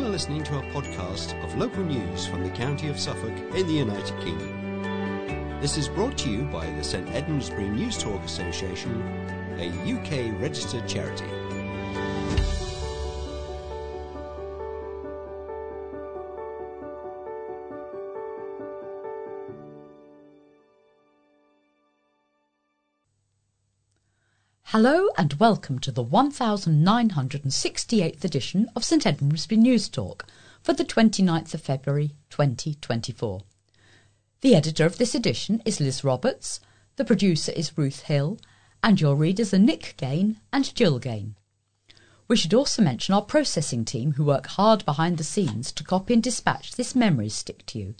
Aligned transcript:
You're 0.00 0.08
listening 0.08 0.42
to 0.44 0.58
a 0.58 0.62
podcast 0.72 1.38
of 1.44 1.58
local 1.58 1.84
news 1.84 2.26
from 2.26 2.42
the 2.42 2.48
county 2.48 2.88
of 2.88 2.98
Suffolk 2.98 3.36
in 3.54 3.66
the 3.66 3.74
United 3.74 4.18
Kingdom. 4.20 5.60
This 5.60 5.76
is 5.76 5.88
brought 5.88 6.16
to 6.18 6.30
you 6.30 6.44
by 6.44 6.64
the 6.70 6.82
St 6.82 7.06
Edmundsbury 7.08 7.70
News 7.70 7.98
Talk 7.98 8.24
Association, 8.24 9.02
a 9.58 9.68
UK 9.68 10.40
registered 10.40 10.88
charity. 10.88 11.26
Hello 24.82 25.08
and 25.18 25.34
welcome 25.34 25.78
to 25.80 25.92
the 25.92 26.02
1968th 26.02 28.24
edition 28.24 28.66
of 28.74 28.82
St 28.82 29.04
Edmundsbury 29.04 29.58
News 29.58 29.90
Talk 29.90 30.24
for 30.62 30.72
the 30.72 30.86
29th 30.86 31.52
of 31.52 31.60
February 31.60 32.14
2024. 32.30 33.42
The 34.40 34.54
editor 34.54 34.86
of 34.86 34.96
this 34.96 35.14
edition 35.14 35.60
is 35.66 35.80
Liz 35.80 36.02
Roberts, 36.02 36.60
the 36.96 37.04
producer 37.04 37.52
is 37.52 37.76
Ruth 37.76 38.04
Hill, 38.04 38.38
and 38.82 38.98
your 38.98 39.16
readers 39.16 39.52
are 39.52 39.58
Nick 39.58 39.96
Gain 39.98 40.40
and 40.50 40.74
Jill 40.74 40.98
Gain. 40.98 41.36
We 42.26 42.36
should 42.36 42.54
also 42.54 42.80
mention 42.80 43.14
our 43.14 43.20
processing 43.20 43.84
team 43.84 44.12
who 44.12 44.24
work 44.24 44.46
hard 44.46 44.86
behind 44.86 45.18
the 45.18 45.24
scenes 45.24 45.72
to 45.72 45.84
copy 45.84 46.14
and 46.14 46.22
dispatch 46.22 46.76
this 46.76 46.94
memory 46.94 47.28
stick 47.28 47.66
to 47.66 47.78
you. 47.78 47.94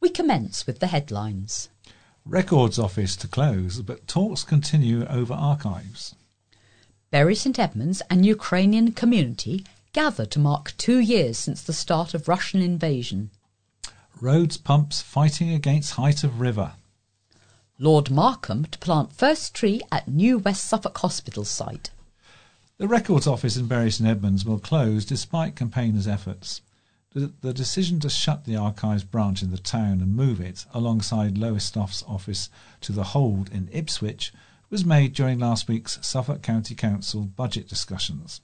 We 0.00 0.08
commence 0.08 0.66
with 0.66 0.78
the 0.78 0.86
headlines. 0.86 1.68
Records 2.26 2.78
Office 2.78 3.16
to 3.16 3.28
close, 3.28 3.82
but 3.82 4.08
talks 4.08 4.44
continue 4.44 5.04
over 5.06 5.34
archives. 5.34 6.14
Bury 7.10 7.34
St 7.34 7.58
Edmunds 7.58 8.00
and 8.08 8.24
Ukrainian 8.24 8.92
community 8.92 9.66
gather 9.92 10.24
to 10.26 10.38
mark 10.38 10.74
two 10.78 10.98
years 10.98 11.36
since 11.36 11.62
the 11.62 11.74
start 11.74 12.14
of 12.14 12.26
Russian 12.26 12.62
invasion. 12.62 13.30
Roads 14.22 14.56
pumps 14.56 15.02
fighting 15.02 15.50
against 15.50 15.92
height 15.92 16.24
of 16.24 16.40
river. 16.40 16.72
Lord 17.78 18.10
Markham 18.10 18.64
to 18.66 18.78
plant 18.78 19.12
first 19.12 19.54
tree 19.54 19.82
at 19.92 20.08
new 20.08 20.38
West 20.38 20.64
Suffolk 20.64 20.96
Hospital 20.98 21.44
site. 21.44 21.90
The 22.78 22.88
Records 22.88 23.26
Office 23.26 23.58
in 23.58 23.66
Bury 23.66 23.90
St 23.90 24.08
Edmunds 24.08 24.46
will 24.46 24.58
close 24.58 25.04
despite 25.04 25.56
campaigners' 25.56 26.08
efforts. 26.08 26.62
The 27.14 27.54
decision 27.54 28.00
to 28.00 28.10
shut 28.10 28.44
the 28.44 28.56
archives 28.56 29.04
branch 29.04 29.40
in 29.40 29.52
the 29.52 29.56
town 29.56 30.00
and 30.00 30.16
move 30.16 30.40
it 30.40 30.66
alongside 30.74 31.38
Lowestoft's 31.38 32.02
office 32.08 32.50
to 32.80 32.90
the 32.90 33.04
Hold 33.04 33.52
in 33.52 33.68
Ipswich 33.70 34.32
was 34.68 34.84
made 34.84 35.12
during 35.12 35.38
last 35.38 35.68
week's 35.68 36.04
Suffolk 36.04 36.42
County 36.42 36.74
Council 36.74 37.22
budget 37.22 37.68
discussions. 37.68 38.40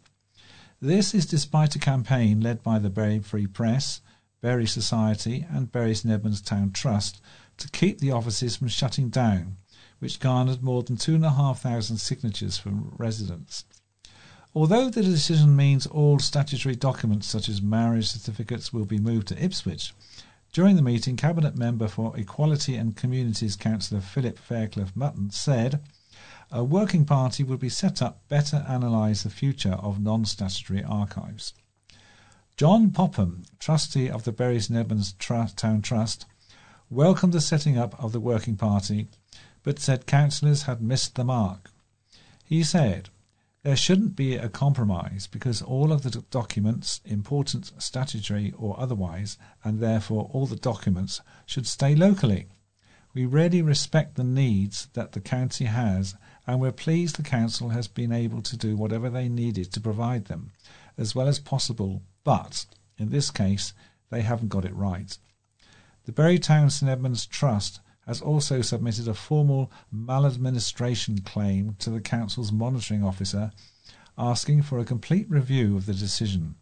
This 0.80 1.14
is 1.14 1.26
despite 1.26 1.74
a 1.74 1.80
campaign 1.80 2.40
led 2.40 2.62
by 2.62 2.78
the 2.78 2.90
Bury 2.90 3.18
Free 3.18 3.48
Press, 3.48 4.02
Bury 4.40 4.66
Society, 4.66 5.44
and 5.50 5.72
Bury 5.72 5.96
St 5.96 6.46
Town 6.46 6.70
Trust 6.70 7.20
to 7.56 7.68
keep 7.70 7.98
the 7.98 8.12
offices 8.12 8.54
from 8.54 8.68
shutting 8.68 9.08
down, 9.08 9.56
which 9.98 10.20
garnered 10.20 10.62
more 10.62 10.84
than 10.84 10.96
2,500 10.96 11.98
signatures 11.98 12.56
from 12.56 12.94
residents. 12.96 13.64
Although 14.52 14.90
the 14.90 15.02
decision 15.02 15.54
means 15.54 15.86
all 15.86 16.18
statutory 16.18 16.74
documents 16.74 17.28
such 17.28 17.48
as 17.48 17.62
marriage 17.62 18.08
certificates 18.08 18.72
will 18.72 18.84
be 18.84 18.98
moved 18.98 19.28
to 19.28 19.44
Ipswich, 19.44 19.94
during 20.52 20.74
the 20.74 20.82
meeting, 20.82 21.16
Cabinet 21.16 21.56
Member 21.56 21.86
for 21.86 22.16
Equality 22.16 22.74
and 22.74 22.96
Communities 22.96 23.54
Councillor 23.54 24.00
Philip 24.00 24.36
Faircloth 24.36 24.96
Mutton 24.96 25.30
said 25.30 25.80
a 26.50 26.64
working 26.64 27.04
party 27.04 27.44
would 27.44 27.60
be 27.60 27.68
set 27.68 28.02
up 28.02 28.26
better 28.28 28.64
analyse 28.66 29.22
the 29.22 29.30
future 29.30 29.74
of 29.74 30.00
non-statutory 30.00 30.82
archives. 30.82 31.54
John 32.56 32.90
Popham, 32.90 33.44
trustee 33.60 34.10
of 34.10 34.24
the 34.24 34.32
Bury 34.32 34.58
St 34.58 34.76
Edmunds 34.76 35.12
Town 35.12 35.80
Trust, 35.80 36.26
welcomed 36.90 37.32
the 37.32 37.40
setting 37.40 37.78
up 37.78 37.94
of 38.02 38.10
the 38.10 38.18
working 38.18 38.56
party, 38.56 39.06
but 39.62 39.78
said 39.78 40.06
councillors 40.06 40.64
had 40.64 40.82
missed 40.82 41.14
the 41.14 41.22
mark. 41.22 41.70
He 42.44 42.64
said, 42.64 43.10
there 43.62 43.76
shouldn't 43.76 44.16
be 44.16 44.36
a 44.36 44.48
compromise 44.48 45.26
because 45.26 45.60
all 45.60 45.92
of 45.92 46.02
the 46.02 46.24
documents, 46.30 47.00
important 47.04 47.72
statutory 47.78 48.54
or 48.56 48.78
otherwise, 48.80 49.36
and 49.62 49.80
therefore 49.80 50.30
all 50.32 50.46
the 50.46 50.56
documents, 50.56 51.20
should 51.44 51.66
stay 51.66 51.94
locally. 51.94 52.46
We 53.12 53.26
really 53.26 53.60
respect 53.60 54.14
the 54.14 54.24
needs 54.24 54.88
that 54.94 55.12
the 55.12 55.20
county 55.20 55.66
has, 55.66 56.14
and 56.46 56.60
we're 56.60 56.72
pleased 56.72 57.16
the 57.16 57.22
council 57.22 57.70
has 57.70 57.86
been 57.86 58.12
able 58.12 58.40
to 58.42 58.56
do 58.56 58.76
whatever 58.76 59.10
they 59.10 59.28
needed 59.28 59.72
to 59.72 59.80
provide 59.80 60.26
them, 60.26 60.52
as 60.96 61.14
well 61.14 61.28
as 61.28 61.38
possible, 61.38 62.02
but 62.24 62.64
in 62.96 63.10
this 63.10 63.30
case, 63.30 63.74
they 64.10 64.22
haven't 64.22 64.48
got 64.48 64.64
it 64.64 64.74
right. 64.74 65.18
The 66.04 66.12
Bury 66.12 66.40
St 66.40 66.82
Edmunds 66.84 67.26
Trust 67.26 67.80
has 68.06 68.20
also 68.20 68.62
submitted 68.62 69.06
a 69.06 69.14
formal 69.14 69.70
maladministration 69.92 71.18
claim 71.20 71.76
to 71.78 71.90
the 71.90 72.00
Council's 72.00 72.52
monitoring 72.52 73.04
officer 73.04 73.52
asking 74.18 74.62
for 74.62 74.78
a 74.78 74.84
complete 74.84 75.28
review 75.30 75.76
of 75.76 75.86
the 75.86 75.94
decision. 75.94 76.54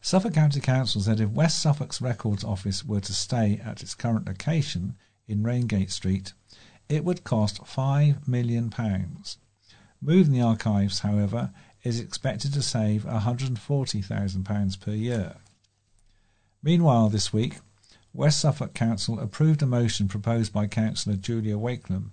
Suffolk 0.00 0.34
County 0.34 0.60
Council 0.60 1.00
said 1.00 1.20
if 1.20 1.30
West 1.30 1.60
Suffolk's 1.60 2.00
Records 2.00 2.42
Office 2.42 2.84
were 2.84 3.00
to 3.00 3.12
stay 3.12 3.60
at 3.64 3.82
its 3.82 3.94
current 3.94 4.26
location 4.26 4.96
in 5.28 5.42
Raingate 5.42 5.90
Street, 5.90 6.32
it 6.88 7.04
would 7.04 7.24
cost 7.24 7.62
£5 7.62 8.26
million. 8.26 8.72
Moving 10.00 10.32
the 10.32 10.40
archives, 10.40 11.00
however, 11.00 11.52
is 11.84 12.00
expected 12.00 12.52
to 12.54 12.62
save 12.62 13.04
£140,000 13.04 14.80
per 14.80 14.90
year. 14.90 15.36
Meanwhile, 16.62 17.08
this 17.08 17.32
week, 17.32 17.60
West 18.14 18.40
Suffolk 18.40 18.74
Council 18.74 19.18
approved 19.18 19.62
a 19.62 19.66
motion 19.66 20.06
proposed 20.06 20.52
by 20.52 20.66
Councillor 20.66 21.16
Julia 21.16 21.56
Wakelam 21.56 22.10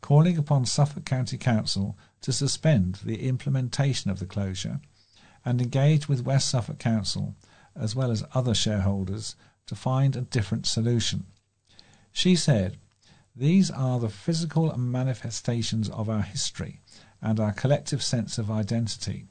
calling 0.00 0.38
upon 0.38 0.64
Suffolk 0.64 1.04
County 1.04 1.36
Council 1.36 1.96
to 2.22 2.32
suspend 2.32 3.00
the 3.04 3.28
implementation 3.28 4.10
of 4.10 4.18
the 4.18 4.26
closure 4.26 4.80
and 5.44 5.60
engage 5.60 6.08
with 6.08 6.24
West 6.24 6.48
Suffolk 6.48 6.78
Council 6.78 7.34
as 7.76 7.94
well 7.94 8.10
as 8.10 8.24
other 8.34 8.54
shareholders 8.54 9.36
to 9.66 9.74
find 9.74 10.16
a 10.16 10.22
different 10.22 10.66
solution. 10.66 11.26
She 12.12 12.34
said, 12.34 12.78
These 13.36 13.70
are 13.70 14.00
the 14.00 14.08
physical 14.08 14.74
manifestations 14.76 15.88
of 15.90 16.08
our 16.08 16.22
history 16.22 16.80
and 17.20 17.38
our 17.38 17.52
collective 17.52 18.02
sense 18.02 18.38
of 18.38 18.50
identity. 18.50 19.26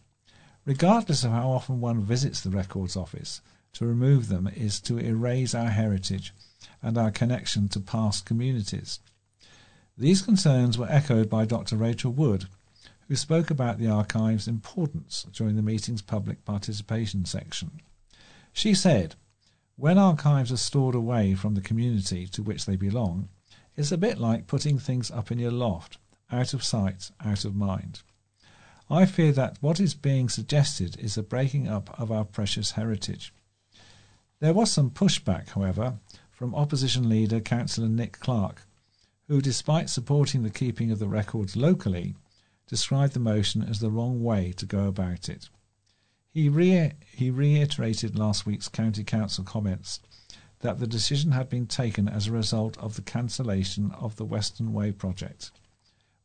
Regardless 0.65 1.23
of 1.23 1.31
how 1.31 1.49
often 1.49 1.81
one 1.81 2.03
visits 2.03 2.41
the 2.41 2.51
Records 2.51 2.95
Office, 2.95 3.41
to 3.73 3.85
remove 3.85 4.27
them 4.27 4.47
is 4.55 4.79
to 4.81 4.97
erase 4.97 5.55
our 5.55 5.69
heritage 5.69 6.33
and 6.81 6.97
our 6.97 7.11
connection 7.11 7.67
to 7.69 7.79
past 7.79 8.25
communities. 8.25 8.99
These 9.97 10.21
concerns 10.21 10.77
were 10.77 10.89
echoed 10.89 11.29
by 11.29 11.45
Dr. 11.45 11.77
Rachel 11.77 12.11
Wood, 12.11 12.47
who 13.07 13.15
spoke 13.15 13.49
about 13.49 13.77
the 13.77 13.89
archive's 13.89 14.47
importance 14.47 15.25
during 15.31 15.55
the 15.55 15.61
meeting's 15.61 16.01
public 16.01 16.45
participation 16.45 17.25
section. 17.25 17.81
She 18.53 18.73
said, 18.73 19.15
When 19.75 19.97
archives 19.97 20.51
are 20.51 20.57
stored 20.57 20.95
away 20.95 21.35
from 21.35 21.55
the 21.55 21.61
community 21.61 22.27
to 22.27 22.41
which 22.41 22.65
they 22.65 22.75
belong, 22.75 23.29
it's 23.75 23.91
a 23.91 23.97
bit 23.97 24.17
like 24.17 24.47
putting 24.47 24.79
things 24.79 25.11
up 25.11 25.31
in 25.31 25.39
your 25.39 25.51
loft, 25.51 25.97
out 26.31 26.53
of 26.53 26.63
sight, 26.63 27.11
out 27.23 27.45
of 27.45 27.55
mind. 27.55 28.01
I 28.89 29.05
fear 29.05 29.31
that 29.33 29.57
what 29.61 29.79
is 29.79 29.93
being 29.93 30.27
suggested 30.27 30.97
is 30.99 31.17
a 31.17 31.23
breaking 31.23 31.67
up 31.67 31.97
of 31.99 32.11
our 32.11 32.25
precious 32.25 32.71
heritage. 32.71 33.33
There 34.41 34.55
was 34.55 34.71
some 34.71 34.89
pushback, 34.89 35.49
however, 35.49 35.99
from 36.31 36.55
opposition 36.55 37.07
leader 37.07 37.39
Councillor 37.39 37.87
Nick 37.87 38.19
Clark, 38.19 38.63
who, 39.27 39.39
despite 39.39 39.87
supporting 39.87 40.41
the 40.41 40.49
keeping 40.49 40.89
of 40.89 40.97
the 40.97 41.07
records 41.07 41.55
locally, 41.55 42.15
described 42.65 43.13
the 43.13 43.19
motion 43.19 43.61
as 43.61 43.79
the 43.79 43.91
wrong 43.91 44.23
way 44.23 44.51
to 44.53 44.65
go 44.65 44.87
about 44.87 45.29
it. 45.29 45.49
He, 46.33 46.49
re- 46.49 46.93
he 47.15 47.29
reiterated 47.29 48.17
last 48.17 48.47
week's 48.47 48.67
County 48.67 49.03
Council 49.03 49.43
comments 49.43 49.99
that 50.61 50.79
the 50.79 50.87
decision 50.87 51.33
had 51.33 51.47
been 51.47 51.67
taken 51.67 52.09
as 52.09 52.25
a 52.25 52.31
result 52.31 52.79
of 52.79 52.95
the 52.95 53.03
cancellation 53.03 53.91
of 53.91 54.15
the 54.15 54.25
Western 54.25 54.73
Way 54.73 54.91
project, 54.91 55.51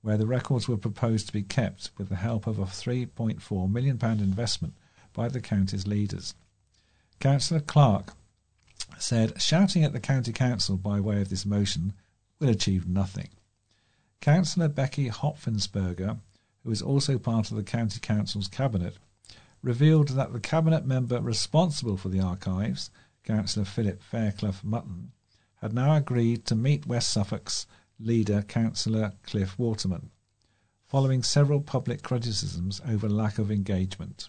where 0.00 0.16
the 0.16 0.26
records 0.26 0.66
were 0.66 0.78
proposed 0.78 1.26
to 1.26 1.34
be 1.34 1.42
kept 1.42 1.90
with 1.98 2.08
the 2.08 2.16
help 2.16 2.46
of 2.46 2.58
a 2.58 2.64
£3.4 2.64 3.70
million 3.70 3.98
investment 4.02 4.72
by 5.12 5.28
the 5.28 5.42
county's 5.42 5.86
leaders. 5.86 6.34
Councillor 7.18 7.60
Clark 7.60 8.14
said 8.98 9.40
shouting 9.40 9.84
at 9.84 9.92
the 9.92 10.00
County 10.00 10.32
Council 10.32 10.76
by 10.76 11.00
way 11.00 11.20
of 11.20 11.30
this 11.30 11.46
motion 11.46 11.94
will 12.38 12.48
achieve 12.48 12.86
nothing. 12.86 13.28
Councillor 14.20 14.68
Becky 14.68 15.08
Hopfensperger, 15.08 16.18
who 16.62 16.70
is 16.70 16.82
also 16.82 17.18
part 17.18 17.50
of 17.50 17.56
the 17.56 17.62
County 17.62 18.00
Council's 18.00 18.48
cabinet, 18.48 18.98
revealed 19.62 20.08
that 20.10 20.32
the 20.32 20.40
cabinet 20.40 20.84
member 20.84 21.20
responsible 21.20 21.96
for 21.96 22.08
the 22.08 22.20
archives, 22.20 22.90
Councillor 23.24 23.64
Philip 23.64 24.02
Faircloth 24.02 24.62
Mutton, 24.62 25.12
had 25.56 25.72
now 25.72 25.94
agreed 25.94 26.44
to 26.46 26.54
meet 26.54 26.86
West 26.86 27.08
Suffolk's 27.10 27.66
leader, 27.98 28.42
Councillor 28.42 29.12
Cliff 29.22 29.58
Waterman, 29.58 30.10
following 30.86 31.22
several 31.22 31.60
public 31.60 32.02
criticisms 32.02 32.80
over 32.86 33.08
lack 33.08 33.38
of 33.38 33.50
engagement. 33.50 34.28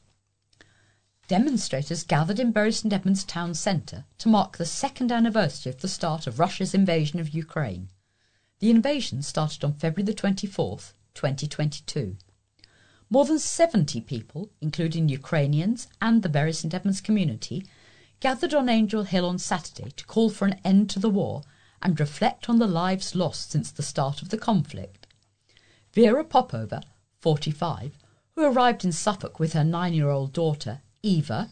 Demonstrators 1.28 2.04
gathered 2.04 2.40
in 2.40 2.54
Bury 2.54 2.72
St 2.72 2.94
Edmunds 2.94 3.26
town 3.26 3.54
centre 3.54 4.06
to 4.18 4.30
mark 4.30 4.58
the 4.58 4.66
second 4.66 5.12
anniversary 5.12 5.70
of 5.70 5.82
the 5.82 5.88
start 5.90 6.26
of 6.26 6.40
Russia's 6.40 6.74
invasion 6.74 7.20
of 7.20 7.30
Ukraine. 7.30 7.90
The 8.60 8.70
invasion 8.70 9.22
started 9.22 9.64
on 9.66 9.74
February 9.74 10.06
the 10.06 10.14
24th, 10.14 10.94
2022. 11.14 12.16
More 13.10 13.26
than 13.26 13.40
70 13.40 14.02
people, 14.02 14.52
including 14.62 15.10
Ukrainians 15.10 15.88
and 16.02 16.24
the 16.24 16.30
Bury 16.30 16.54
St 16.54 16.74
Edmunds 16.74 17.02
community, 17.02 17.66
gathered 18.22 18.54
on 18.54 18.70
Angel 18.70 19.04
Hill 19.04 19.26
on 19.26 19.38
Saturday 19.38 19.92
to 19.92 20.06
call 20.06 20.30
for 20.30 20.46
an 20.46 20.60
end 20.64 20.90
to 20.92 21.00
the 21.00 21.10
war 21.10 21.44
and 21.82 22.00
reflect 22.00 22.50
on 22.50 22.58
the 22.58 22.68
lives 22.68 23.16
lost 23.16 23.52
since 23.52 23.70
the 23.70 23.84
start 23.84 24.22
of 24.22 24.30
the 24.30 24.38
conflict. 24.38 25.08
Vera 25.92 26.24
Popova, 26.24 26.84
45, 27.20 27.98
who 28.36 28.46
arrived 28.46 28.86
in 28.86 28.94
Suffolk 28.94 29.40
with 29.40 29.54
her 29.54 29.64
nine 29.64 29.94
year 29.94 30.10
old 30.10 30.32
daughter, 30.32 30.82
Eva, 31.08 31.50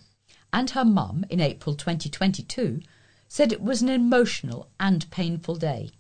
and 0.52 0.72
her 0.72 0.84
mum 0.84 1.24
in 1.30 1.40
April 1.40 1.76
2022, 1.76 2.82
said 3.30 3.54
it 3.54 3.62
was 3.62 3.82
an 3.82 3.88
emotional 3.88 4.70
and 4.82 5.10
painful 5.12 5.56
day. 5.56 5.92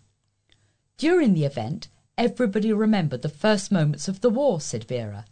During 0.97 1.33
the 1.33 1.45
event, 1.45 1.87
everybody 2.17 2.73
remembered 2.73 3.21
the 3.21 3.29
first 3.29 3.71
moments 3.71 4.09
of 4.09 4.19
the 4.19 4.29
war, 4.29 4.59
said 4.59 4.83
Vera. 4.83 5.25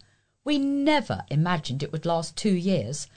We 0.46 0.58
never 0.58 1.26
imagined 1.30 1.84
it 1.84 1.92
would 1.92 2.06
last 2.06 2.38
two 2.38 2.54
years, 2.54 3.08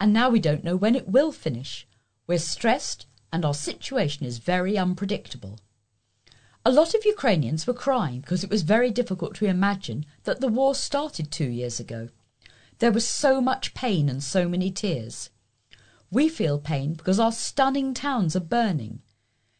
and 0.00 0.14
now 0.14 0.30
we 0.30 0.40
don't 0.40 0.64
know 0.64 0.76
when 0.76 0.94
it 0.96 1.08
will 1.08 1.30
finish. 1.30 1.86
We're 2.26 2.38
stressed, 2.38 3.04
and 3.30 3.44
our 3.44 3.52
situation 3.52 4.24
is 4.24 4.38
very 4.38 4.78
unpredictable. 4.78 5.58
A 6.64 6.72
lot 6.72 6.94
of 6.94 7.04
Ukrainians 7.04 7.66
were 7.66 7.74
crying 7.74 8.20
because 8.22 8.42
it 8.42 8.50
was 8.50 8.62
very 8.62 8.90
difficult 8.90 9.34
to 9.36 9.44
imagine 9.44 10.06
that 10.22 10.40
the 10.40 10.48
war 10.48 10.74
started 10.74 11.30
two 11.30 11.50
years 11.50 11.78
ago. 11.78 12.08
There 12.78 12.92
was 12.92 13.06
so 13.06 13.40
much 13.40 13.74
pain 13.74 14.08
and 14.08 14.22
so 14.22 14.48
many 14.48 14.70
tears. 14.70 15.30
We 16.10 16.28
feel 16.28 16.58
pain 16.58 16.94
because 16.94 17.20
our 17.20 17.32
stunning 17.32 17.94
towns 17.94 18.34
are 18.34 18.40
burning. 18.40 19.02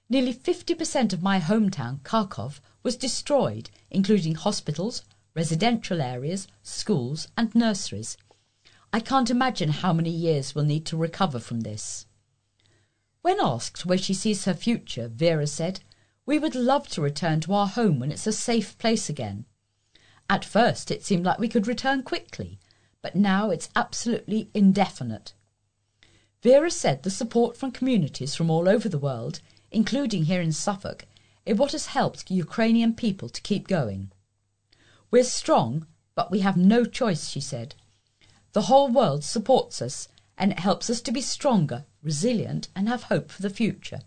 Nearly 0.08 0.34
50% 0.34 1.12
of 1.12 1.22
my 1.22 1.40
hometown, 1.40 2.00
Kharkov, 2.02 2.60
was 2.82 2.96
destroyed, 2.96 3.70
including 3.90 4.34
hospitals, 4.34 5.02
residential 5.34 6.00
areas, 6.00 6.46
schools, 6.62 7.28
and 7.36 7.54
nurseries. 7.54 8.16
I 8.92 9.00
can't 9.00 9.30
imagine 9.30 9.70
how 9.70 9.92
many 9.92 10.10
years 10.10 10.54
we'll 10.54 10.64
need 10.64 10.86
to 10.86 10.96
recover 10.96 11.40
from 11.40 11.60
this. 11.60 12.06
When 13.22 13.40
asked 13.40 13.86
where 13.86 13.98
she 13.98 14.14
sees 14.14 14.44
her 14.44 14.54
future, 14.54 15.08
Vera 15.08 15.46
said, 15.46 15.80
we 16.26 16.38
would 16.38 16.54
love 16.54 16.88
to 16.88 17.02
return 17.02 17.40
to 17.40 17.54
our 17.54 17.66
home 17.66 17.98
when 17.98 18.12
it's 18.12 18.26
a 18.26 18.32
safe 18.32 18.78
place 18.78 19.08
again. 19.08 19.46
At 20.28 20.44
first, 20.44 20.90
it 20.90 21.04
seemed 21.04 21.24
like 21.24 21.38
we 21.38 21.48
could 21.48 21.66
return 21.66 22.02
quickly, 22.02 22.58
but 23.04 23.14
now 23.14 23.50
it's 23.50 23.68
absolutely 23.76 24.48
indefinite. 24.54 25.34
Vera 26.42 26.70
said 26.70 27.02
the 27.02 27.10
support 27.10 27.54
from 27.54 27.70
communities 27.70 28.34
from 28.34 28.48
all 28.48 28.66
over 28.66 28.88
the 28.88 28.98
world, 28.98 29.40
including 29.70 30.24
here 30.24 30.40
in 30.40 30.52
Suffolk, 30.52 31.04
is 31.44 31.58
what 31.58 31.72
has 31.72 31.88
helped 31.88 32.30
Ukrainian 32.30 32.94
people 32.94 33.28
to 33.28 33.42
keep 33.42 33.68
going. 33.68 34.10
We're 35.10 35.24
strong, 35.24 35.86
but 36.14 36.30
we 36.30 36.40
have 36.40 36.56
no 36.56 36.86
choice, 36.86 37.28
she 37.28 37.40
said. 37.40 37.74
The 38.54 38.68
whole 38.72 38.88
world 38.88 39.22
supports 39.22 39.82
us, 39.82 40.08
and 40.38 40.50
it 40.50 40.60
helps 40.60 40.88
us 40.88 41.02
to 41.02 41.12
be 41.12 41.20
stronger, 41.20 41.84
resilient, 42.02 42.68
and 42.74 42.88
have 42.88 43.02
hope 43.02 43.30
for 43.30 43.42
the 43.42 43.50
future. 43.50 44.00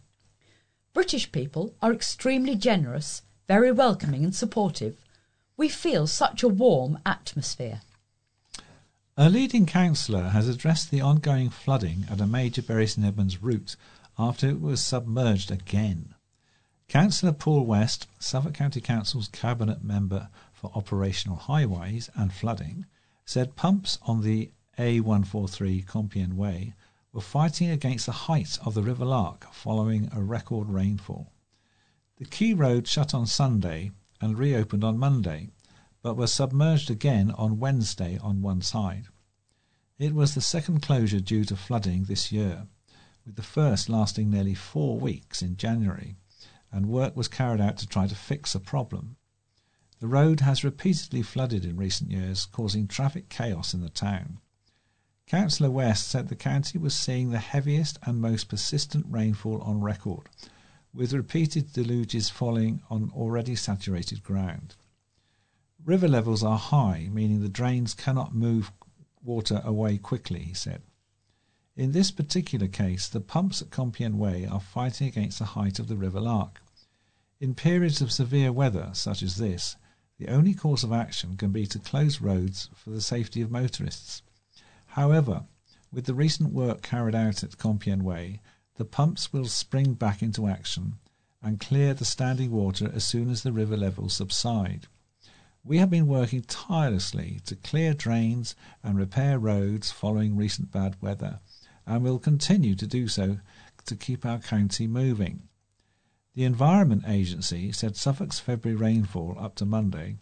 British 0.92 1.32
people 1.32 1.76
are 1.84 1.94
extremely 1.94 2.56
generous, 2.56 3.22
very 3.48 3.72
welcoming 3.72 4.24
and 4.24 4.34
supportive. 4.34 4.96
We 5.56 5.70
feel 5.70 6.08
such 6.08 6.42
a 6.42 6.48
warm 6.48 6.98
atmosphere. 7.06 7.82
A 9.20 9.32
leading 9.32 9.66
councillor 9.66 10.30
has 10.30 10.48
addressed 10.48 10.92
the 10.92 11.02
ongoing 11.02 11.50
flooding 11.50 12.06
at 12.08 12.22
a 12.22 12.28
major 12.28 12.62
Bury 12.62 12.86
St 12.86 13.04
Edmunds 13.04 13.42
route 13.42 13.76
after 14.16 14.48
it 14.48 14.62
was 14.62 14.80
submerged 14.80 15.50
again. 15.50 16.14
Councillor 16.88 17.32
Paul 17.32 17.66
West, 17.66 18.06
Suffolk 18.20 18.54
County 18.54 18.80
Council's 18.80 19.28
Cabinet 19.28 19.84
Member 19.84 20.30
for 20.54 20.72
Operational 20.76 21.36
Highways 21.36 22.12
and 22.14 22.32
Flooding, 22.32 22.86
said 23.26 23.56
pumps 23.56 23.98
on 24.04 24.22
the 24.22 24.52
A143 24.78 25.84
Compiègne 25.84 26.34
Way 26.36 26.76
were 27.12 27.20
fighting 27.20 27.72
against 27.72 28.06
the 28.06 28.12
height 28.12 28.60
of 28.64 28.76
the 28.76 28.84
River 28.84 29.06
Lark 29.06 29.52
following 29.52 30.12
a 30.14 30.22
record 30.22 30.70
rainfall. 30.70 31.34
The 32.18 32.26
key 32.26 32.54
road 32.54 32.88
shut 32.88 33.16
on 33.16 33.26
Sunday 33.26 33.90
and 34.22 34.38
reopened 34.38 34.84
on 34.84 35.00
Monday, 35.00 35.50
but 36.08 36.16
was 36.16 36.34
submerged 36.34 36.90
again 36.90 37.32
on 37.32 37.60
Wednesday 37.60 38.18
on 38.20 38.42
one 38.42 38.62
side. 38.62 39.08
It 40.00 40.16
was 40.16 40.36
the 40.36 40.40
second 40.40 40.82
closure 40.82 41.20
due 41.20 41.44
to 41.44 41.58
flooding 41.58 42.06
this 42.06 42.32
year, 42.32 42.68
with 43.26 43.36
the 43.36 43.44
first 43.44 43.90
lasting 43.90 44.30
nearly 44.30 44.54
four 44.54 44.98
weeks 44.98 45.42
in 45.42 45.58
January, 45.58 46.16
and 46.72 46.86
work 46.86 47.18
was 47.18 47.28
carried 47.28 47.60
out 47.60 47.76
to 47.80 47.88
try 47.88 48.08
to 48.08 48.16
fix 48.16 48.54
the 48.54 48.62
problem. 48.62 49.18
The 50.00 50.08
road 50.08 50.40
has 50.40 50.64
repeatedly 50.64 51.24
flooded 51.24 51.66
in 51.66 51.76
recent 51.76 52.10
years, 52.10 52.46
causing 52.46 52.88
traffic 52.88 53.28
chaos 53.28 53.74
in 53.74 53.82
the 53.82 53.90
town. 53.90 54.40
Councillor 55.26 55.72
West 55.72 56.08
said 56.08 56.30
the 56.30 56.38
county 56.38 56.78
was 56.78 56.96
seeing 56.96 57.32
the 57.32 57.40
heaviest 57.40 58.00
and 58.04 58.22
most 58.22 58.48
persistent 58.48 59.06
rainfall 59.10 59.62
on 59.62 59.82
record, 59.82 60.30
with 60.94 61.12
repeated 61.12 61.74
deluges 61.74 62.30
falling 62.30 62.82
on 62.90 63.12
already 63.14 63.58
saturated 63.58 64.24
ground. 64.24 64.78
River 65.86 66.08
levels 66.08 66.44
are 66.44 66.58
high, 66.58 67.10
meaning 67.12 67.42
the 67.42 67.50
drains 67.50 67.94
cannot 67.94 68.36
move 68.36 68.72
water 69.24 69.62
away 69.64 69.98
quickly, 69.98 70.44
he 70.44 70.54
said. 70.54 70.82
In 71.76 71.92
this 71.92 72.10
particular 72.12 72.68
case, 72.68 73.08
the 73.08 73.22
pumps 73.22 73.62
at 73.62 73.70
Compiègne 73.70 74.16
Way 74.16 74.46
are 74.46 74.60
fighting 74.60 75.08
against 75.08 75.40
the 75.40 75.46
height 75.46 75.78
of 75.78 75.88
the 75.88 75.96
River 75.96 76.20
Lark. 76.20 76.62
In 77.40 77.54
periods 77.54 78.02
of 78.02 78.12
severe 78.12 78.52
weather, 78.52 78.90
such 78.94 79.22
as 79.22 79.36
this, 79.36 79.76
the 80.18 80.30
only 80.30 80.56
course 80.56 80.84
of 80.84 80.92
action 80.92 81.38
can 81.38 81.52
be 81.52 81.68
to 81.68 81.78
close 81.78 82.20
roads 82.20 82.70
for 82.74 82.90
the 82.90 83.02
safety 83.02 83.42
of 83.42 83.52
motorists. 83.52 84.24
However, 84.88 85.46
with 85.92 86.06
the 86.06 86.16
recent 86.16 86.52
work 86.52 86.82
carried 86.82 87.14
out 87.14 87.44
at 87.44 87.58
Compiègne 87.58 88.02
Way, 88.02 88.42
the 88.76 88.86
pumps 88.86 89.32
will 89.32 89.46
spring 89.46 89.94
back 89.94 90.24
into 90.24 90.48
action 90.48 90.98
and 91.42 91.60
clear 91.60 91.94
the 91.94 92.06
standing 92.06 92.52
water 92.52 92.92
as 92.94 93.04
soon 93.04 93.30
as 93.30 93.44
the 93.44 93.52
river 93.52 93.78
levels 93.78 94.14
subside. 94.14 94.88
We 95.68 95.78
have 95.80 95.90
been 95.90 96.08
working 96.08 96.44
tirelessly 96.44 97.42
to 97.44 97.58
clear 97.58 97.94
drains 97.94 98.56
and 98.82 98.98
repair 98.98 99.38
roads 99.38 99.92
following 99.92 100.38
recent 100.38 100.72
bad 100.72 100.96
weather, 101.02 101.42
and 101.86 102.02
will 102.02 102.20
continue 102.20 102.74
to 102.76 102.88
do 102.88 103.10
so 103.10 103.40
to 103.86 103.96
keep 103.98 104.26
our 104.26 104.40
county 104.40 104.88
moving. 104.88 105.50
The 106.36 106.46
Environment 106.46 107.04
Agency 107.06 107.74
said 107.74 107.98
Suffolk's 107.98 108.40
February 108.40 108.78
rainfall 108.78 109.36
up 109.38 109.56
to 109.56 109.66
Monday 109.66 110.20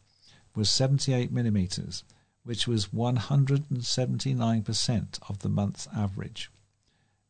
was 0.56 0.68
78 0.72 1.32
millimetres, 1.32 2.04
which 2.44 2.68
was 2.68 2.88
179% 2.88 5.30
of 5.30 5.40
the 5.40 5.50
month's 5.50 5.88
average. 5.96 6.50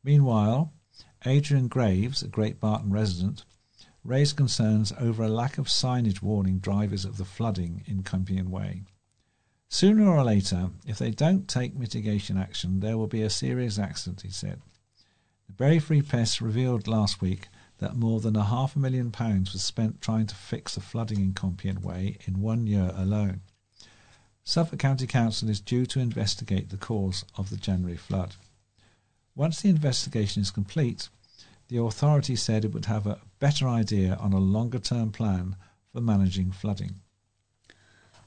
Meanwhile, 0.05 0.71
Adrian 1.25 1.67
Graves, 1.67 2.23
a 2.23 2.29
Great 2.29 2.61
Barton 2.61 2.93
resident, 2.93 3.43
raised 4.05 4.37
concerns 4.37 4.93
over 4.99 5.23
a 5.23 5.29
lack 5.29 5.57
of 5.57 5.67
signage 5.67 6.21
warning 6.21 6.59
drivers 6.59 7.05
of 7.05 7.17
the 7.17 7.25
flooding 7.25 7.83
in 7.87 8.03
Compiègne 8.03 8.49
Way. 8.49 8.83
Sooner 9.67 10.07
or 10.07 10.23
later, 10.23 10.69
if 10.85 10.99
they 10.99 11.09
don't 11.09 11.47
take 11.47 11.75
mitigation 11.75 12.37
action, 12.37 12.79
there 12.79 12.97
will 12.97 13.07
be 13.07 13.23
a 13.23 13.29
serious 13.29 13.79
accident, 13.79 14.21
he 14.21 14.29
said. 14.29 14.61
The 15.47 15.53
Bury 15.53 15.79
Free 15.79 16.01
Press 16.01 16.39
revealed 16.39 16.87
last 16.87 17.19
week 17.19 17.47
that 17.79 17.95
more 17.95 18.19
than 18.19 18.35
a 18.35 18.43
half 18.43 18.75
a 18.75 18.79
million 18.79 19.11
pounds 19.11 19.51
was 19.51 19.63
spent 19.63 20.01
trying 20.01 20.27
to 20.27 20.35
fix 20.35 20.75
the 20.75 20.81
flooding 20.81 21.19
in 21.19 21.33
Compiègne 21.33 21.81
Way 21.81 22.17
in 22.25 22.41
one 22.41 22.67
year 22.67 22.91
alone. 22.95 23.41
Suffolk 24.43 24.79
County 24.79 25.07
Council 25.07 25.49
is 25.49 25.59
due 25.59 25.87
to 25.87 25.99
investigate 25.99 26.69
the 26.69 26.77
cause 26.77 27.25
of 27.35 27.49
the 27.49 27.57
January 27.57 27.97
flood. 27.97 28.35
Once 29.35 29.61
the 29.61 29.69
investigation 29.69 30.41
is 30.43 30.51
complete, 30.51 31.09
the 31.67 31.77
authority 31.77 32.35
said 32.35 32.63
it 32.63 32.73
would 32.73 32.85
have 32.85 33.07
a 33.07 33.19
better 33.39 33.67
idea 33.67 34.15
on 34.15 34.33
a 34.33 34.39
longer 34.39 34.79
term 34.79 35.11
plan 35.11 35.55
for 35.91 36.01
managing 36.01 36.51
flooding. 36.51 36.95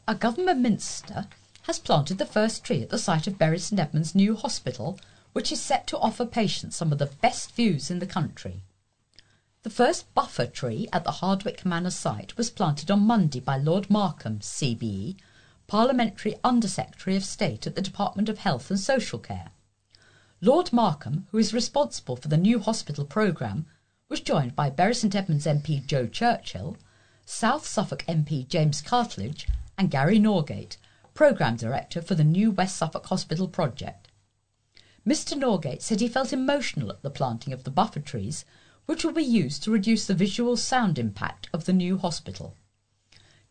A 0.07 0.15
government 0.15 0.61
minister 0.61 1.27
has 1.63 1.79
planted 1.79 2.19
the 2.19 2.27
first 2.27 2.65
tree 2.65 2.83
at 2.83 2.91
the 2.91 2.99
site 2.99 3.27
of 3.27 3.39
Bury 3.39 3.59
St 3.59 3.79
Edmunds' 3.79 4.15
new 4.15 4.35
hospital, 4.35 4.99
which 5.35 5.53
is 5.53 5.61
set 5.61 5.87
to 5.87 5.99
offer 5.99 6.25
patients 6.25 6.77
some 6.77 6.93
of 6.93 6.99
the 6.99 7.07
best 7.07 7.53
views 7.53 7.91
in 7.91 7.99
the 7.99 8.07
country. 8.07 8.63
The 9.65 9.71
first 9.71 10.13
buffer 10.15 10.47
tree 10.47 10.89
at 10.93 11.05
the 11.05 11.21
Hardwick 11.21 11.67
Manor 11.67 11.91
site 11.91 12.37
was 12.39 12.49
planted 12.49 12.91
on 12.91 13.01
Monday 13.01 13.41
by 13.41 13.59
Lord 13.59 13.91
Markham, 13.91 14.39
CBE, 14.39 15.17
Parliamentary 15.67 16.37
Under 16.43 16.69
Secretary 16.69 17.17
of 17.17 17.25
State 17.25 17.67
at 17.67 17.75
the 17.75 17.83
Department 17.83 18.31
of 18.31 18.39
Health 18.39 18.71
and 18.71 18.81
Social 18.81 19.19
Care. 19.19 19.51
Lord 20.41 20.73
Markham, 20.73 21.27
who 21.33 21.39
is 21.39 21.53
responsible 21.53 22.15
for 22.15 22.29
the 22.29 22.37
new 22.37 22.61
hospital 22.61 23.05
programme, 23.05 23.67
was 24.09 24.21
joined 24.21 24.55
by 24.55 24.71
Bury 24.71 24.95
St 24.95 25.13
Edmunds 25.17 25.47
MP 25.47 25.85
Jo 25.85 26.07
Churchill, 26.07 26.77
South 27.25 27.67
Suffolk 27.67 28.05
MP 28.07 28.47
James 28.47 28.81
Cartlidge, 28.81 29.49
and 29.77 29.91
Gary 29.91 30.21
Norgate, 30.21 30.77
Programme 31.13 31.57
Director 31.57 32.01
for 32.01 32.15
the 32.15 32.23
new 32.23 32.53
West 32.53 32.77
Suffolk 32.77 33.07
Hospital 33.07 33.49
project. 33.49 34.07
Mr. 35.05 35.37
Norgate 35.37 35.83
said 35.83 35.99
he 35.99 36.07
felt 36.07 36.33
emotional 36.33 36.91
at 36.91 37.03
the 37.03 37.11
planting 37.11 37.53
of 37.53 37.65
the 37.65 37.71
buffer 37.71 37.99
trees, 37.99 38.45
which 38.87 39.05
will 39.05 39.13
be 39.13 39.25
used 39.25 39.65
to 39.65 39.73
reduce 39.73 40.07
the 40.07 40.15
visual 40.15 40.57
sound 40.57 41.01
impact 41.01 41.49
of 41.53 41.65
the 41.65 41.73
new 41.73 41.99
hospital. 41.99 42.55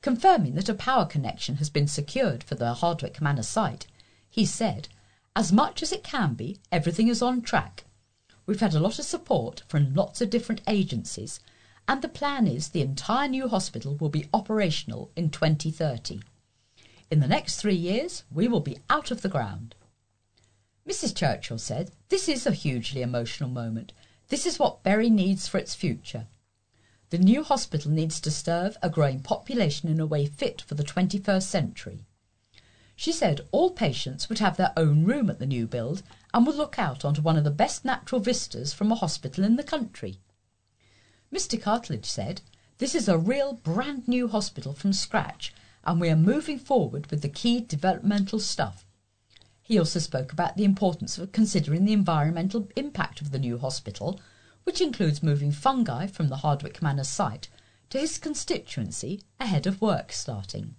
Confirming 0.02 0.56
that 0.56 0.70
a 0.70 0.74
power 0.74 1.06
connection 1.06 1.58
has 1.58 1.70
been 1.70 1.90
secured 1.90 2.46
for 2.46 2.56
the 2.56 2.76
Hardwick 2.76 3.20
Manor 3.20 3.44
site, 3.44 3.88
he 4.30 4.46
said, 4.46 4.88
As 5.38 5.52
much 5.52 5.84
as 5.84 5.92
it 5.92 6.04
can 6.04 6.34
be, 6.34 6.58
everything 6.72 7.10
is 7.10 7.22
on 7.22 7.44
track. 7.44 7.84
We've 8.48 8.60
had 8.60 8.74
a 8.74 8.80
lot 8.80 8.98
of 8.98 9.06
support 9.06 9.62
from 9.68 9.94
lots 9.94 10.20
of 10.20 10.32
different 10.32 10.62
agencies, 10.68 11.40
and 11.88 12.02
the 12.02 12.10
plan 12.10 12.48
is 12.48 12.70
the 12.70 12.82
entire 12.82 13.28
new 13.28 13.48
hospital 13.48 13.96
will 13.98 14.10
be 14.10 14.28
operational 14.34 15.12
in 15.16 15.30
2030. 15.30 16.22
In 17.12 17.20
the 17.20 17.28
next 17.28 17.58
three 17.58 17.76
years, 17.76 18.24
we 18.32 18.48
will 18.48 18.62
be 18.62 18.80
out 18.90 19.12
of 19.12 19.22
the 19.22 19.30
ground. 19.30 19.76
Mrs. 20.90 21.16
Churchill 21.16 21.60
said, 21.60 21.92
This 22.10 22.28
is 22.28 22.48
a 22.48 22.52
hugely 22.52 23.04
emotional 23.04 23.52
moment. 23.52 23.94
This 24.30 24.48
is 24.48 24.58
what 24.58 24.82
Bury 24.82 25.12
needs 25.12 25.48
for 25.48 25.60
its 25.60 25.76
future. 25.76 26.26
The 27.12 27.20
new 27.20 27.44
hospital 27.44 27.92
needs 27.92 28.20
to 28.22 28.32
serve 28.32 28.76
a 28.82 28.90
growing 28.90 29.20
population 29.20 29.88
in 29.88 30.00
a 30.00 30.08
way 30.08 30.26
fit 30.26 30.64
for 30.64 30.74
the 30.74 30.84
21st 30.84 31.44
century. 31.44 32.07
She 33.00 33.12
said 33.12 33.42
all 33.52 33.70
patients 33.70 34.28
would 34.28 34.40
have 34.40 34.58
their 34.58 34.74
own 34.76 35.04
room 35.04 35.30
at 35.30 35.38
the 35.38 35.46
new 35.46 35.68
build 35.68 36.02
and 36.34 36.48
would 36.48 36.56
look 36.56 36.80
out 36.80 37.06
onto 37.06 37.22
one 37.22 37.38
of 37.38 37.44
the 37.44 37.52
best 37.52 37.86
natural 37.86 38.20
vistas 38.20 38.74
from 38.74 38.92
a 38.92 38.96
hospital 38.96 39.44
in 39.44 39.56
the 39.56 39.64
country. 39.64 40.18
Mr. 41.32 41.62
Cartlidge 41.62 42.08
said, 42.08 42.42
This 42.80 42.96
is 42.96 43.08
a 43.08 43.20
real 43.20 43.54
brand 43.54 44.08
new 44.08 44.28
hospital 44.28 44.74
from 44.74 44.94
scratch 44.94 45.54
and 45.86 46.02
we 46.02 46.10
are 46.10 46.16
moving 46.16 46.58
forward 46.58 47.12
with 47.12 47.22
the 47.22 47.30
key 47.30 47.62
developmental 47.62 48.40
stuff. 48.40 48.84
He 49.62 49.78
also 49.78 50.00
spoke 50.00 50.34
about 50.34 50.58
the 50.58 50.66
importance 50.66 51.20
of 51.20 51.32
considering 51.32 51.86
the 51.86 51.94
environmental 51.94 52.68
impact 52.76 53.22
of 53.22 53.30
the 53.30 53.38
new 53.38 53.60
hospital, 53.60 54.20
which 54.64 54.82
includes 54.82 55.22
moving 55.22 55.52
fungi 55.52 56.08
from 56.08 56.30
the 56.30 56.38
Hardwick 56.38 56.82
Manor 56.82 57.04
site 57.04 57.48
to 57.92 58.00
his 58.00 58.18
constituency 58.18 59.22
ahead 59.40 59.68
of 59.68 59.84
work 59.84 60.12
starting. 60.12 60.77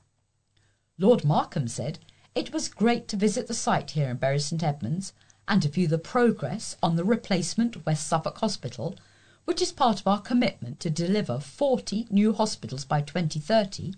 Lord 1.01 1.25
Markham 1.25 1.69
said 1.69 2.01
it 2.35 2.53
was 2.53 2.69
great 2.69 3.07
to 3.07 3.17
visit 3.17 3.47
the 3.47 3.55
site 3.55 3.93
here 3.93 4.11
in 4.11 4.17
Bury 4.17 4.41
St 4.41 4.61
Edmunds 4.65 5.13
and 5.47 5.63
to 5.63 5.69
view 5.69 5.87
the 5.87 5.97
progress 5.97 6.77
on 6.83 6.97
the 6.97 7.05
replacement 7.05 7.87
West 7.87 8.09
Suffolk 8.09 8.39
Hospital, 8.39 8.97
which 9.45 9.63
is 9.63 9.71
part 9.71 10.01
of 10.01 10.09
our 10.09 10.21
commitment 10.21 10.81
to 10.81 10.91
deliver 10.91 11.39
40 11.39 12.09
new 12.11 12.33
hospitals 12.33 12.85
by 12.85 13.01
2030 13.01 13.95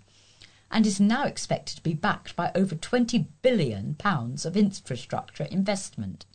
and 0.69 0.85
is 0.85 0.99
now 0.99 1.25
expected 1.25 1.75
to 1.77 1.81
be 1.81 1.95
backed 1.95 2.35
by 2.35 2.51
over 2.53 2.75
20 2.75 3.27
billion 3.41 3.95
pounds 3.95 4.45
of 4.45 4.55
infrastructure 4.55 5.45
investment. 5.45 6.27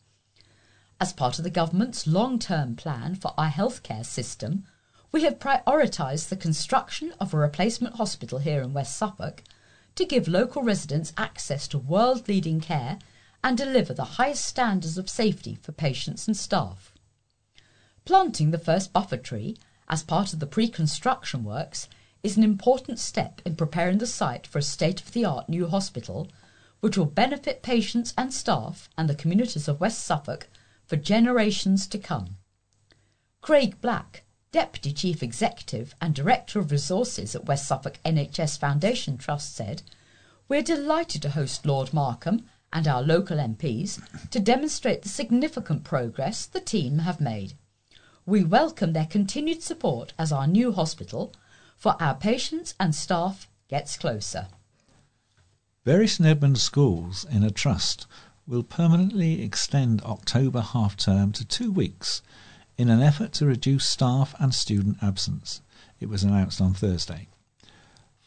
As 1.01 1.13
part 1.13 1.39
of 1.39 1.45
the 1.45 1.51
government's 1.51 2.09
long-term 2.09 2.75
plan 2.75 3.15
for 3.15 3.35
our 3.39 3.51
healthcare 3.51 4.05
system, 4.05 4.65
we 5.13 5.23
have 5.23 5.39
prioritised 5.39 6.29
the 6.29 6.37
construction 6.37 7.15
of 7.21 7.33
a 7.33 7.37
replacement 7.37 7.95
hospital 7.95 8.41
here 8.41 8.63
in 8.63 8.73
West 8.73 8.97
Suffolk 8.97 9.45
to 9.97 10.05
give 10.05 10.29
local 10.29 10.63
residents 10.63 11.13
access 11.17 11.67
to 11.69 11.79
world-leading 11.79 12.61
care 12.61 12.99
and 13.43 13.59
deliver 13.59 13.93
the 13.93 14.05
highest 14.05 14.45
standards 14.45 14.97
of 14.99 15.11
safety 15.11 15.59
for 15.61 15.73
patients 15.73 16.27
and 16.27 16.37
staff. 16.37 16.93
Planting 18.05 18.51
the 18.51 18.59
first 18.59 18.93
buffer 18.93 19.17
tree 19.17 19.57
as 19.89 20.03
part 20.03 20.33
of 20.33 20.41
the 20.41 20.47
pre-construction 20.47 21.45
works 21.45 21.89
is 22.23 22.37
an 22.37 22.43
important 22.43 22.99
step 22.99 23.41
in 23.45 23.57
preparing 23.57 23.99
the 23.99 24.07
site 24.07 24.47
for 24.47 24.59
a 24.59 24.63
state-of-the-art 24.63 25.49
new 25.49 25.67
hospital, 25.67 26.29
which 26.81 26.99
will 26.99 27.07
benefit 27.07 27.63
patients 27.63 28.13
and 28.19 28.35
staff 28.35 28.89
and 28.99 29.09
the 29.09 29.15
communities 29.15 29.69
of 29.69 29.81
West 29.81 30.05
Suffolk 30.05 30.49
for 30.85 30.97
generations 30.97 31.87
to 31.87 31.99
come. 31.99 32.37
Craig 33.41 33.81
Black, 33.81 34.25
Deputy 34.57 34.91
Chief 34.91 35.23
Executive 35.23 35.95
and 36.01 36.15
Director 36.15 36.59
of 36.59 36.71
Resources 36.71 37.35
at 37.35 37.45
West 37.45 37.69
Suffolk 37.69 37.99
NHS 38.07 38.59
Foundation 38.59 39.19
Trust 39.19 39.55
said, 39.55 39.83
We're 40.49 40.63
delighted 40.63 41.21
to 41.21 41.29
host 41.29 41.67
Lord 41.67 41.93
Markham 41.93 42.47
and 42.73 42.89
our 42.89 43.03
local 43.03 43.37
MPs 43.37 44.01
to 44.31 44.41
demonstrate 44.41 45.03
the 45.03 45.11
significant 45.11 45.85
progress 45.85 46.47
the 46.47 46.61
team 46.61 47.01
have 47.01 47.21
made. 47.21 47.53
We 48.25 48.45
welcome 48.45 48.95
their 48.95 49.05
continued 49.05 49.63
support 49.63 50.15
as 50.19 50.33
our 50.33 50.47
new 50.47 50.73
hospital 50.73 51.35
for 51.77 51.95
our 52.01 52.15
patients 52.15 52.75
and 52.81 52.95
staff 52.95 53.51
gets 53.69 53.99
closer. 53.99 54.47
St 55.85 56.27
Edmunds 56.27 56.63
schools 56.63 57.27
in 57.31 57.45
a 57.45 57.51
trust 57.51 58.07
will 58.47 58.63
permanently 58.63 59.43
extend 59.43 60.01
October 60.01 60.63
half 60.63 60.97
term 60.97 61.33
to 61.33 61.45
two 61.45 61.71
weeks 61.71 62.23
in 62.79 62.91
an 62.91 63.03
effort 63.03 63.33
to 63.33 63.47
reduce 63.47 63.87
staff 63.87 64.35
and 64.39 64.55
student 64.55 64.99
absence. 65.03 65.63
It 66.01 66.09
was 66.09 66.23
announced 66.23 66.61
on 66.61 66.75
Thursday. 66.75 67.29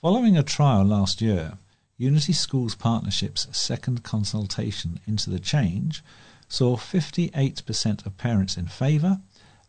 Following 0.01 0.37
a 0.37 0.43
trial 0.43 0.85
last 0.85 1.21
year, 1.21 1.53
Unity 1.97 2.33
Schools 2.33 2.75
Partnership's 2.75 3.47
second 3.51 4.03
consultation 4.03 4.99
into 5.05 5.29
the 5.29 5.39
change 5.39 6.03
saw 6.47 6.77
58% 6.77 8.05
of 8.05 8.17
parents 8.17 8.57
in 8.57 8.67
favour 8.67 9.19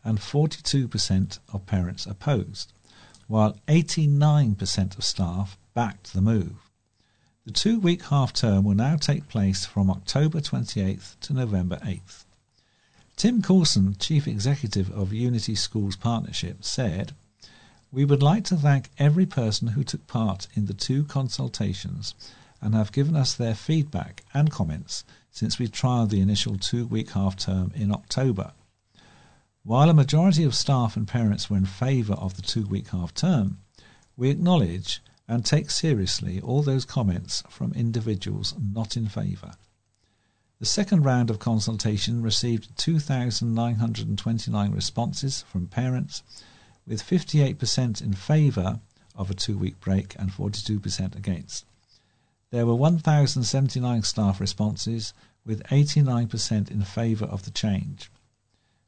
and 0.03 0.17
42% 0.19 1.39
of 1.53 1.65
parents 1.65 2.05
opposed 2.05 2.73
while 3.31 3.55
89% 3.69 4.97
of 4.97 5.05
staff 5.05 5.57
backed 5.73 6.13
the 6.13 6.21
move. 6.21 6.69
The 7.45 7.53
two 7.53 7.79
week 7.79 8.03
half 8.03 8.33
term 8.33 8.65
will 8.65 8.75
now 8.75 8.97
take 8.97 9.29
place 9.29 9.65
from 9.65 9.89
October 9.89 10.41
28th 10.41 11.17
to 11.21 11.33
November 11.33 11.77
8th. 11.77 12.25
Tim 13.21 13.43
Coulson, 13.43 13.95
Chief 13.99 14.27
Executive 14.27 14.89
of 14.89 15.13
Unity 15.13 15.53
Schools 15.53 15.95
Partnership, 15.95 16.63
said, 16.63 17.13
We 17.91 18.03
would 18.03 18.23
like 18.23 18.43
to 18.45 18.55
thank 18.55 18.89
every 18.97 19.27
person 19.27 19.67
who 19.67 19.83
took 19.83 20.07
part 20.07 20.47
in 20.55 20.65
the 20.65 20.73
two 20.73 21.03
consultations 21.03 22.15
and 22.59 22.73
have 22.73 22.91
given 22.91 23.15
us 23.15 23.35
their 23.35 23.53
feedback 23.53 24.23
and 24.33 24.49
comments 24.49 25.03
since 25.29 25.59
we 25.59 25.67
trialled 25.67 26.09
the 26.09 26.19
initial 26.19 26.57
two 26.57 26.87
week 26.87 27.11
half 27.11 27.35
term 27.37 27.71
in 27.75 27.91
October. 27.91 28.53
While 29.61 29.91
a 29.91 29.93
majority 29.93 30.43
of 30.43 30.55
staff 30.55 30.97
and 30.97 31.07
parents 31.07 31.47
were 31.47 31.57
in 31.57 31.65
favour 31.65 32.15
of 32.15 32.37
the 32.37 32.41
two 32.41 32.65
week 32.65 32.87
half 32.87 33.13
term, 33.13 33.59
we 34.17 34.31
acknowledge 34.31 34.99
and 35.27 35.45
take 35.45 35.69
seriously 35.69 36.41
all 36.41 36.63
those 36.63 36.85
comments 36.85 37.43
from 37.51 37.71
individuals 37.73 38.55
not 38.59 38.97
in 38.97 39.07
favour. 39.07 39.51
The 40.61 40.67
second 40.67 41.01
round 41.01 41.31
of 41.31 41.39
consultation 41.39 42.21
received 42.21 42.77
2,929 42.77 44.71
responses 44.71 45.41
from 45.41 45.65
parents, 45.65 46.21
with 46.85 47.01
58% 47.01 47.99
in 47.99 48.13
favour 48.13 48.79
of 49.15 49.31
a 49.31 49.33
two 49.33 49.57
week 49.57 49.79
break 49.79 50.15
and 50.19 50.31
42% 50.31 51.15
against. 51.15 51.65
There 52.51 52.67
were 52.67 52.75
1,079 52.75 54.03
staff 54.03 54.39
responses, 54.39 55.15
with 55.43 55.63
89% 55.63 56.69
in 56.69 56.83
favour 56.83 57.25
of 57.25 57.43
the 57.43 57.49
change. 57.49 58.11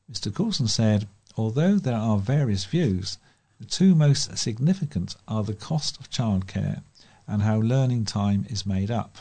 Mr. 0.08 0.32
Coulson 0.32 0.68
said, 0.68 1.08
although 1.36 1.80
there 1.80 1.98
are 1.98 2.20
various 2.20 2.66
views, 2.66 3.18
the 3.60 3.66
two 3.66 3.96
most 3.96 4.38
significant 4.38 5.16
are 5.28 5.44
the 5.44 5.56
cost 5.56 6.00
of 6.00 6.12
childcare 6.12 6.84
and 7.26 7.42
how 7.42 7.58
learning 7.58 8.06
time 8.06 8.46
is 8.48 8.64
made 8.64 8.92
up. 8.92 9.18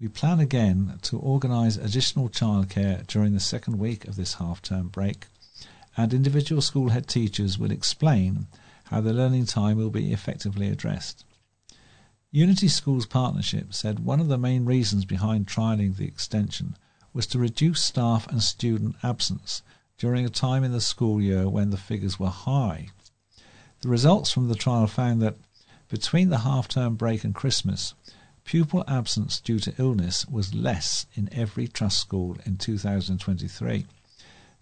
We 0.00 0.06
plan 0.06 0.38
again 0.38 1.00
to 1.02 1.18
organise 1.18 1.76
additional 1.76 2.28
childcare 2.28 3.04
during 3.08 3.34
the 3.34 3.40
second 3.40 3.80
week 3.80 4.06
of 4.06 4.14
this 4.14 4.34
half 4.34 4.62
term 4.62 4.86
break, 4.86 5.26
and 5.96 6.14
individual 6.14 6.62
school 6.62 6.90
head 6.90 7.08
teachers 7.08 7.58
will 7.58 7.72
explain 7.72 8.46
how 8.84 9.00
the 9.00 9.12
learning 9.12 9.46
time 9.46 9.76
will 9.76 9.90
be 9.90 10.12
effectively 10.12 10.68
addressed. 10.68 11.24
Unity 12.30 12.68
Schools 12.68 13.06
Partnership 13.06 13.74
said 13.74 13.98
one 13.98 14.20
of 14.20 14.28
the 14.28 14.38
main 14.38 14.64
reasons 14.64 15.04
behind 15.04 15.48
trialling 15.48 15.96
the 15.96 16.06
extension 16.06 16.76
was 17.12 17.26
to 17.26 17.40
reduce 17.40 17.82
staff 17.82 18.28
and 18.28 18.40
student 18.40 18.94
absence 19.02 19.62
during 19.96 20.24
a 20.24 20.30
time 20.30 20.62
in 20.62 20.70
the 20.70 20.80
school 20.80 21.20
year 21.20 21.48
when 21.48 21.70
the 21.70 21.76
figures 21.76 22.20
were 22.20 22.28
high. 22.28 22.90
The 23.80 23.88
results 23.88 24.30
from 24.30 24.46
the 24.46 24.54
trial 24.54 24.86
found 24.86 25.20
that 25.22 25.38
between 25.88 26.28
the 26.28 26.38
half 26.38 26.68
term 26.68 26.94
break 26.94 27.24
and 27.24 27.34
Christmas, 27.34 27.94
pupil 28.48 28.82
absence 28.88 29.40
due 29.40 29.58
to 29.58 29.74
illness 29.76 30.26
was 30.26 30.54
less 30.54 31.04
in 31.14 31.28
every 31.34 31.68
trust 31.68 31.98
school 31.98 32.34
in 32.46 32.56
2023 32.56 33.84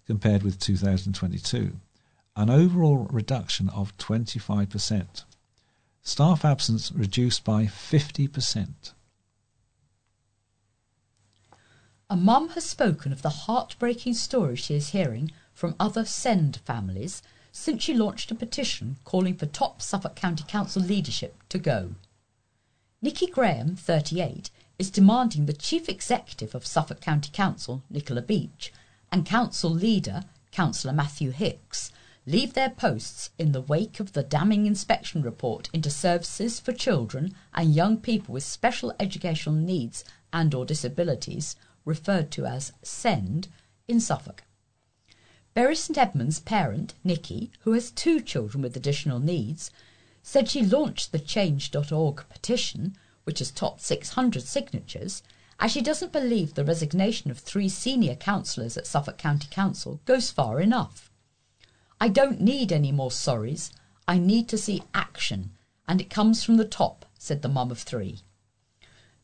compared 0.05 0.43
with 0.43 0.59
2022, 0.59 1.71
an 2.35 2.49
overall 2.49 3.07
reduction 3.09 3.69
of 3.69 3.95
25%. 3.95 5.23
Staff 6.01 6.43
absence 6.43 6.91
reduced 6.91 7.45
by 7.45 7.63
50%. 7.63 8.91
A 12.09 12.17
mum 12.17 12.49
has 12.49 12.65
spoken 12.65 13.13
of 13.13 13.21
the 13.21 13.29
heartbreaking 13.29 14.15
stories 14.15 14.59
she 14.59 14.75
is 14.75 14.89
hearing 14.89 15.31
from 15.53 15.75
other 15.79 16.03
SEND 16.03 16.57
families 16.65 17.21
since 17.53 17.83
she 17.83 17.93
launched 17.93 18.31
a 18.31 18.35
petition 18.35 18.97
calling 19.05 19.37
for 19.37 19.45
top 19.45 19.81
Suffolk 19.81 20.17
County 20.17 20.43
Council 20.45 20.81
leadership 20.81 21.41
to 21.47 21.57
go. 21.57 21.95
Nikki 23.07 23.27
Graham, 23.27 23.77
38, 23.77 24.49
is 24.77 24.91
demanding 24.91 25.45
the 25.45 25.53
Chief 25.53 25.87
Executive 25.87 26.53
of 26.53 26.65
Suffolk 26.65 26.99
County 26.99 27.29
Council, 27.31 27.81
Nicola 27.89 28.21
Beach, 28.21 28.73
and 29.13 29.25
Council 29.25 29.69
Leader, 29.69 30.25
Councillor 30.51 30.91
Matthew 30.91 31.31
Hicks, 31.31 31.93
leave 32.25 32.53
their 32.53 32.69
posts 32.69 33.29
in 33.39 33.53
the 33.53 33.61
wake 33.61 34.01
of 34.01 34.11
the 34.11 34.23
damning 34.23 34.65
inspection 34.65 35.21
report 35.21 35.69
into 35.71 35.89
services 35.89 36.59
for 36.59 36.73
children 36.73 37.33
and 37.53 37.73
young 37.73 37.95
people 37.95 38.33
with 38.33 38.43
special 38.43 38.93
educational 38.99 39.55
needs 39.55 40.03
and 40.33 40.53
or 40.53 40.65
disabilities, 40.65 41.55
referred 41.85 42.29
to 42.31 42.45
as 42.45 42.73
SEND, 42.83 43.47
in 43.87 44.01
Suffolk. 44.01 44.43
Bury 45.53 45.77
St 45.77 45.97
Edmunds' 45.97 46.41
parent, 46.41 46.93
Nicky, 47.05 47.51
who 47.61 47.71
has 47.71 47.89
two 47.89 48.19
children 48.19 48.61
with 48.61 48.75
additional 48.75 49.19
needs, 49.19 49.71
said 50.29 50.49
she 50.49 50.61
launched 50.61 51.13
the 51.13 51.19
change.org 51.19 52.25
petition, 52.27 52.97
which 53.23 53.39
has 53.39 53.49
topped 53.49 53.79
600 53.79 54.43
signatures, 54.43 55.23
as 55.57 55.71
she 55.71 55.79
doesn't 55.79 56.11
believe 56.11 56.53
the 56.53 56.65
resignation 56.65 57.31
of 57.31 57.39
three 57.39 57.69
senior 57.69 58.13
councillors 58.13 58.75
at 58.75 58.85
Suffolk 58.85 59.17
County 59.17 59.47
Council 59.49 60.01
goes 60.03 60.29
far 60.29 60.59
enough. 60.59 61.09
I 62.01 62.09
don't 62.09 62.41
need 62.41 62.73
any 62.73 62.91
more 62.91 63.09
sorries. 63.09 63.71
I 64.05 64.17
need 64.17 64.49
to 64.49 64.57
see 64.57 64.83
action, 64.93 65.51
and 65.87 66.01
it 66.01 66.09
comes 66.09 66.43
from 66.43 66.57
the 66.57 66.65
top, 66.65 67.05
said 67.17 67.41
the 67.41 67.47
mum 67.47 67.71
of 67.71 67.79
three. 67.79 68.19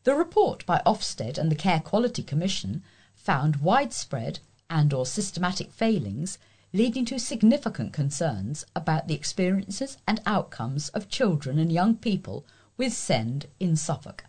The 0.04 0.14
report 0.14 0.64
by 0.64 0.80
Ofsted 0.86 1.36
and 1.36 1.52
the 1.52 1.54
Care 1.54 1.80
Quality 1.80 2.22
Commission 2.22 2.82
found 3.14 3.56
widespread 3.56 4.38
and 4.70 4.94
or 4.94 5.04
systematic 5.04 5.70
failings 5.70 6.38
leading 6.74 7.04
to 7.04 7.20
significant 7.20 7.92
concerns 7.92 8.66
about 8.74 9.06
the 9.06 9.14
experiences 9.14 9.96
and 10.08 10.20
outcomes 10.26 10.88
of 10.88 11.08
children 11.08 11.56
and 11.56 11.70
young 11.70 11.94
people 11.94 12.44
with 12.76 12.92
SEND 12.92 13.46
in 13.60 13.76
Suffolk. 13.76 14.24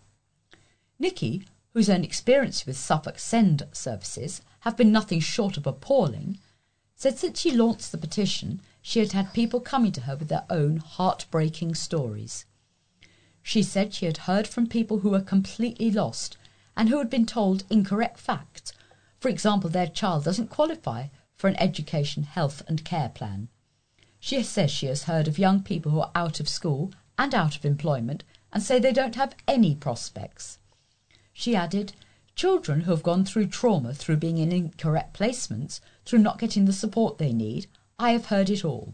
Nikki, 1.00 1.44
whose 1.74 1.90
own 1.90 2.04
experience 2.04 2.68
with 2.68 2.78
Suffolk 2.78 3.18
SEND 3.18 3.64
services 3.72 4.44
have 4.60 4.78
been 4.78 4.92
nothing 4.92 5.20
short 5.20 5.58
of 5.58 5.66
appalling, 5.66 6.38
said 6.96 7.18
since 7.18 7.40
she 7.40 7.50
launched 7.50 7.92
the 7.92 7.98
petition, 7.98 8.62
she 8.80 9.00
had 9.00 9.14
had 9.14 9.34
people 9.34 9.60
coming 9.60 9.92
to 9.92 10.02
her 10.02 10.16
with 10.16 10.28
their 10.28 10.46
own 10.48 10.78
heartbreaking 10.78 11.74
stories. 11.74 12.46
She 13.42 13.64
said 13.64 13.92
she 13.92 14.06
had 14.06 14.18
heard 14.30 14.48
from 14.48 14.68
people 14.68 15.00
who 15.00 15.10
were 15.10 15.22
completely 15.22 15.90
lost 15.90 16.38
and 16.78 16.90
who 16.90 17.00
had 17.00 17.10
been 17.10 17.26
told 17.26 17.64
incorrect 17.72 18.20
facts 18.20 18.72
for 19.26 19.30
example, 19.30 19.72
their 19.72 19.88
child 19.88 20.24
doesn't 20.24 20.52
qualify 20.52 21.08
for 21.36 21.48
an 21.48 21.56
education, 21.58 22.24
health, 22.24 22.62
and 22.68 22.86
care 22.86 23.10
plan. 23.10 23.50
She 24.20 24.42
says 24.44 24.72
she 24.72 24.86
has 24.88 25.04
heard 25.04 25.28
of 25.28 25.38
young 25.38 25.62
people 25.62 25.92
who 25.92 26.00
are 26.00 26.12
out 26.16 26.40
of 26.40 26.50
school 26.50 26.94
and 27.18 27.36
out 27.36 27.56
of 27.56 27.66
employment 27.66 28.24
and 28.52 28.64
say 28.64 28.80
they 28.80 28.94
don't 28.94 29.16
have 29.16 29.36
any 29.48 29.76
prospects. 29.76 30.60
She 31.34 31.56
added, 31.56 31.94
Children 32.36 32.82
who 32.82 32.92
have 32.92 33.04
gone 33.04 33.26
through 33.26 33.48
trauma 33.48 33.94
through 33.94 34.18
being 34.18 34.38
in 34.38 34.52
incorrect 34.52 35.18
placements, 35.18 35.80
through 36.06 36.20
not 36.20 36.40
getting 36.40 36.66
the 36.66 36.74
support 36.74 37.18
they 37.18 37.34
need, 37.34 37.68
I 38.00 38.12
have 38.12 38.28
heard 38.28 38.50
it 38.50 38.66
all. 38.66 38.94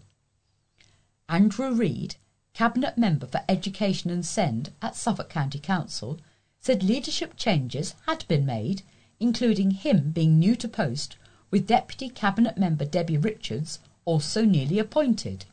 Andrew 1.29 1.71
Reid, 1.71 2.15
Cabinet 2.53 2.97
Member 2.97 3.27
for 3.27 3.43
Education 3.47 4.09
and 4.09 4.25
Send 4.25 4.73
at 4.81 4.95
Suffolk 4.95 5.29
County 5.29 5.59
Council, 5.59 6.19
said 6.59 6.83
leadership 6.83 7.35
changes 7.35 7.95
had 8.05 8.27
been 8.27 8.45
made 8.45 8.83
including 9.21 9.69
him 9.69 10.11
being 10.11 10.39
new 10.39 10.55
to 10.55 10.67
post, 10.67 11.15
with 11.51 11.67
Deputy 11.67 12.09
Cabinet 12.09 12.57
Member 12.57 12.85
Debbie 12.85 13.17
Richards 13.17 13.79
also 14.05 14.45
newly 14.45 14.79
appointed. 14.79 15.45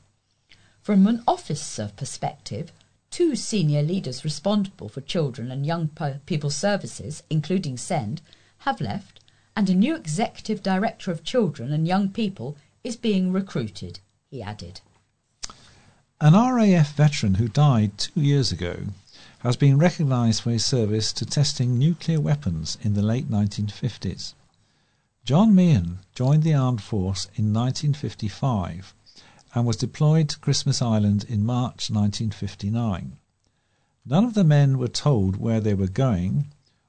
From 0.81 1.07
an 1.07 1.23
officer 1.27 1.91
perspective, 1.97 2.73
two 3.11 3.35
senior 3.35 3.83
leaders 3.83 4.25
responsible 4.25 4.89
for 4.89 5.01
children 5.01 5.51
and 5.51 5.67
young 5.67 5.91
people 6.25 6.51
services, 6.51 7.23
including 7.29 7.77
SEND, 7.77 8.23
have 8.59 8.81
left, 8.81 9.21
and 9.57 9.69
a 9.69 9.75
new 9.75 9.97
executive 9.97 10.63
director 10.63 11.11
of 11.11 11.25
children 11.25 11.73
and 11.73 11.87
young 11.87 12.09
people 12.09 12.57
is 12.85 12.97
being 12.97 13.33
recruited, 13.33 13.99
he 14.31 14.41
added. 14.41 14.81
An 16.21 16.35
RAF 16.35 16.95
veteran 16.95 17.35
who 17.35 17.49
died 17.49 17.99
two 17.99 18.21
years 18.21 18.53
ago 18.53 18.85
has 19.41 19.57
been 19.57 19.79
recognised 19.79 20.43
for 20.43 20.51
his 20.51 20.65
service 20.65 21.13
to 21.13 21.27
testing 21.27 21.79
nuclear 21.79 22.21
weapons 22.21 22.79
in 22.83 22.95
the 22.95 23.03
late 23.03 23.31
1950s. 23.31 24.35
John 25.29 25.55
Meehan 25.55 25.99
joined 26.15 26.43
the 26.43 26.55
armed 26.55 26.81
force 26.81 27.27
in 27.35 27.53
1955 27.53 28.95
and 29.55 29.67
was 29.67 29.77
deployed 29.77 30.31
to 30.31 30.39
Christmas 30.39 30.81
Island 30.81 31.27
in 31.29 31.45
March 31.45 31.91
1959. 31.91 33.19
None 34.07 34.25
of 34.25 34.33
the 34.33 34.43
men 34.43 34.79
were 34.79 34.89
told 34.89 35.37
where 35.37 35.61
they 35.61 35.75
were 35.75 35.87
going 35.87 36.47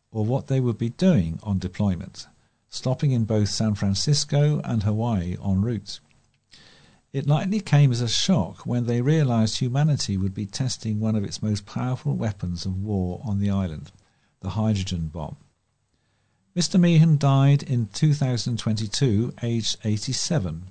or 0.09 0.23
what 0.23 0.47
they 0.47 0.61
would 0.61 0.77
be 0.77 0.91
doing 0.91 1.41
on 1.43 1.59
deployment, 1.59 2.27
stopping 2.69 3.11
in 3.11 3.25
both 3.25 3.49
San 3.49 3.75
Francisco 3.75 4.61
and 4.63 4.83
Hawaii 4.83 5.35
en 5.43 5.61
route. 5.61 5.99
It 7.11 7.27
likely 7.27 7.59
came 7.59 7.91
as 7.91 7.99
a 7.99 8.07
shock 8.07 8.65
when 8.65 8.85
they 8.85 9.01
realized 9.01 9.57
humanity 9.57 10.15
would 10.15 10.33
be 10.33 10.45
testing 10.45 11.01
one 11.01 11.17
of 11.17 11.25
its 11.25 11.43
most 11.43 11.65
powerful 11.65 12.13
weapons 12.13 12.65
of 12.65 12.81
war 12.81 13.19
on 13.25 13.39
the 13.39 13.49
island, 13.49 13.91
the 14.39 14.51
hydrogen 14.51 15.09
bomb. 15.09 15.35
Mr. 16.59 16.77
Meehan 16.77 17.17
died 17.17 17.63
in 17.63 17.87
2022, 17.93 19.33
aged 19.41 19.77
87, 19.85 20.63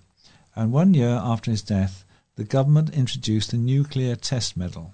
and 0.55 0.70
one 0.70 0.92
year 0.92 1.18
after 1.22 1.51
his 1.51 1.62
death, 1.62 2.05
the 2.37 2.44
government 2.44 2.90
introduced 2.90 3.55
a 3.55 3.57
nuclear 3.57 4.14
test 4.14 4.55
medal. 4.55 4.92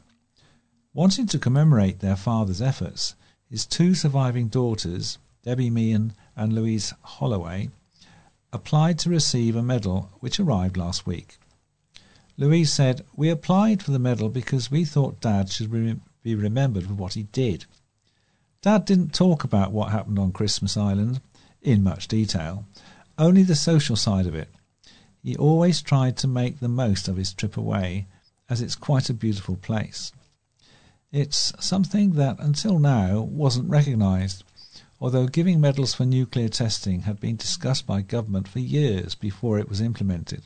Wanting 0.93 1.27
to 1.27 1.39
commemorate 1.41 1.99
their 1.99 2.15
father's 2.15 2.63
efforts, 2.63 3.17
his 3.51 3.67
two 3.67 3.97
surviving 3.97 4.47
daughters, 4.47 5.19
Debbie 5.43 5.69
Meehan 5.69 6.13
and 6.37 6.53
Louise 6.53 6.95
Holloway, 7.03 7.71
applied 8.53 8.97
to 9.01 9.11
receive 9.11 9.57
a 9.57 9.65
medal 9.65 10.13
which 10.21 10.39
arrived 10.39 10.77
last 10.77 11.09
week. 11.09 11.39
Louise 12.37 12.73
said, 12.73 13.05
We 13.17 13.31
applied 13.31 13.83
for 13.83 13.91
the 13.91 13.99
medal 13.99 14.29
because 14.29 14.71
we 14.71 14.85
thought 14.85 15.21
Dad 15.21 15.51
should 15.51 15.73
be 16.23 16.37
remembered 16.37 16.87
for 16.87 16.95
what 16.95 17.15
he 17.15 17.25
did. 17.25 17.67
Dad 18.64 18.85
didn't 18.87 19.12
talk 19.12 19.44
about 19.44 19.72
what 19.72 19.92
happened 19.92 20.18
on 20.18 20.33
Christmas 20.33 20.77
Island 20.77 21.20
in 21.61 21.83
much 21.83 22.09
detail, 22.09 22.66
only 23.18 23.42
the 23.42 23.55
social 23.55 23.94
side 23.94 24.27
of 24.27 24.35
it. 24.35 24.48
He 25.22 25.37
always 25.37 25.83
tried 25.83 26.16
to 26.16 26.27
make 26.27 26.59
the 26.59 26.68
most 26.68 27.07
of 27.07 27.16
his 27.16 27.33
trip 27.33 27.57
away, 27.57 28.07
as 28.48 28.62
it's 28.62 28.74
quite 28.74 29.11
a 29.11 29.14
beautiful 29.14 29.57
place. 29.57 30.12
It's 31.12 31.53
something 31.61 32.14
that 32.14 32.40
until 32.40 32.79
now 32.79 33.20
wasn't 33.20 33.68
recognised 33.68 34.44
although 35.00 35.27
giving 35.27 35.61
medals 35.61 35.92
for 35.92 36.07
nuclear 36.07 36.48
testing 36.48 37.03
had 37.03 37.20
been 37.20 37.37
discussed 37.37 37.87
by 37.87 38.00
government 38.00 38.48
for 38.48 38.61
years 38.61 39.14
before 39.14 39.59
it 39.59 39.68
was 39.68 39.83
implemented. 39.83 40.42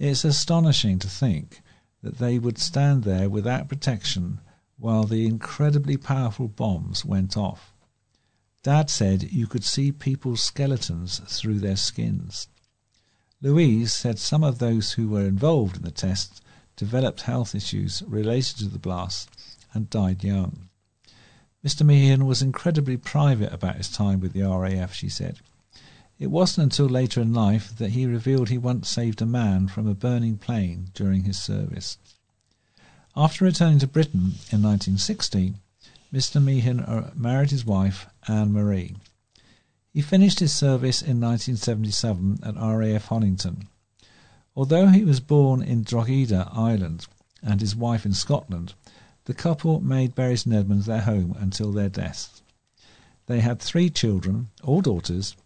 It's 0.00 0.24
astonishing 0.24 0.98
to 0.98 1.08
think 1.08 1.62
that 2.02 2.18
they 2.18 2.40
would 2.40 2.58
stand 2.58 3.04
there 3.04 3.30
without 3.30 3.68
protection 3.68 4.40
while 4.82 5.04
the 5.04 5.26
incredibly 5.26 5.96
powerful 5.96 6.48
bombs 6.48 7.04
went 7.04 7.36
off. 7.36 7.72
Dad 8.64 8.90
said 8.90 9.30
you 9.30 9.46
could 9.46 9.62
see 9.62 9.92
people's 9.92 10.42
skeletons 10.42 11.20
through 11.28 11.60
their 11.60 11.76
skins. 11.76 12.48
Louise 13.40 13.92
said 13.92 14.18
some 14.18 14.42
of 14.42 14.58
those 14.58 14.94
who 14.94 15.08
were 15.08 15.24
involved 15.24 15.76
in 15.76 15.82
the 15.82 15.92
tests 15.92 16.40
developed 16.74 17.22
health 17.22 17.54
issues 17.54 18.02
related 18.08 18.58
to 18.58 18.68
the 18.68 18.80
blast 18.80 19.30
and 19.72 19.88
died 19.88 20.24
young. 20.24 20.68
Mr. 21.64 21.86
Meehan 21.86 22.26
was 22.26 22.42
incredibly 22.42 22.96
private 22.96 23.52
about 23.52 23.76
his 23.76 23.88
time 23.88 24.18
with 24.18 24.32
the 24.32 24.42
RAF, 24.42 24.92
she 24.92 25.08
said. 25.08 25.38
It 26.18 26.26
wasn't 26.26 26.72
until 26.72 26.86
later 26.86 27.20
in 27.20 27.32
life 27.32 27.76
that 27.78 27.90
he 27.90 28.04
revealed 28.04 28.48
he 28.48 28.58
once 28.58 28.88
saved 28.88 29.22
a 29.22 29.26
man 29.26 29.68
from 29.68 29.86
a 29.86 29.94
burning 29.94 30.38
plane 30.38 30.90
during 30.92 31.22
his 31.22 31.40
service. 31.40 31.98
After 33.14 33.44
returning 33.44 33.78
to 33.80 33.86
Britain 33.86 34.36
in 34.50 34.62
1960, 34.62 35.54
Mr. 36.10 36.42
Meehan 36.42 36.80
uh, 36.80 37.10
married 37.14 37.50
his 37.50 37.66
wife, 37.66 38.06
Anne 38.26 38.54
Marie. 38.54 38.96
He 39.92 40.00
finished 40.00 40.40
his 40.40 40.54
service 40.54 41.02
in 41.02 41.20
1977 41.20 42.38
at 42.42 42.56
RAF 42.56 43.06
Honington. 43.08 43.68
Although 44.56 44.86
he 44.88 45.04
was 45.04 45.20
born 45.20 45.62
in 45.62 45.82
Drogheda, 45.82 46.48
Ireland, 46.52 47.06
and 47.42 47.60
his 47.60 47.76
wife 47.76 48.06
in 48.06 48.14
Scotland, 48.14 48.72
the 49.26 49.34
couple 49.34 49.80
made 49.80 50.14
Bury 50.14 50.38
St 50.38 50.56
Edmunds 50.56 50.86
their 50.86 51.02
home 51.02 51.36
until 51.38 51.70
their 51.70 51.90
deaths. 51.90 52.40
They 53.26 53.40
had 53.40 53.60
three 53.60 53.90
children, 53.90 54.48
all 54.62 54.80
daughters, 54.80 55.36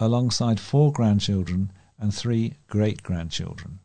alongside 0.00 0.58
four 0.58 0.92
grandchildren 0.92 1.70
and 1.98 2.12
three 2.12 2.54
great 2.66 3.04
grandchildren. 3.04 3.78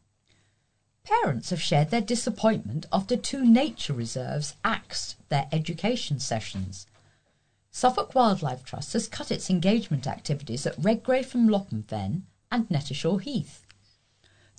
Parents 1.08 1.52
have 1.52 1.62
shared 1.62 1.89
their 1.89 2.02
disappointment 2.02 2.86
after 2.91 3.15
two 3.15 3.46
nature 3.46 3.93
reserves 3.93 4.56
axed 4.65 5.15
their 5.30 5.48
education 5.54 6.20
sessions. 6.20 6.86
Suffolk 7.72 8.13
Wildlife 8.13 8.65
Trust 8.65 8.91
has 8.91 9.08
cut 9.08 9.32
its 9.32 9.50
engagement 9.50 10.06
activities 10.06 10.65
at 10.65 10.78
Redgrave 10.78 11.26
from 11.26 11.48
Fen 11.84 12.26
and 12.52 12.67
Knettishall 12.67 13.22
Heath. 13.22 13.65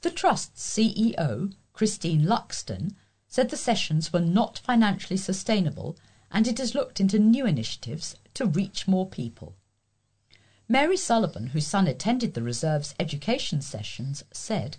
The 0.00 0.10
Trust's 0.10 0.66
CEO, 0.66 1.52
Christine 1.74 2.24
Luxton, 2.24 2.94
said 3.26 3.50
the 3.50 3.56
sessions 3.58 4.10
were 4.10 4.18
not 4.20 4.58
financially 4.58 5.18
sustainable 5.18 5.98
and 6.30 6.48
it 6.48 6.56
has 6.56 6.74
looked 6.74 6.98
into 6.98 7.18
new 7.18 7.44
initiatives 7.44 8.16
to 8.32 8.46
reach 8.46 8.88
more 8.88 9.06
people. 9.06 9.54
Mary 10.66 10.96
Sullivan, 10.96 11.48
whose 11.48 11.66
son 11.66 11.86
attended 11.86 12.32
the 12.32 12.42
reserve's 12.42 12.94
education 12.98 13.60
sessions, 13.60 14.24
said, 14.32 14.78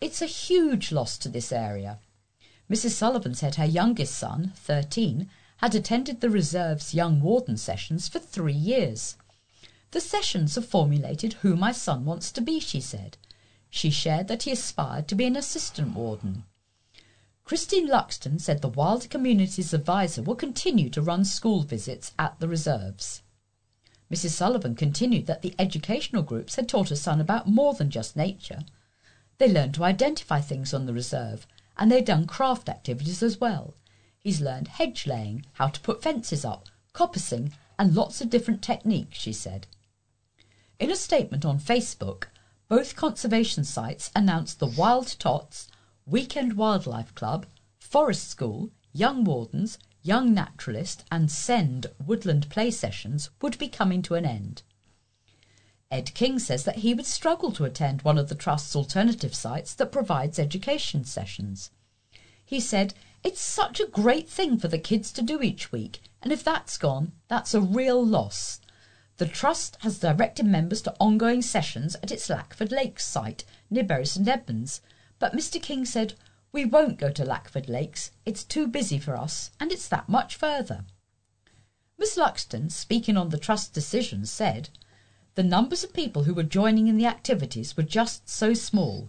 It's 0.00 0.22
a 0.22 0.26
huge 0.26 0.92
loss 0.92 1.18
to 1.18 1.28
this 1.28 1.52
area. 1.52 1.98
Mrs. 2.70 2.92
Sullivan 2.92 3.34
said 3.34 3.56
her 3.56 3.66
youngest 3.66 4.14
son, 4.14 4.52
13, 4.56 5.28
had 5.58 5.74
attended 5.74 6.20
the 6.20 6.30
reserve's 6.30 6.94
young 6.94 7.20
warden 7.20 7.58
sessions 7.58 8.08
for 8.08 8.18
three 8.18 8.54
years. 8.54 9.16
The 9.90 10.00
sessions 10.00 10.54
have 10.54 10.64
formulated 10.64 11.34
who 11.34 11.54
my 11.54 11.72
son 11.72 12.06
wants 12.06 12.32
to 12.32 12.40
be, 12.40 12.60
she 12.60 12.80
said. 12.80 13.18
She 13.68 13.90
shared 13.90 14.28
that 14.28 14.44
he 14.44 14.52
aspired 14.52 15.06
to 15.08 15.14
be 15.14 15.26
an 15.26 15.36
assistant 15.36 15.94
warden. 15.94 16.44
Christine 17.44 17.88
Luxton 17.88 18.40
said 18.40 18.62
the 18.62 18.68
Wilder 18.68 19.08
Communities 19.08 19.74
Advisor 19.74 20.22
will 20.22 20.36
continue 20.36 20.88
to 20.90 21.02
run 21.02 21.26
school 21.26 21.62
visits 21.62 22.12
at 22.18 22.40
the 22.40 22.48
reserves. 22.48 23.20
Mrs. 24.10 24.30
Sullivan 24.30 24.76
continued 24.76 25.26
that 25.26 25.42
the 25.42 25.54
educational 25.58 26.22
groups 26.22 26.54
had 26.54 26.68
taught 26.68 26.88
her 26.88 26.96
son 26.96 27.20
about 27.20 27.48
more 27.48 27.74
than 27.74 27.90
just 27.90 28.16
nature. 28.16 28.64
They 29.40 29.50
learned 29.50 29.72
to 29.76 29.84
identify 29.84 30.42
things 30.42 30.74
on 30.74 30.84
the 30.84 30.92
reserve, 30.92 31.46
and 31.78 31.90
they'd 31.90 32.04
done 32.04 32.26
craft 32.26 32.68
activities 32.68 33.22
as 33.22 33.40
well. 33.40 33.72
He's 34.18 34.42
learned 34.42 34.68
hedge 34.68 35.06
laying, 35.06 35.46
how 35.54 35.68
to 35.68 35.80
put 35.80 36.02
fences 36.02 36.44
up, 36.44 36.68
coppicing, 36.92 37.52
and 37.78 37.94
lots 37.94 38.20
of 38.20 38.28
different 38.28 38.60
techniques, 38.60 39.16
she 39.16 39.32
said. 39.32 39.66
In 40.78 40.90
a 40.90 40.94
statement 40.94 41.46
on 41.46 41.58
Facebook, 41.58 42.24
both 42.68 42.96
conservation 42.96 43.64
sites 43.64 44.10
announced 44.14 44.58
the 44.58 44.66
Wild 44.66 45.18
Tots, 45.18 45.68
Weekend 46.04 46.52
Wildlife 46.58 47.14
Club, 47.14 47.46
Forest 47.78 48.28
School, 48.28 48.68
Young 48.92 49.24
Wardens, 49.24 49.78
Young 50.02 50.34
Naturalist, 50.34 51.06
and 51.10 51.30
Send 51.30 51.86
woodland 52.06 52.50
play 52.50 52.70
sessions 52.70 53.30
would 53.40 53.56
be 53.56 53.68
coming 53.68 54.02
to 54.02 54.16
an 54.16 54.26
end. 54.26 54.64
Ed 55.90 56.14
King 56.14 56.38
says 56.38 56.64
that 56.64 56.76
he 56.76 56.94
would 56.94 57.06
struggle 57.06 57.50
to 57.52 57.64
attend 57.64 58.02
one 58.02 58.16
of 58.16 58.28
the 58.28 58.34
Trust's 58.34 58.76
alternative 58.76 59.34
sites 59.34 59.74
that 59.74 59.90
provides 59.90 60.38
education 60.38 61.04
sessions. 61.04 61.70
He 62.44 62.60
said, 62.60 62.94
It's 63.24 63.40
such 63.40 63.80
a 63.80 63.86
great 63.86 64.28
thing 64.28 64.56
for 64.56 64.68
the 64.68 64.78
kids 64.78 65.10
to 65.12 65.22
do 65.22 65.42
each 65.42 65.72
week, 65.72 66.00
and 66.22 66.32
if 66.32 66.44
that's 66.44 66.78
gone, 66.78 67.12
that's 67.28 67.54
a 67.54 67.60
real 67.60 68.04
loss. 68.04 68.60
The 69.16 69.26
Trust 69.26 69.78
has 69.80 69.98
directed 69.98 70.46
members 70.46 70.80
to 70.82 70.94
ongoing 71.00 71.42
sessions 71.42 71.96
at 72.02 72.12
its 72.12 72.30
Lackford 72.30 72.70
Lakes 72.70 73.04
site 73.04 73.44
near 73.68 73.84
Bury 73.84 74.06
St 74.06 74.28
Edmunds, 74.28 74.80
but 75.18 75.34
Mr 75.34 75.60
King 75.60 75.84
said, 75.84 76.14
we 76.52 76.64
won't 76.64 76.98
go 76.98 77.10
to 77.10 77.24
Lackford 77.24 77.68
Lakes. 77.68 78.10
It's 78.26 78.42
too 78.42 78.66
busy 78.66 78.98
for 78.98 79.16
us, 79.16 79.50
and 79.60 79.70
it's 79.70 79.86
that 79.88 80.08
much 80.08 80.34
further. 80.36 80.84
Miss 81.96 82.16
Luxton, 82.16 82.70
speaking 82.70 83.16
on 83.16 83.28
the 83.28 83.38
Trust's 83.38 83.68
decision, 83.68 84.26
said, 84.26 84.70
The 85.34 85.42
numbers 85.42 85.84
of 85.84 85.92
people 85.92 86.24
who 86.24 86.34
were 86.34 86.42
joining 86.42 86.88
in 86.88 86.96
the 86.96 87.06
activities 87.06 87.76
were 87.76 87.82
just 87.82 88.28
so 88.28 88.54
small. 88.54 89.08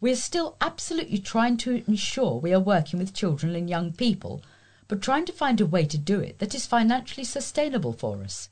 We 0.00 0.10
are 0.12 0.16
still 0.16 0.56
absolutely 0.60 1.18
trying 1.18 1.56
to 1.58 1.84
ensure 1.86 2.40
we 2.40 2.52
are 2.52 2.60
working 2.60 2.98
with 2.98 3.14
children 3.14 3.54
and 3.54 3.68
young 3.68 3.92
people, 3.92 4.42
but 4.88 5.02
trying 5.02 5.26
to 5.26 5.32
find 5.32 5.60
a 5.60 5.66
way 5.66 5.84
to 5.84 5.98
do 5.98 6.20
it 6.20 6.38
that 6.38 6.54
is 6.54 6.66
financially 6.66 7.24
sustainable 7.24 7.92
for 7.92 8.22
us. 8.22 8.48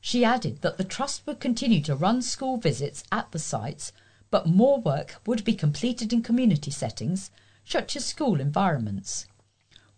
She 0.00 0.24
added 0.24 0.62
that 0.62 0.78
the 0.78 0.84
Trust 0.84 1.26
would 1.26 1.40
continue 1.40 1.80
to 1.82 1.94
run 1.94 2.22
school 2.22 2.56
visits 2.56 3.04
at 3.12 3.30
the 3.32 3.38
sites 3.38 3.92
but 4.34 4.48
more 4.48 4.80
work 4.80 5.20
would 5.26 5.44
be 5.44 5.54
completed 5.54 6.12
in 6.12 6.20
community 6.20 6.72
settings, 6.72 7.30
such 7.64 7.94
as 7.94 8.04
school 8.04 8.40
environments. 8.40 9.28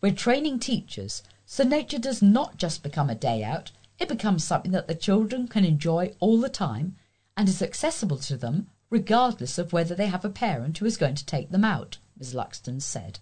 We're 0.02 0.12
training 0.12 0.58
teachers, 0.58 1.22
so 1.46 1.64
nature 1.64 1.98
does 1.98 2.20
not 2.20 2.58
just 2.58 2.82
become 2.82 3.08
a 3.08 3.14
day 3.14 3.42
out, 3.42 3.70
it 3.98 4.08
becomes 4.08 4.44
something 4.44 4.72
that 4.72 4.88
the 4.88 4.94
children 4.94 5.48
can 5.48 5.64
enjoy 5.64 6.12
all 6.20 6.40
the 6.40 6.48
time 6.48 6.96
and 7.36 7.48
is 7.48 7.62
accessible 7.62 8.18
to 8.18 8.36
them 8.36 8.68
regardless 8.90 9.58
of 9.58 9.72
whether 9.72 9.94
they 9.94 10.06
have 10.06 10.24
a 10.24 10.30
parent 10.30 10.78
who 10.78 10.86
is 10.86 10.96
going 10.96 11.14
to 11.14 11.26
take 11.26 11.50
them 11.50 11.64
out, 11.64 11.98
Ms. 12.18 12.34
Luxton 12.34 12.80
said. 12.80 13.18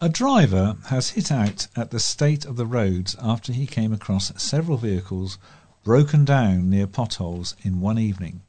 A 0.00 0.08
driver 0.08 0.76
has 0.86 1.10
hit 1.10 1.30
out 1.30 1.68
at 1.76 1.90
the 1.92 2.00
state 2.00 2.44
of 2.44 2.56
the 2.56 2.66
roads 2.66 3.14
after 3.22 3.52
he 3.52 3.66
came 3.66 3.92
across 3.92 4.32
several 4.42 4.76
vehicles 4.76 5.38
broken 5.84 6.24
down 6.24 6.68
near 6.68 6.86
potholes 6.86 7.54
in 7.62 7.80
one 7.80 7.98
evening. 7.98 8.42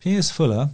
Piers 0.00 0.30
Fuller 0.30 0.70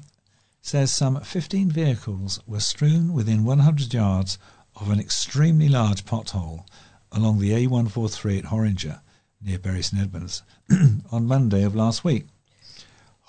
says 0.62 0.90
some 0.90 1.20
15 1.20 1.70
vehicles 1.70 2.40
were 2.46 2.60
strewn 2.60 3.12
within 3.12 3.44
100 3.44 3.92
yards 3.92 4.38
of 4.76 4.90
an 4.90 5.00
extremely 5.00 5.68
large 5.68 6.04
pothole 6.04 6.64
along 7.12 7.38
the 7.38 7.50
A143 7.50 8.38
at 8.38 8.44
Horringer, 8.46 9.00
near 9.42 9.58
Bury 9.58 9.82
St 9.82 10.02
Edmunds, 10.02 10.42
on 11.12 11.26
Monday 11.26 11.62
of 11.62 11.74
last 11.74 12.04
week. 12.04 12.26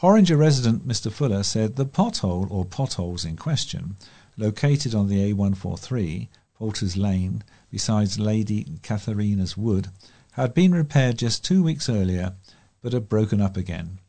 Horringer 0.01 0.37
resident 0.37 0.87
Mr. 0.87 1.11
Fuller 1.11 1.43
said 1.43 1.75
the 1.75 1.85
pothole 1.85 2.49
or 2.49 2.65
potholes 2.65 3.23
in 3.23 3.37
question, 3.37 3.95
located 4.35 4.95
on 4.95 5.07
the 5.07 5.33
A143, 5.33 6.27
Poulter's 6.55 6.97
Lane, 6.97 7.43
besides 7.69 8.19
Lady 8.19 8.65
Catharina's 8.81 9.55
Wood, 9.55 9.89
had 10.33 10.53
been 10.53 10.73
repaired 10.73 11.17
just 11.17 11.45
two 11.45 11.61
weeks 11.63 11.87
earlier 11.87 12.35
but 12.81 12.93
had 12.93 13.09
broken 13.09 13.41
up 13.41 13.55
again. 13.55 13.99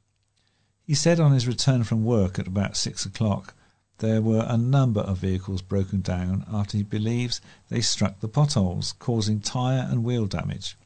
He 0.84 0.94
said 0.94 1.20
on 1.20 1.32
his 1.32 1.46
return 1.46 1.84
from 1.84 2.04
work 2.04 2.38
at 2.38 2.46
about 2.46 2.76
six 2.76 3.04
o'clock 3.06 3.54
there 3.98 4.20
were 4.20 4.44
a 4.48 4.56
number 4.56 5.00
of 5.02 5.18
vehicles 5.18 5.62
broken 5.62 6.00
down 6.00 6.44
after 6.52 6.76
he 6.76 6.82
believes 6.82 7.40
they 7.68 7.80
struck 7.80 8.18
the 8.18 8.28
potholes, 8.28 8.94
causing 8.98 9.40
tyre 9.40 9.86
and 9.88 10.02
wheel 10.02 10.26
damage. 10.26 10.76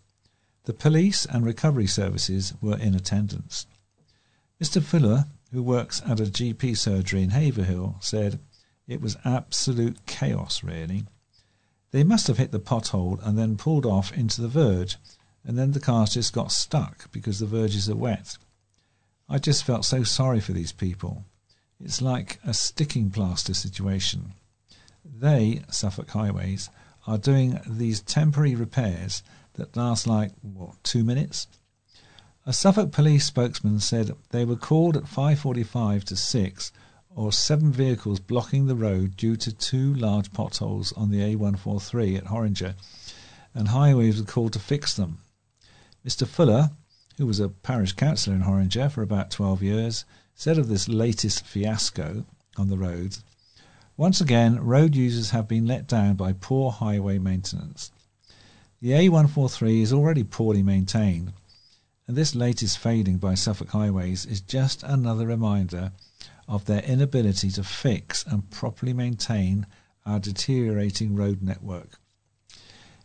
The 0.66 0.74
police 0.74 1.24
and 1.24 1.44
recovery 1.44 1.86
services 1.86 2.52
were 2.60 2.76
in 2.76 2.96
attendance. 2.96 3.66
Mr. 4.60 4.82
Fuller, 4.82 5.26
who 5.52 5.62
works 5.62 6.02
at 6.04 6.18
a 6.18 6.24
GP 6.24 6.76
surgery 6.76 7.22
in 7.22 7.30
Haverhill, 7.30 7.98
said 8.00 8.40
it 8.88 9.00
was 9.00 9.16
absolute 9.24 10.06
chaos, 10.06 10.64
really. 10.64 11.04
They 11.92 12.02
must 12.02 12.26
have 12.26 12.38
hit 12.38 12.50
the 12.50 12.58
pothole 12.58 13.20
and 13.22 13.38
then 13.38 13.56
pulled 13.56 13.86
off 13.86 14.12
into 14.12 14.42
the 14.42 14.48
verge, 14.48 14.96
and 15.44 15.56
then 15.56 15.70
the 15.70 15.78
cars 15.78 16.14
just 16.14 16.32
got 16.32 16.50
stuck 16.50 17.12
because 17.12 17.38
the 17.38 17.46
verges 17.46 17.88
are 17.88 17.94
wet. 17.94 18.36
I 19.28 19.38
just 19.38 19.62
felt 19.62 19.84
so 19.84 20.02
sorry 20.02 20.40
for 20.40 20.52
these 20.52 20.72
people. 20.72 21.24
It's 21.78 22.02
like 22.02 22.40
a 22.44 22.52
sticking 22.52 23.10
plaster 23.10 23.54
situation. 23.54 24.32
They, 25.04 25.62
Suffolk 25.70 26.10
Highways, 26.10 26.70
are 27.06 27.18
doing 27.18 27.60
these 27.64 28.00
temporary 28.00 28.56
repairs 28.56 29.22
that 29.56 29.76
last 29.76 30.06
like, 30.06 30.32
what, 30.42 30.82
two 30.82 31.04
minutes? 31.04 31.46
A 32.46 32.52
Suffolk 32.52 32.92
police 32.92 33.26
spokesman 33.26 33.80
said 33.80 34.14
they 34.30 34.44
were 34.44 34.56
called 34.56 34.96
at 34.96 35.04
5.45 35.04 36.04
to 36.04 36.16
6 36.16 36.72
or 37.16 37.32
seven 37.32 37.72
vehicles 37.72 38.20
blocking 38.20 38.66
the 38.66 38.76
road 38.76 39.16
due 39.16 39.36
to 39.36 39.50
two 39.50 39.94
large 39.94 40.32
potholes 40.32 40.92
on 40.92 41.10
the 41.10 41.20
A143 41.20 42.18
at 42.18 42.26
Horringer, 42.26 42.74
and 43.54 43.68
highways 43.68 44.20
were 44.20 44.26
called 44.26 44.52
to 44.52 44.58
fix 44.58 44.94
them. 44.94 45.18
Mr. 46.06 46.26
Fuller, 46.26 46.70
who 47.16 47.26
was 47.26 47.40
a 47.40 47.48
parish 47.48 47.94
councillor 47.94 48.36
in 48.36 48.42
Horringer 48.42 48.90
for 48.90 49.02
about 49.02 49.30
12 49.30 49.62
years, 49.62 50.04
said 50.34 50.58
of 50.58 50.68
this 50.68 50.88
latest 50.88 51.46
fiasco 51.46 52.26
on 52.58 52.68
the 52.68 52.76
roads 52.76 53.24
Once 53.96 54.20
again, 54.20 54.60
road 54.60 54.94
users 54.94 55.30
have 55.30 55.48
been 55.48 55.66
let 55.66 55.86
down 55.86 56.16
by 56.16 56.34
poor 56.34 56.70
highway 56.70 57.18
maintenance. 57.18 57.90
The 58.86 58.92
A143 58.92 59.82
is 59.82 59.92
already 59.92 60.22
poorly 60.22 60.62
maintained, 60.62 61.32
and 62.06 62.16
this 62.16 62.36
latest 62.36 62.78
fading 62.78 63.16
by 63.16 63.34
Suffolk 63.34 63.70
Highways 63.70 64.24
is 64.24 64.40
just 64.40 64.84
another 64.84 65.26
reminder 65.26 65.90
of 66.46 66.66
their 66.66 66.84
inability 66.84 67.50
to 67.50 67.64
fix 67.64 68.24
and 68.24 68.48
properly 68.48 68.92
maintain 68.92 69.66
our 70.04 70.20
deteriorating 70.20 71.16
road 71.16 71.42
network. 71.42 71.98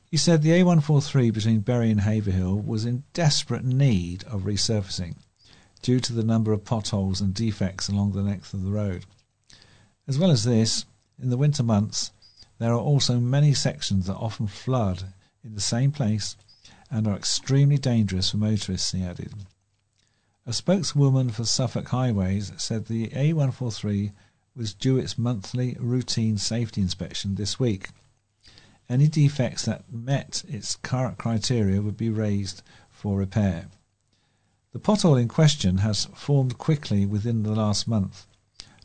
He 0.06 0.18
said 0.18 0.44
the 0.44 0.52
A143 0.52 1.34
between 1.34 1.62
Bury 1.62 1.90
and 1.90 2.02
Haverhill 2.02 2.60
was 2.60 2.86
in 2.86 3.04
desperate 3.14 3.66
need 3.66 4.24
of 4.26 4.44
resurfacing 4.44 5.16
due 5.82 6.00
to 6.00 6.14
the 6.14 6.24
number 6.24 6.54
of 6.54 6.64
potholes 6.64 7.22
and 7.22 7.34
defects 7.34 7.90
along 7.90 8.12
the 8.12 8.22
length 8.22 8.54
of 8.54 8.62
the 8.64 8.70
road. 8.70 9.08
As 10.08 10.20
well 10.20 10.30
as 10.30 10.44
this, 10.44 10.86
in 11.20 11.32
the 11.32 11.38
winter 11.38 11.64
months, 11.64 12.12
there 12.60 12.72
are 12.72 12.80
also 12.80 13.20
many 13.20 13.56
sections 13.56 14.06
that 14.06 14.14
often 14.14 14.46
flood 14.46 15.06
in 15.44 15.56
the 15.56 15.62
same 15.62 15.92
place 15.92 16.36
and 16.90 17.08
are 17.08 17.16
extremely 17.16 17.78
dangerous 17.78 18.32
for 18.32 18.38
motorists, 18.38 18.92
he 18.92 19.04
added. 19.04 19.34
A 20.46 20.54
spokeswoman 20.54 21.30
for 21.30 21.46
Suffolk 21.46 21.90
Highways 21.90 22.52
said 22.58 22.86
the 22.86 23.08
A143 23.10 24.12
was 24.56 24.74
due 24.74 24.98
its 24.98 25.18
monthly 25.18 25.78
routine 25.80 26.38
safety 26.38 26.82
inspection 26.82 27.36
this 27.36 27.60
week 27.60 27.90
any 28.92 29.08
defects 29.08 29.64
that 29.64 29.90
met 29.90 30.44
its 30.50 30.76
current 30.76 31.18
criteria 31.18 31.82
would 31.82 31.96
be 31.96 32.10
raised 32.10 32.62
for 32.90 33.18
repair. 33.18 33.70
The 34.74 34.80
pothole 34.80 35.20
in 35.20 35.30
question 35.30 35.78
has 35.78 36.10
formed 36.14 36.58
quickly 36.58 37.06
within 37.06 37.44
the 37.44 37.56
last 37.56 37.88
month, 37.88 38.28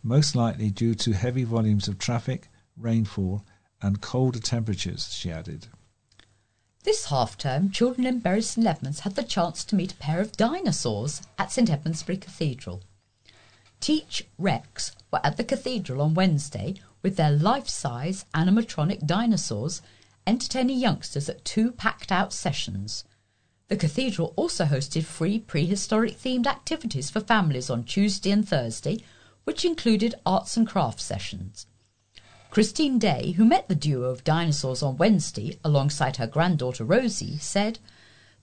most 0.05 0.37
likely 0.37 0.71
due 0.71 0.95
to 0.95 1.12
heavy 1.12 1.42
volumes 1.42 1.88
of 1.88 1.99
traffic, 1.99 2.49
rainfall, 2.77 3.45
and 3.83 4.01
colder 4.01 4.38
temperatures, 4.38 5.12
she 5.12 5.29
added. 5.29 5.66
This 6.87 7.07
half 7.07 7.37
term, 7.37 7.72
children 7.72 8.07
in 8.07 8.20
Bury 8.20 8.40
St 8.42 8.64
Edmunds 8.64 9.01
had 9.01 9.16
the 9.16 9.25
chance 9.25 9.64
to 9.64 9.75
meet 9.75 9.94
a 9.94 9.96
pair 9.96 10.20
of 10.20 10.37
dinosaurs 10.37 11.20
at 11.37 11.51
St 11.51 11.68
Edmundsbury 11.68 12.20
Cathedral. 12.20 12.81
Teach 13.81 14.29
Rex 14.38 14.92
were 15.12 15.18
at 15.27 15.37
the 15.37 15.42
cathedral 15.42 16.01
on 16.01 16.14
Wednesday 16.14 16.77
with 17.03 17.16
their 17.16 17.33
life 17.33 17.68
size 17.68 18.25
animatronic 18.33 19.05
dinosaurs, 19.05 19.83
entertaining 20.29 20.79
youngsters 20.79 21.29
at 21.29 21.44
two 21.44 21.72
packed 21.72 22.12
out 22.12 22.33
sessions. 22.33 23.03
The 23.66 23.77
cathedral 23.77 24.33
also 24.37 24.66
hosted 24.66 25.03
free 25.03 25.40
prehistoric 25.40 26.16
themed 26.16 26.46
activities 26.46 27.11
for 27.11 27.18
families 27.18 27.68
on 27.68 27.83
Tuesday 27.83 28.31
and 28.31 28.49
Thursday, 28.49 29.03
which 29.42 29.64
included 29.64 30.14
arts 30.25 30.57
and 30.57 30.68
crafts 30.68 31.03
sessions. 31.03 31.66
Christine 32.51 32.99
Day, 32.99 33.33
who 33.33 33.45
met 33.45 33.69
the 33.69 33.75
duo 33.75 34.09
of 34.09 34.25
dinosaurs 34.25 34.83
on 34.83 34.97
Wednesday 34.97 35.59
alongside 35.65 36.17
her 36.17 36.27
granddaughter 36.27 36.85
Rosie, 36.85 37.39
said, 37.39 37.79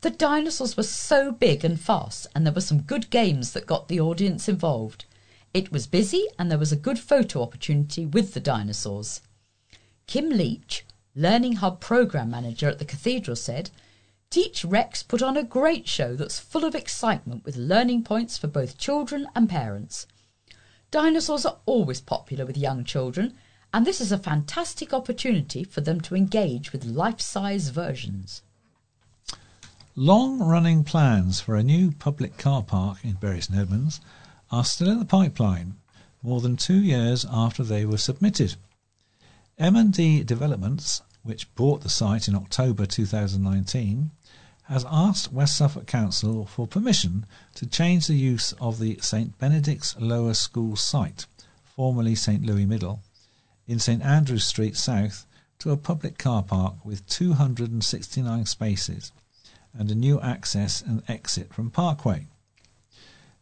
The 0.01 0.09
dinosaurs 0.09 0.77
were 0.77 0.83
so 0.83 1.31
big 1.31 1.63
and 1.65 1.79
fast, 1.79 2.27
and 2.35 2.45
there 2.45 2.53
were 2.53 2.61
some 2.61 2.81
good 2.81 3.09
games 3.09 3.53
that 3.53 3.65
got 3.65 3.87
the 3.87 3.99
audience 3.99 4.47
involved. 4.49 5.05
It 5.53 5.71
was 5.71 5.87
busy, 5.87 6.27
and 6.37 6.51
there 6.51 6.59
was 6.59 6.71
a 6.71 6.75
good 6.75 6.99
photo 6.99 7.41
opportunity 7.41 8.05
with 8.05 8.33
the 8.33 8.39
dinosaurs. 8.39 9.21
Kim 10.05 10.29
Leach, 10.29 10.85
Learning 11.15 11.57
Hub 11.57 11.79
Program 11.79 12.29
Manager 12.29 12.67
at 12.69 12.79
the 12.79 12.85
Cathedral, 12.85 13.35
said, 13.35 13.69
Teach 14.29 14.65
Rex 14.65 15.03
put 15.03 15.21
on 15.21 15.37
a 15.37 15.43
great 15.43 15.87
show 15.87 16.15
that's 16.15 16.39
full 16.39 16.65
of 16.65 16.73
excitement 16.73 17.45
with 17.45 17.55
learning 17.55 18.03
points 18.03 18.37
for 18.37 18.47
both 18.47 18.79
children 18.79 19.27
and 19.35 19.47
parents. 19.47 20.07
Dinosaurs 20.89 21.45
are 21.45 21.59
always 21.65 22.01
popular 22.01 22.45
with 22.45 22.57
young 22.57 22.83
children, 22.83 23.35
and 23.73 23.87
this 23.87 23.99
is 23.99 24.11
a 24.11 24.19
fantastic 24.19 24.93
opportunity 24.93 25.63
for 25.63 25.81
them 25.81 25.99
to 25.99 26.15
engage 26.15 26.71
with 26.71 26.85
life 26.85 27.19
size 27.19 27.69
versions. 27.69 28.43
Long 29.95 30.39
running 30.39 30.83
plans 30.83 31.39
for 31.39 31.55
a 31.55 31.63
new 31.63 31.91
public 31.91 32.37
car 32.37 32.61
park 32.61 32.99
in 33.03 33.13
Bury 33.13 33.41
St 33.41 33.59
Edmunds 33.59 33.99
are 34.51 34.63
still 34.63 34.91
in 34.91 34.99
the 34.99 35.05
pipeline, 35.05 35.75
more 36.21 36.39
than 36.39 36.55
two 36.55 36.81
years 36.81 37.25
after 37.31 37.63
they 37.63 37.83
were 37.83 37.97
submitted. 37.97 38.55
M&D 39.57 40.23
Developments, 40.23 41.01
which 41.23 41.53
bought 41.55 41.81
the 41.81 41.89
site 41.89 42.27
in 42.27 42.35
October 42.35 42.85
2019, 42.85 44.11
has 44.63 44.85
asked 44.89 45.33
West 45.33 45.57
Suffolk 45.57 45.87
Council 45.87 46.45
for 46.45 46.67
permission 46.67 47.25
to 47.55 47.65
change 47.65 48.05
the 48.05 48.15
use 48.15 48.53
of 48.61 48.79
the 48.79 48.99
St 49.01 49.37
Benedict's 49.39 49.95
Lower 49.99 50.33
School 50.33 50.75
site, 50.75 51.25
formerly 51.63 52.15
St 52.15 52.43
Louis 52.43 52.65
Middle, 52.65 53.01
in 53.67 53.79
St 53.79 54.01
Andrews 54.01 54.43
Street 54.43 54.75
South 54.75 55.25
to 55.59 55.71
a 55.71 55.77
public 55.77 56.17
car 56.17 56.43
park 56.43 56.75
with 56.83 57.07
269 57.07 58.45
spaces 58.45 59.11
and 59.73 59.89
a 59.89 59.95
new 59.95 60.19
access 60.19 60.81
and 60.81 61.01
exit 61.07 61.53
from 61.53 61.69
Parkway. 61.69 62.27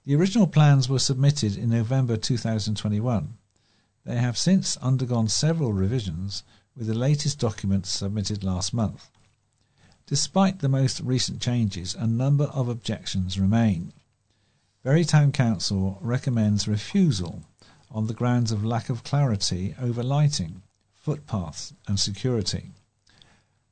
The 0.05 0.15
original 0.15 0.47
plans 0.47 0.87
were 0.89 0.99
submitted 0.99 1.57
in 1.57 1.69
November 1.69 2.17
2021. 2.17 3.37
They 4.05 4.17
have 4.17 4.37
since 4.37 4.77
undergone 4.77 5.27
several 5.27 5.73
revisions, 5.73 6.43
with 6.75 6.87
the 6.87 6.93
latest 6.93 7.39
documents 7.39 7.89
submitted 7.89 8.43
last 8.43 8.73
month. 8.73 9.09
Despite 10.07 10.59
the 10.59 10.69
most 10.69 11.01
recent 11.01 11.41
changes, 11.41 11.95
a 11.95 12.07
number 12.07 12.45
of 12.45 12.67
objections 12.67 13.39
remain. 13.39 13.93
Bury 14.83 15.05
Town 15.05 15.31
Council 15.31 15.99
recommends 16.01 16.67
refusal 16.67 17.43
on 17.93 18.07
the 18.07 18.13
grounds 18.13 18.51
of 18.51 18.63
lack 18.63 18.89
of 18.89 19.03
clarity 19.03 19.75
over 19.79 20.01
lighting, 20.01 20.61
footpaths, 20.93 21.73
and 21.87 21.99
security. 21.99 22.71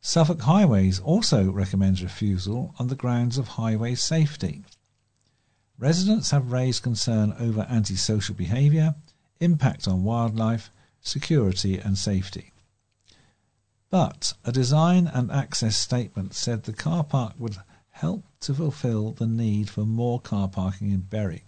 Suffolk 0.01 0.41
Highways 0.41 0.99
also 0.99 1.51
recommends 1.51 2.01
refusal 2.01 2.73
on 2.79 2.88
the 2.88 2.95
grounds 2.95 3.38
of 3.38 3.49
highway 3.49 3.95
safety. 3.95 4.63
Residents 5.77 6.32
have 6.32 6.51
raised 6.51 6.84
concern 6.84 7.34
over 7.39 7.67
antisocial 7.69 8.36
behaviour, 8.36 8.95
impact 9.39 9.88
on 9.88 10.03
wildlife, 10.03 10.71
security, 11.01 11.77
and 11.77 11.97
safety. 11.97 12.51
But 13.89 14.34
a 14.45 14.51
design 14.51 15.08
and 15.08 15.32
access 15.32 15.75
statement 15.75 16.34
said 16.34 16.63
the 16.63 16.73
car 16.73 17.03
park 17.03 17.34
would 17.38 17.58
help 17.89 18.23
to 18.41 18.53
fulfil 18.53 19.12
the 19.12 19.27
need 19.27 19.69
for 19.69 19.86
more 19.86 20.19
car 20.19 20.47
parking 20.47 20.91
in 20.91 21.01
Bury 21.01 21.43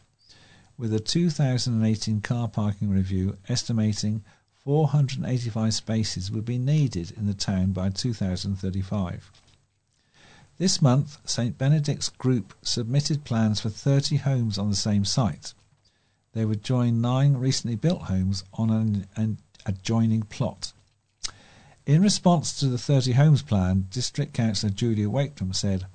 with 0.81 0.95
a 0.95 0.99
2018 0.99 2.21
car 2.21 2.47
parking 2.47 2.89
review 2.89 3.37
estimating 3.47 4.23
485 4.63 5.75
spaces 5.75 6.31
would 6.31 6.43
be 6.43 6.57
needed 6.57 7.11
in 7.15 7.27
the 7.27 7.35
town 7.35 7.71
by 7.71 7.89
2035. 7.89 9.31
This 10.57 10.81
month, 10.81 11.19
St 11.23 11.55
Benedict's 11.55 12.09
Group 12.09 12.55
submitted 12.63 13.23
plans 13.25 13.61
for 13.61 13.69
30 13.69 14.17
homes 14.17 14.57
on 14.57 14.71
the 14.71 14.75
same 14.75 15.05
site. 15.05 15.53
They 16.33 16.45
would 16.45 16.63
join 16.63 16.99
nine 16.99 17.35
recently 17.35 17.75
built 17.75 18.03
homes 18.03 18.43
on 18.55 18.71
an, 18.71 19.07
an 19.15 19.37
adjoining 19.67 20.23
plot. 20.23 20.73
In 21.85 22.01
response 22.01 22.59
to 22.59 22.65
the 22.65 22.79
30 22.79 23.11
homes 23.11 23.43
plan, 23.43 23.85
District 23.91 24.33
Councillor 24.33 24.73
Julia 24.73 25.09
Wakelam 25.09 25.53
said, 25.53 25.85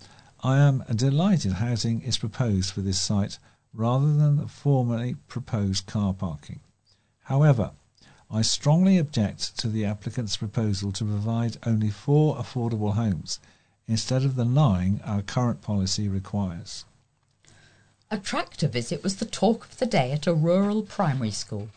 I 0.44 0.59
am 0.59 0.85
delighted 0.94 1.55
housing 1.55 2.03
is 2.03 2.18
proposed 2.18 2.72
for 2.72 2.83
this 2.83 3.01
site 3.01 3.40
rather 3.77 4.12
than 4.15 4.37
the 4.37 4.49
formerly 4.49 5.17
proposed 5.29 5.87
car 5.87 6.15
parking. 6.15 6.61
However, 7.25 7.73
I 8.31 8.43
strongly 8.43 8.99
object 8.99 9.59
to 9.59 9.69
the 9.69 9.85
applicant's 9.85 10.37
proposal 10.37 10.91
to 10.93 11.05
provide 11.05 11.59
only 11.65 11.91
four 11.91 12.37
affordable 12.37 12.95
homes 12.95 13.39
instead 13.87 14.25
of 14.25 14.35
the 14.35 14.45
nine 14.45 15.01
our 15.05 15.23
current 15.23 15.62
policy 15.62 16.09
requires. 16.09 16.85
A 18.11 18.19
tractor 18.19 18.69
visit 18.69 19.03
was 19.03 19.17
the 19.17 19.27
talk 19.27 19.67
of 19.67 19.79
the 19.79 19.87
day 19.87 20.12
at 20.12 20.27
a 20.27 20.35
rural 20.35 20.83
primary 20.83 21.31
school. 21.31 21.69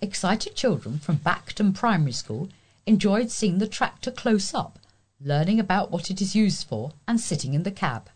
Excited 0.00 0.54
children 0.56 0.98
from 0.98 1.16
Bacton 1.16 1.72
Primary 1.72 2.12
School 2.12 2.48
enjoyed 2.86 3.30
seeing 3.30 3.58
the 3.58 3.66
tractor 3.66 4.10
close 4.10 4.52
up, 4.52 4.78
learning 5.20 5.60
about 5.60 5.90
what 5.90 6.10
it 6.10 6.20
is 6.20 6.34
used 6.34 6.66
for, 6.66 6.92
and 7.06 7.20
sitting 7.20 7.54
in 7.54 7.62
the 7.62 7.70
cab. 7.70 8.10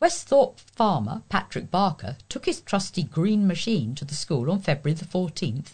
Westhorpe 0.00 0.60
farmer 0.60 1.22
Patrick 1.28 1.72
Barker 1.72 2.16
took 2.28 2.46
his 2.46 2.60
trusty 2.60 3.02
green 3.02 3.48
machine 3.48 3.96
to 3.96 4.04
the 4.04 4.14
school 4.14 4.48
on 4.48 4.60
February 4.60 4.94
the 4.94 5.04
14th 5.04 5.72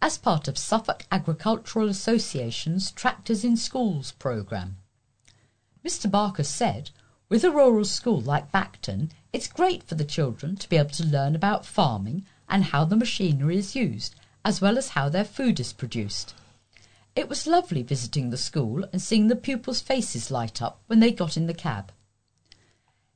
as 0.00 0.16
part 0.16 0.48
of 0.48 0.56
Suffolk 0.56 1.04
Agricultural 1.12 1.86
Association's 1.90 2.90
Tractors 2.90 3.44
in 3.44 3.58
Schools 3.58 4.12
programme. 4.12 4.78
Mr. 5.84 6.10
Barker 6.10 6.42
said, 6.42 6.90
with 7.28 7.44
a 7.44 7.50
rural 7.50 7.84
school 7.84 8.22
like 8.22 8.50
Bacton, 8.50 9.12
it's 9.30 9.46
great 9.46 9.82
for 9.82 9.94
the 9.94 10.06
children 10.06 10.56
to 10.56 10.68
be 10.68 10.78
able 10.78 10.90
to 10.90 11.04
learn 11.04 11.34
about 11.34 11.66
farming 11.66 12.24
and 12.48 12.64
how 12.64 12.86
the 12.86 12.96
machinery 12.96 13.58
is 13.58 13.76
used, 13.76 14.14
as 14.42 14.62
well 14.62 14.78
as 14.78 14.90
how 14.90 15.10
their 15.10 15.22
food 15.22 15.60
is 15.60 15.74
produced. 15.74 16.32
It 17.14 17.28
was 17.28 17.46
lovely 17.46 17.82
visiting 17.82 18.30
the 18.30 18.38
school 18.38 18.84
and 18.90 19.02
seeing 19.02 19.28
the 19.28 19.36
pupils' 19.36 19.82
faces 19.82 20.30
light 20.30 20.62
up 20.62 20.80
when 20.86 21.00
they 21.00 21.12
got 21.12 21.36
in 21.36 21.46
the 21.46 21.52
cab. 21.52 21.92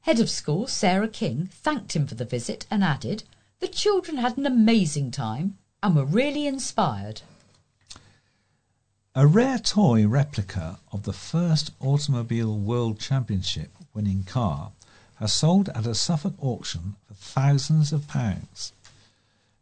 Head 0.04 0.20
of 0.20 0.28
school 0.28 0.66
Sarah 0.66 1.08
King 1.08 1.48
thanked 1.50 1.96
him 1.96 2.06
for 2.06 2.14
the 2.14 2.26
visit 2.26 2.66
and 2.70 2.84
added, 2.84 3.22
The 3.60 3.68
children 3.68 4.18
had 4.18 4.36
an 4.36 4.44
amazing 4.44 5.10
time 5.10 5.56
and 5.82 5.96
were 5.96 6.04
really 6.04 6.46
inspired. 6.46 7.22
A 9.14 9.26
rare 9.26 9.58
toy 9.58 10.06
replica 10.06 10.78
of 10.92 11.04
the 11.04 11.14
first 11.14 11.70
Automobile 11.80 12.54
World 12.54 13.00
Championship 13.00 13.70
winning 13.94 14.24
car 14.24 14.72
has 15.14 15.32
sold 15.32 15.70
at 15.70 15.86
a 15.86 15.94
Suffolk 15.94 16.34
auction 16.38 16.96
for 17.08 17.14
thousands 17.14 17.90
of 17.90 18.06
pounds. 18.06 18.74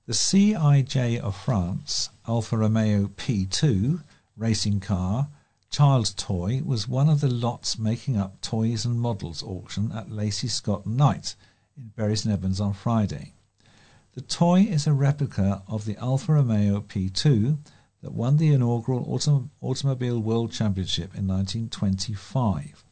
The 0.06 0.12
CIJ 0.12 1.20
of 1.20 1.36
France 1.36 2.10
Alfa 2.26 2.56
Romeo 2.56 3.06
P2 3.16 4.00
racing 4.36 4.80
car 4.80 5.28
Child's 5.72 6.12
Toy 6.12 6.60
was 6.62 6.86
one 6.86 7.08
of 7.08 7.22
the 7.22 7.30
lots 7.30 7.78
making 7.78 8.18
up 8.18 8.42
Toys 8.42 8.84
and 8.84 9.00
Models 9.00 9.42
auction 9.42 9.90
at 9.90 10.10
Lacy 10.10 10.46
Scott 10.46 10.86
Knight 10.86 11.34
in 11.78 11.92
Bury 11.96 12.14
St 12.14 12.30
Edmunds 12.30 12.60
on 12.60 12.74
Friday. 12.74 13.32
The 14.12 14.20
toy 14.20 14.64
is 14.64 14.86
a 14.86 14.92
replica 14.92 15.62
of 15.66 15.86
the 15.86 15.96
Alfa 15.96 16.34
Romeo 16.34 16.82
P2 16.82 17.56
that 18.02 18.12
won 18.12 18.36
the 18.36 18.52
inaugural 18.52 19.06
Autom- 19.06 19.48
Automobile 19.62 20.20
World 20.20 20.52
Championship 20.52 21.14
in 21.14 21.26
1925. 21.26 22.84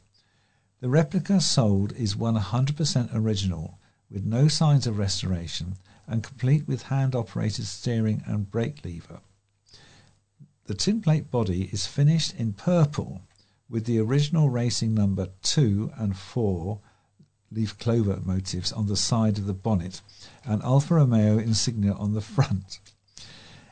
The 0.79 0.89
replica 0.89 1.39
sold 1.39 1.93
is 1.93 2.15
100% 2.15 3.13
original, 3.13 3.77
with 4.09 4.25
no 4.25 4.47
signs 4.47 4.87
of 4.87 4.97
restoration, 4.97 5.75
and 6.07 6.23
complete 6.23 6.67
with 6.67 6.81
hand 6.81 7.13
operated 7.13 7.67
steering 7.67 8.23
and 8.25 8.49
brake 8.49 8.83
lever. 8.83 9.19
The 10.71 10.77
tinplate 10.77 11.29
body 11.29 11.67
is 11.73 11.85
finished 11.85 12.33
in 12.35 12.53
purple 12.53 13.23
with 13.69 13.83
the 13.83 13.99
original 13.99 14.49
racing 14.49 14.93
number 14.93 15.27
2 15.43 15.91
and 15.97 16.15
4 16.15 16.79
leaf 17.51 17.77
clover 17.77 18.21
motifs 18.23 18.71
on 18.71 18.87
the 18.87 18.95
side 18.95 19.37
of 19.37 19.47
the 19.47 19.53
bonnet 19.53 20.01
and 20.45 20.63
Alfa 20.63 20.93
Romeo 20.93 21.37
insignia 21.37 21.91
on 21.91 22.13
the 22.13 22.21
front. 22.21 22.79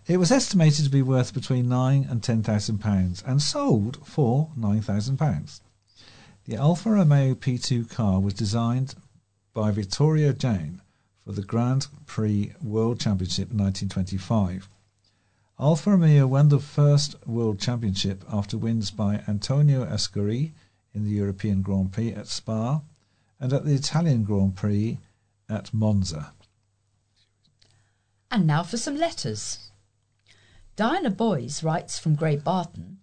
It 0.07 0.17
was 0.17 0.29
estimated 0.29 0.83
to 0.83 0.91
be 0.91 1.01
worth 1.01 1.33
between 1.33 1.69
nine 1.69 2.05
and 2.09 2.21
ten 2.21 2.43
thousand 2.43 2.79
pounds 2.79 3.23
and 3.25 3.41
sold 3.41 4.05
for 4.05 4.51
nine 4.57 4.81
thousand 4.81 5.15
pounds. 5.15 5.62
The 6.43 6.57
Alfa 6.57 6.89
Romeo 6.91 7.33
P2 7.33 7.89
car 7.89 8.19
was 8.19 8.33
designed 8.33 8.95
by 9.53 9.71
Vittorio 9.71 10.33
Jano 10.33 10.81
for 11.23 11.31
the 11.31 11.43
Grand 11.43 11.88
Prix 12.05 12.51
World 12.62 12.99
Championship 12.99 13.51
in 13.51 13.57
1925. 13.57 14.67
Alfa 15.62 15.91
Romeo 15.91 16.26
won 16.26 16.48
the 16.48 16.60
first 16.60 17.15
World 17.28 17.60
Championship 17.60 18.24
after 18.32 18.58
wins 18.58 18.91
by 18.91 19.22
Antonio 19.28 19.84
Ascari 19.84 20.54
in 20.93 21.04
the 21.04 21.10
European 21.10 21.62
Grand 21.62 21.91
Prix 21.91 22.13
at 22.13 22.28
Spa 22.28 22.80
and 23.41 23.52
at 23.52 23.65
the 23.65 23.74
Italian 23.74 24.24
Grand 24.24 24.56
Prix 24.56 25.00
at 25.50 25.74
Monza. 25.74 26.32
And 28.32 28.48
now 28.48 28.63
for 28.63 28.78
some 28.78 28.95
letters. 28.95 29.69
Diana 30.78 31.10
Boys 31.10 31.62
writes 31.62 32.00
from 32.00 32.15
Great 32.15 32.41
Barton 32.41 33.00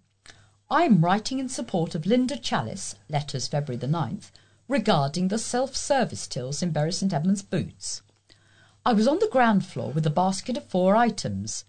I'm 0.67 1.05
writing 1.05 1.37
in 1.37 1.49
support 1.49 1.93
of 1.93 2.07
Linda 2.07 2.37
Chalice, 2.37 2.95
letters 3.07 3.47
February 3.47 3.77
the 3.77 3.85
9th, 3.85 4.31
regarding 4.67 5.27
the 5.27 5.37
self 5.37 5.75
service 5.75 6.25
tills 6.25 6.63
in 6.63 6.71
Bury 6.71 6.91
St 6.91 7.13
Edmunds 7.13 7.43
Boots. 7.43 8.01
I 8.83 8.93
was 8.93 9.07
on 9.07 9.19
the 9.19 9.29
ground 9.31 9.63
floor 9.63 9.91
with 9.91 10.07
a 10.07 10.09
basket 10.09 10.57
of 10.57 10.65
four 10.65 10.95
items. 10.95 11.63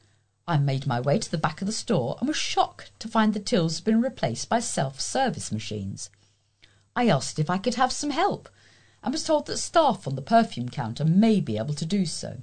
I 0.48 0.56
made 0.56 0.86
my 0.86 0.98
way 0.98 1.18
to 1.18 1.30
the 1.30 1.36
back 1.36 1.60
of 1.60 1.66
the 1.66 1.72
store 1.72 2.16
and 2.18 2.26
was 2.26 2.38
shocked 2.38 2.90
to 3.00 3.08
find 3.08 3.34
the 3.34 3.38
tills 3.38 3.76
had 3.76 3.84
been 3.84 4.00
replaced 4.00 4.48
by 4.48 4.60
self 4.60 4.98
service 4.98 5.52
machines. 5.52 6.08
I 6.96 7.06
asked 7.10 7.38
if 7.38 7.50
I 7.50 7.58
could 7.58 7.74
have 7.74 7.92
some 7.92 8.08
help 8.08 8.48
and 9.02 9.12
was 9.12 9.24
told 9.24 9.44
that 9.44 9.58
staff 9.58 10.08
on 10.08 10.14
the 10.14 10.22
perfume 10.22 10.70
counter 10.70 11.04
may 11.04 11.42
be 11.42 11.58
able 11.58 11.74
to 11.74 11.84
do 11.84 12.06
so. 12.06 12.38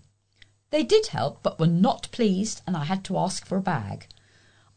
They 0.69 0.83
did 0.83 1.07
help, 1.07 1.41
but 1.41 1.57
were 1.59 1.65
not 1.65 2.11
pleased, 2.11 2.61
and 2.67 2.77
I 2.77 2.83
had 2.83 3.03
to 3.05 3.17
ask 3.17 3.43
for 3.43 3.57
a 3.57 3.61
bag. 3.61 4.07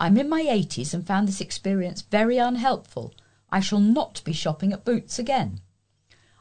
I'm 0.00 0.16
in 0.16 0.30
my 0.30 0.40
eighties 0.40 0.94
and 0.94 1.06
found 1.06 1.28
this 1.28 1.42
experience 1.42 2.00
very 2.00 2.38
unhelpful. 2.38 3.12
I 3.50 3.60
shall 3.60 3.80
not 3.80 4.22
be 4.24 4.32
shopping 4.32 4.72
at 4.72 4.86
Boots 4.86 5.18
again. 5.18 5.60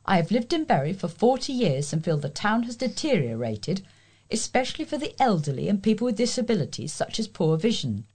I 0.05 0.15
have 0.15 0.31
lived 0.31 0.53
in 0.53 0.63
Bury 0.63 0.93
for 0.93 1.09
forty 1.09 1.51
years 1.51 1.91
and 1.91 2.01
feel 2.01 2.15
the 2.17 2.29
town 2.29 2.63
has 2.63 2.77
deteriorated, 2.77 3.85
especially 4.31 4.85
for 4.85 4.97
the 4.97 5.15
elderly 5.21 5.67
and 5.67 5.83
people 5.83 6.05
with 6.05 6.17
disabilities 6.17 6.91
such 6.91 7.19
as 7.19 7.27
poor 7.27 7.57
vision. 7.57 8.05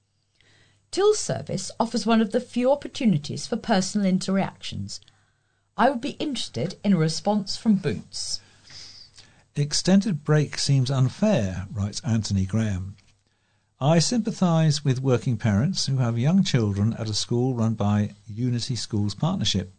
Till 0.91 1.15
service 1.15 1.71
offers 1.81 2.05
one 2.05 2.21
of 2.21 2.33
the 2.33 2.41
few 2.41 2.71
opportunities 2.71 3.47
for 3.47 3.57
personal 3.57 4.07
interactions. 4.07 5.01
I 5.77 5.89
would 5.89 6.03
be 6.03 6.17
interested 6.21 6.77
in 6.85 6.93
a 6.93 6.99
response 6.99 7.57
from 7.57 7.77
Boots. 7.77 8.41
Extended 9.57 10.25
break 10.25 10.59
seems 10.59 10.91
unfair, 10.91 11.67
writes 11.73 12.01
Anthony 12.05 12.47
Graham. 12.47 12.97
I 13.81 13.99
sympathise 13.99 14.85
with 14.85 15.03
working 15.03 15.37
parents 15.37 15.87
who 15.87 15.97
have 15.97 16.19
young 16.19 16.45
children 16.45 16.95
at 16.95 17.09
a 17.09 17.15
school 17.15 17.55
run 17.55 17.75
by 17.75 18.15
Unity 18.27 18.77
Schools 18.77 19.15
Partnership 19.15 19.75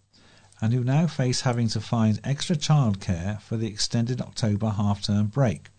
and 0.59 0.73
who 0.73 0.83
now 0.83 1.07
face 1.07 1.41
having 1.41 1.67
to 1.69 1.81
find 1.81 2.19
extra 2.23 2.55
childcare 2.55 3.41
for 3.41 3.57
the 3.57 3.67
extended 3.67 4.21
October 4.21 4.69
half 4.69 5.03
term 5.03 5.27
break. 5.27 5.69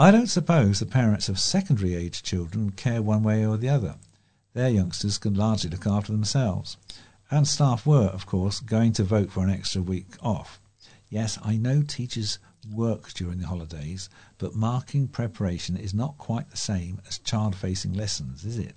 I 0.00 0.12
don't 0.12 0.28
suppose 0.28 0.78
the 0.78 0.86
parents 0.86 1.28
of 1.28 1.40
secondary 1.40 1.96
age 1.96 2.22
children 2.22 2.70
care 2.70 3.02
one 3.02 3.24
way 3.24 3.44
or 3.44 3.56
the 3.56 3.68
other. 3.68 3.96
Their 4.54 4.68
youngsters 4.68 5.18
can 5.18 5.34
largely 5.34 5.70
look 5.70 5.88
after 5.88 6.12
themselves. 6.12 6.76
And 7.32 7.48
staff 7.48 7.84
were, 7.84 8.06
of 8.06 8.24
course, 8.24 8.60
going 8.60 8.92
to 8.92 9.02
vote 9.02 9.32
for 9.32 9.42
an 9.42 9.50
extra 9.50 9.82
week 9.82 10.14
off. 10.22 10.60
Yes, 11.10 11.36
I 11.42 11.56
know 11.56 11.82
teachers 11.82 12.38
work 12.72 13.12
during 13.12 13.40
the 13.40 13.48
holidays, 13.48 14.08
but 14.38 14.54
marking 14.54 15.08
preparation 15.08 15.76
is 15.76 15.92
not 15.92 16.16
quite 16.16 16.48
the 16.48 16.56
same 16.56 17.02
as 17.08 17.18
child 17.18 17.56
facing 17.56 17.92
lessons, 17.92 18.44
is 18.44 18.56
it? 18.56 18.76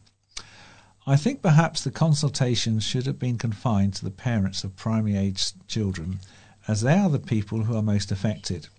I 1.05 1.17
think 1.17 1.43
perhaps 1.43 1.83
the 1.83 1.91
consultation 1.91 2.79
should 2.79 3.05
have 3.05 3.19
been 3.19 3.37
confined 3.37 3.93
to 3.93 4.05
the 4.05 4.09
parents 4.09 4.63
of 4.63 4.75
primary 4.75 5.17
age 5.17 5.53
children, 5.67 6.19
as 6.67 6.81
they 6.81 6.97
are 6.97 7.11
the 7.11 7.19
people 7.19 7.65
who 7.65 7.77
are 7.77 7.83
most 7.83 8.11
affected. 8.11 8.69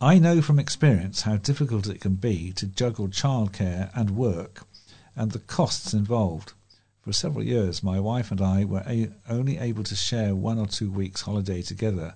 I 0.00 0.18
know 0.18 0.42
from 0.42 0.58
experience 0.58 1.22
how 1.22 1.38
difficult 1.38 1.88
it 1.88 2.02
can 2.02 2.16
be 2.16 2.52
to 2.56 2.66
juggle 2.66 3.08
childcare 3.08 3.90
and 3.94 4.10
work 4.10 4.66
and 5.14 5.32
the 5.32 5.38
costs 5.38 5.94
involved. 5.94 6.52
For 7.00 7.14
several 7.14 7.42
years, 7.42 7.82
my 7.82 7.98
wife 7.98 8.30
and 8.30 8.42
I 8.42 8.66
were 8.66 8.84
only 9.26 9.56
able 9.56 9.84
to 9.84 9.96
share 9.96 10.36
one 10.36 10.58
or 10.58 10.66
two 10.66 10.90
weeks' 10.90 11.22
holiday 11.22 11.62
together 11.62 12.14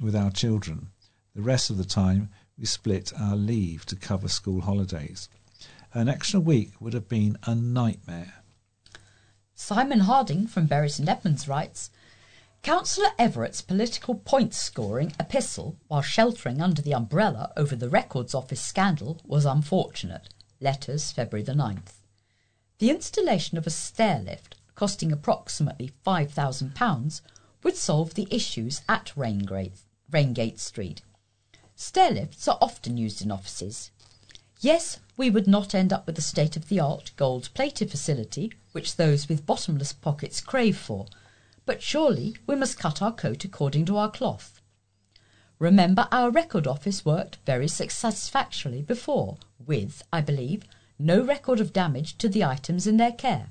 with 0.00 0.14
our 0.14 0.30
children. 0.30 0.90
The 1.34 1.42
rest 1.42 1.68
of 1.68 1.78
the 1.78 1.84
time, 1.84 2.28
we 2.56 2.64
split 2.64 3.12
our 3.18 3.34
leave 3.34 3.84
to 3.86 3.96
cover 3.96 4.28
school 4.28 4.60
holidays. 4.60 5.28
An 5.92 6.08
extra 6.08 6.38
week 6.38 6.80
would 6.80 6.92
have 6.92 7.08
been 7.08 7.38
a 7.44 7.56
nightmare. 7.56 8.34
Simon 9.52 10.00
Harding 10.00 10.46
from 10.46 10.66
Bury 10.66 10.90
St 10.90 11.08
Edmunds 11.08 11.48
writes 11.48 11.90
Councillor 12.62 13.10
Everett's 13.18 13.62
political 13.62 14.16
point 14.16 14.52
scoring 14.52 15.12
epistle 15.20 15.76
while 15.88 16.02
sheltering 16.02 16.60
under 16.60 16.82
the 16.82 16.94
umbrella 16.94 17.52
over 17.56 17.76
the 17.76 17.88
Records 17.88 18.34
Office 18.34 18.60
scandal 18.60 19.20
was 19.24 19.44
unfortunate. 19.44 20.28
Letters, 20.60 21.12
February 21.12 21.44
the 21.44 21.52
9th. 21.52 22.00
The 22.78 22.90
installation 22.90 23.56
of 23.56 23.66
a 23.66 23.70
stair 23.70 24.18
lift, 24.18 24.56
costing 24.74 25.12
approximately 25.12 25.92
£5,000, 26.06 27.20
would 27.62 27.76
solve 27.76 28.14
the 28.14 28.28
issues 28.30 28.82
at 28.88 29.12
Raingate 29.16 30.58
Street. 30.58 31.02
Stair 31.74 32.10
lifts 32.10 32.48
are 32.48 32.58
often 32.60 32.96
used 32.96 33.22
in 33.22 33.30
offices. 33.30 33.90
Yes, 34.60 34.98
we 35.16 35.30
would 35.30 35.46
not 35.46 35.74
end 35.74 35.92
up 35.92 36.06
with 36.06 36.18
a 36.18 36.22
state 36.22 36.56
of 36.56 36.68
the 36.68 36.80
art 36.80 37.12
gold 37.16 37.50
plated 37.54 37.90
facility 37.90 38.52
which 38.72 38.96
those 38.96 39.28
with 39.28 39.46
bottomless 39.46 39.92
pockets 39.92 40.40
crave 40.40 40.76
for, 40.76 41.06
but 41.66 41.82
surely 41.82 42.36
we 42.46 42.56
must 42.56 42.78
cut 42.78 43.02
our 43.02 43.12
coat 43.12 43.44
according 43.44 43.84
to 43.84 43.96
our 43.96 44.10
cloth. 44.10 44.62
Remember, 45.58 46.06
our 46.12 46.30
record 46.30 46.66
office 46.66 47.04
worked 47.04 47.38
very 47.44 47.66
satisfactorily 47.68 48.82
before, 48.82 49.38
with, 49.58 50.02
I 50.12 50.20
believe, 50.20 50.62
no 50.98 51.22
record 51.22 51.60
of 51.60 51.72
damage 51.72 52.16
to 52.18 52.28
the 52.28 52.44
items 52.44 52.86
in 52.86 52.96
their 52.96 53.12
care. 53.12 53.48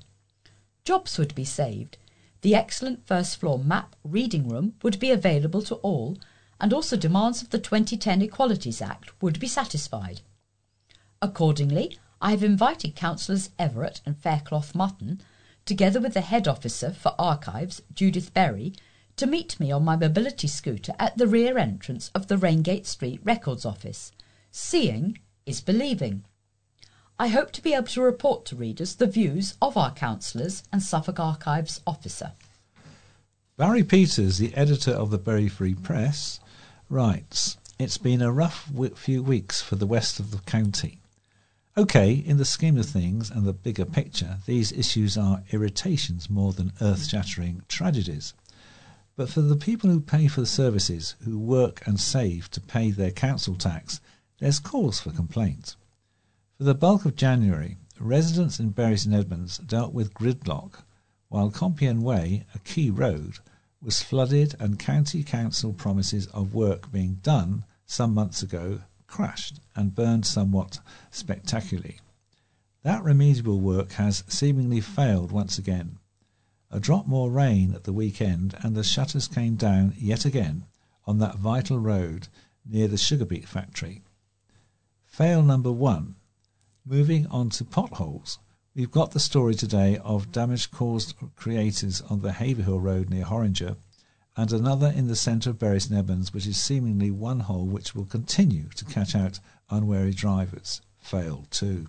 Jobs 0.84 1.18
would 1.18 1.34
be 1.34 1.44
saved. 1.44 1.98
The 2.42 2.54
excellent 2.54 3.06
first 3.06 3.38
floor 3.38 3.58
map 3.58 3.96
reading 4.04 4.48
room 4.48 4.74
would 4.82 4.98
be 4.98 5.10
available 5.10 5.62
to 5.62 5.76
all, 5.76 6.16
and 6.60 6.72
also 6.72 6.96
demands 6.96 7.42
of 7.42 7.50
the 7.50 7.58
2010 7.58 8.22
Equalities 8.22 8.80
Act 8.80 9.10
would 9.20 9.38
be 9.38 9.48
satisfied. 9.48 10.20
Accordingly, 11.20 11.98
I 12.20 12.30
have 12.30 12.44
invited 12.44 12.94
Councillors 12.94 13.50
Everett 13.58 14.00
and 14.06 14.16
Faircloth 14.16 14.74
Mutton, 14.74 15.20
together 15.66 16.00
with 16.00 16.14
the 16.14 16.22
head 16.22 16.48
officer 16.48 16.92
for 16.92 17.14
archives, 17.18 17.82
Judith 17.92 18.32
Berry, 18.32 18.72
to 19.16 19.26
meet 19.26 19.58
me 19.60 19.70
on 19.72 19.84
my 19.84 19.96
mobility 19.96 20.46
scooter 20.46 20.94
at 20.98 21.18
the 21.18 21.26
rear 21.26 21.58
entrance 21.58 22.10
of 22.14 22.28
the 22.28 22.38
Raingate 22.38 22.86
Street 22.86 23.20
Records 23.24 23.66
Office. 23.66 24.12
Seeing 24.50 25.18
is 25.44 25.60
believing. 25.60 26.24
I 27.18 27.28
hope 27.28 27.50
to 27.52 27.62
be 27.62 27.72
able 27.72 27.86
to 27.88 28.02
report 28.02 28.44
to 28.46 28.56
readers 28.56 28.94
the 28.94 29.06
views 29.06 29.54
of 29.60 29.76
our 29.76 29.92
councillors 29.92 30.62
and 30.72 30.82
Suffolk 30.82 31.18
Archives 31.18 31.80
officer. 31.86 32.32
Barry 33.56 33.82
Peters, 33.82 34.36
the 34.36 34.54
editor 34.54 34.92
of 34.92 35.10
the 35.10 35.18
Bury 35.18 35.48
Free 35.48 35.74
Press, 35.74 36.40
writes 36.90 37.56
It's 37.78 37.96
been 37.96 38.20
a 38.20 38.30
rough 38.30 38.70
few 38.96 39.22
weeks 39.22 39.62
for 39.62 39.76
the 39.76 39.86
west 39.86 40.20
of 40.20 40.30
the 40.30 40.38
county. 40.40 41.00
OK, 41.78 42.10
in 42.10 42.38
the 42.38 42.46
scheme 42.46 42.78
of 42.78 42.86
things 42.86 43.30
and 43.30 43.44
the 43.44 43.52
bigger 43.52 43.84
picture, 43.84 44.38
these 44.46 44.72
issues 44.72 45.18
are 45.18 45.42
irritations 45.50 46.30
more 46.30 46.54
than 46.54 46.72
earth 46.80 47.06
shattering 47.06 47.60
tragedies. 47.68 48.32
But 49.14 49.28
for 49.28 49.42
the 49.42 49.56
people 49.56 49.90
who 49.90 50.00
pay 50.00 50.26
for 50.26 50.40
the 50.40 50.46
services, 50.46 51.16
who 51.24 51.38
work 51.38 51.86
and 51.86 52.00
save 52.00 52.50
to 52.52 52.62
pay 52.62 52.90
their 52.90 53.10
council 53.10 53.56
tax, 53.56 54.00
there's 54.38 54.58
cause 54.58 55.00
for 55.00 55.10
complaint. 55.10 55.76
For 56.56 56.64
the 56.64 56.74
bulk 56.74 57.04
of 57.04 57.14
January, 57.14 57.76
residents 58.00 58.58
in 58.58 58.70
Bury 58.70 58.96
St 58.96 59.14
Edmunds 59.14 59.58
dealt 59.58 59.92
with 59.92 60.14
gridlock, 60.14 60.82
while 61.28 61.50
Compiègne 61.50 62.00
Way, 62.00 62.46
a 62.54 62.58
key 62.60 62.88
road, 62.88 63.40
was 63.82 64.02
flooded 64.02 64.54
and 64.58 64.78
county 64.78 65.22
council 65.22 65.74
promises 65.74 66.26
of 66.28 66.54
work 66.54 66.90
being 66.90 67.16
done 67.16 67.66
some 67.84 68.14
months 68.14 68.42
ago 68.42 68.80
crashed 69.06 69.60
and 69.74 69.94
burned 69.94 70.26
somewhat 70.26 70.80
spectacularly. 71.10 72.00
That 72.82 73.02
remedial 73.02 73.60
work 73.60 73.92
has 73.92 74.24
seemingly 74.28 74.80
failed 74.80 75.32
once 75.32 75.58
again. 75.58 75.98
A 76.70 76.80
drop 76.80 77.06
more 77.06 77.30
rain 77.30 77.74
at 77.74 77.84
the 77.84 77.92
weekend 77.92 78.56
and 78.62 78.74
the 78.74 78.84
shutters 78.84 79.28
came 79.28 79.56
down 79.56 79.94
yet 79.96 80.24
again 80.24 80.66
on 81.06 81.18
that 81.18 81.36
vital 81.36 81.78
road 81.78 82.28
near 82.64 82.88
the 82.88 82.96
sugar 82.96 83.24
beet 83.24 83.48
factory. 83.48 84.02
Fail 85.04 85.42
number 85.42 85.72
one. 85.72 86.16
Moving 86.84 87.26
on 87.28 87.50
to 87.50 87.64
potholes. 87.64 88.38
We've 88.74 88.90
got 88.90 89.12
the 89.12 89.20
story 89.20 89.54
today 89.54 89.98
of 89.98 90.30
damage 90.32 90.70
caused 90.70 91.14
creators 91.34 92.02
on 92.02 92.20
the 92.20 92.32
Haverhill 92.32 92.80
Road 92.80 93.08
near 93.08 93.24
Horringer 93.24 93.76
and 94.36 94.52
another 94.52 94.88
in 94.88 95.06
the 95.06 95.16
centre 95.16 95.50
of 95.50 95.62
Edmunds, 95.62 96.34
which 96.34 96.46
is 96.46 96.58
seemingly 96.58 97.10
one 97.10 97.40
hole 97.40 97.66
which 97.66 97.94
will 97.94 98.04
continue 98.04 98.68
to 98.76 98.84
catch 98.84 99.14
out 99.14 99.40
unwary 99.70 100.12
drivers. 100.12 100.82
Fail 101.00 101.46
too. 101.50 101.88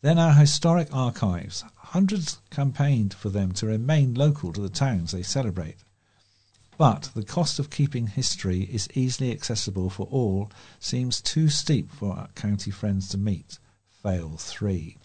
Then 0.00 0.18
our 0.18 0.34
historic 0.34 0.88
archives. 0.92 1.64
Hundreds 1.76 2.40
campaigned 2.50 3.14
for 3.14 3.30
them 3.30 3.52
to 3.52 3.66
remain 3.66 4.14
local 4.14 4.52
to 4.52 4.60
the 4.60 4.68
towns 4.68 5.12
they 5.12 5.22
celebrate. 5.22 5.76
But 6.76 7.10
the 7.14 7.24
cost 7.24 7.58
of 7.58 7.70
keeping 7.70 8.06
history 8.06 8.62
is 8.62 8.88
easily 8.94 9.32
accessible 9.32 9.90
for 9.90 10.06
all 10.06 10.50
seems 10.78 11.20
too 11.20 11.48
steep 11.48 11.90
for 11.90 12.12
our 12.14 12.28
county 12.34 12.70
friends 12.70 13.08
to 13.08 13.18
meet. 13.18 13.58
Fail 14.02 14.36
3. 14.36 14.96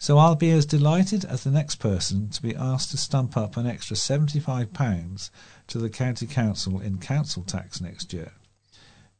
So 0.00 0.16
I'll 0.16 0.36
be 0.36 0.50
as 0.50 0.64
delighted 0.64 1.24
as 1.24 1.42
the 1.42 1.50
next 1.50 1.76
person 1.76 2.30
to 2.30 2.40
be 2.40 2.54
asked 2.54 2.92
to 2.92 2.96
stump 2.96 3.36
up 3.36 3.56
an 3.56 3.66
extra 3.66 3.96
£75 3.96 5.30
to 5.66 5.78
the 5.78 5.90
County 5.90 6.26
Council 6.26 6.80
in 6.80 6.98
council 6.98 7.42
tax 7.42 7.80
next 7.80 8.12
year. 8.12 8.32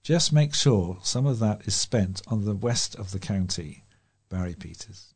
Just 0.05 0.33
make 0.33 0.55
sure 0.55 0.99
some 1.03 1.27
of 1.27 1.41
that 1.41 1.67
is 1.67 1.75
spent 1.75 2.23
on 2.29 2.45
the 2.45 2.55
west 2.55 2.95
of 2.95 3.11
the 3.11 3.19
county. 3.19 3.83
Barry 4.29 4.55
Peters. 4.55 5.15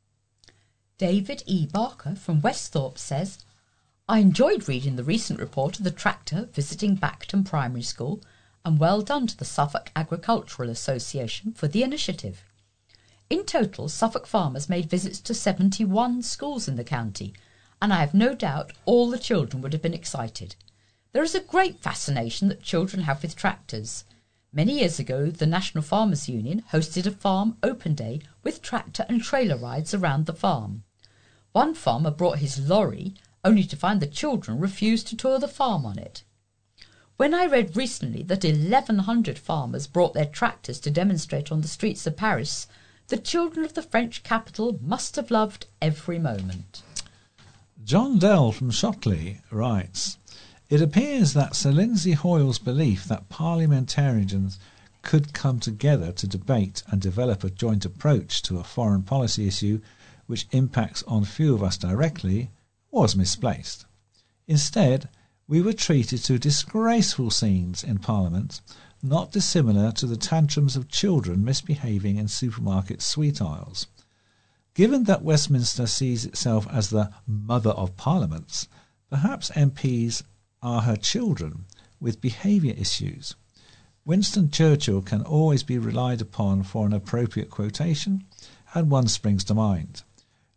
David 0.98 1.44
E. 1.46 1.66
Barker 1.66 2.16
from 2.16 2.40
Westhorpe 2.40 2.98
says, 2.98 3.38
I 4.08 4.18
enjoyed 4.18 4.68
reading 4.68 4.96
the 4.96 5.04
recent 5.04 5.38
report 5.38 5.78
of 5.78 5.84
the 5.84 5.90
tractor 5.92 6.48
visiting 6.52 6.96
Bacton 6.96 7.44
Primary 7.44 7.82
School 7.82 8.20
and 8.64 8.78
well 8.78 9.00
done 9.00 9.28
to 9.28 9.36
the 9.36 9.44
Suffolk 9.44 9.90
Agricultural 9.94 10.68
Association 10.68 11.52
for 11.52 11.68
the 11.68 11.82
initiative. 11.82 12.44
In 13.32 13.46
total, 13.46 13.88
Suffolk 13.88 14.26
farmers 14.26 14.68
made 14.68 14.90
visits 14.90 15.18
to 15.20 15.32
71 15.32 16.22
schools 16.22 16.68
in 16.68 16.76
the 16.76 16.84
county, 16.84 17.32
and 17.80 17.90
I 17.90 18.00
have 18.00 18.12
no 18.12 18.34
doubt 18.34 18.74
all 18.84 19.08
the 19.08 19.18
children 19.18 19.62
would 19.62 19.72
have 19.72 19.80
been 19.80 19.94
excited. 19.94 20.54
There 21.12 21.22
is 21.22 21.34
a 21.34 21.40
great 21.40 21.78
fascination 21.78 22.48
that 22.48 22.62
children 22.62 23.04
have 23.04 23.22
with 23.22 23.34
tractors. 23.34 24.04
Many 24.52 24.80
years 24.80 24.98
ago, 24.98 25.30
the 25.30 25.46
National 25.46 25.82
Farmers 25.82 26.28
Union 26.28 26.62
hosted 26.72 27.06
a 27.06 27.10
farm 27.10 27.56
open 27.62 27.94
day 27.94 28.20
with 28.42 28.60
tractor 28.60 29.06
and 29.08 29.22
trailer 29.22 29.56
rides 29.56 29.94
around 29.94 30.26
the 30.26 30.34
farm. 30.34 30.84
One 31.52 31.72
farmer 31.72 32.10
brought 32.10 32.40
his 32.40 32.58
lorry 32.58 33.14
only 33.42 33.64
to 33.64 33.76
find 33.76 34.02
the 34.02 34.06
children 34.06 34.60
refused 34.60 35.06
to 35.06 35.16
tour 35.16 35.38
the 35.38 35.48
farm 35.48 35.86
on 35.86 35.98
it. 35.98 36.22
When 37.16 37.32
I 37.32 37.46
read 37.46 37.78
recently 37.78 38.24
that 38.24 38.44
1,100 38.44 39.38
farmers 39.38 39.86
brought 39.86 40.12
their 40.12 40.26
tractors 40.26 40.78
to 40.80 40.90
demonstrate 40.90 41.50
on 41.50 41.62
the 41.62 41.68
streets 41.68 42.06
of 42.06 42.14
Paris, 42.14 42.66
the 43.12 43.18
children 43.18 43.62
of 43.62 43.74
the 43.74 43.82
French 43.82 44.22
capital 44.22 44.78
must 44.80 45.16
have 45.16 45.30
loved 45.30 45.66
every 45.82 46.18
moment. 46.18 46.82
John 47.84 48.18
Dell 48.18 48.52
from 48.52 48.70
Shotley 48.70 49.42
writes 49.50 50.16
It 50.70 50.80
appears 50.80 51.34
that 51.34 51.54
Sir 51.54 51.72
Lindsay 51.72 52.12
Hoyle's 52.12 52.58
belief 52.58 53.04
that 53.04 53.28
parliamentarians 53.28 54.58
could 55.02 55.34
come 55.34 55.60
together 55.60 56.10
to 56.10 56.26
debate 56.26 56.82
and 56.86 57.02
develop 57.02 57.44
a 57.44 57.50
joint 57.50 57.84
approach 57.84 58.40
to 58.44 58.58
a 58.58 58.64
foreign 58.64 59.02
policy 59.02 59.46
issue 59.46 59.82
which 60.24 60.46
impacts 60.50 61.02
on 61.02 61.26
few 61.26 61.54
of 61.54 61.62
us 61.62 61.76
directly 61.76 62.50
was 62.90 63.14
misplaced. 63.14 63.84
Instead, 64.48 65.10
we 65.46 65.60
were 65.60 65.74
treated 65.74 66.24
to 66.24 66.38
disgraceful 66.38 67.30
scenes 67.30 67.84
in 67.84 67.98
Parliament, 67.98 68.62
not 69.02 69.32
dissimilar 69.32 69.90
to 69.92 70.06
the 70.06 70.16
tantrums 70.16 70.76
of 70.76 70.88
children 70.88 71.44
misbehaving 71.44 72.16
in 72.16 72.28
supermarket 72.28 73.02
sweet 73.02 73.42
aisles. 73.42 73.86
Given 74.74 75.04
that 75.04 75.22
Westminster 75.24 75.86
sees 75.86 76.24
itself 76.24 76.66
as 76.70 76.90
the 76.90 77.10
mother 77.26 77.70
of 77.70 77.96
parliaments, 77.96 78.68
perhaps 79.10 79.50
MPs 79.50 80.22
are 80.62 80.82
her 80.82 80.96
children 80.96 81.66
with 82.00 82.20
behaviour 82.20 82.74
issues. 82.78 83.34
Winston 84.04 84.50
Churchill 84.50 85.02
can 85.02 85.22
always 85.22 85.62
be 85.62 85.78
relied 85.78 86.20
upon 86.20 86.62
for 86.62 86.86
an 86.86 86.92
appropriate 86.92 87.50
quotation, 87.50 88.24
and 88.74 88.90
one 88.90 89.08
springs 89.08 89.44
to 89.44 89.54
mind. 89.54 90.02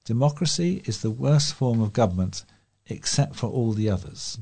Democracy 0.05 0.81
is 0.85 1.01
the 1.01 1.11
worst 1.11 1.53
form 1.53 1.81
of 1.81 1.93
government 1.93 2.45
except 2.87 3.35
for 3.35 3.47
all 3.47 3.73
the 3.73 3.89
others. 3.89 4.37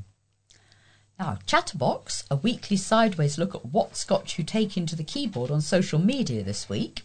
Now, 1.16 1.38
Chatterbox, 1.46 2.24
a 2.28 2.34
weekly 2.36 2.76
sideways 2.76 3.38
look 3.38 3.54
at 3.54 3.66
what's 3.66 4.04
got 4.04 4.36
you 4.36 4.42
taking 4.42 4.84
to 4.86 4.96
the 4.96 5.04
keyboard 5.04 5.50
on 5.50 5.60
social 5.60 6.00
media 6.00 6.42
this 6.42 6.68
week. 6.68 7.02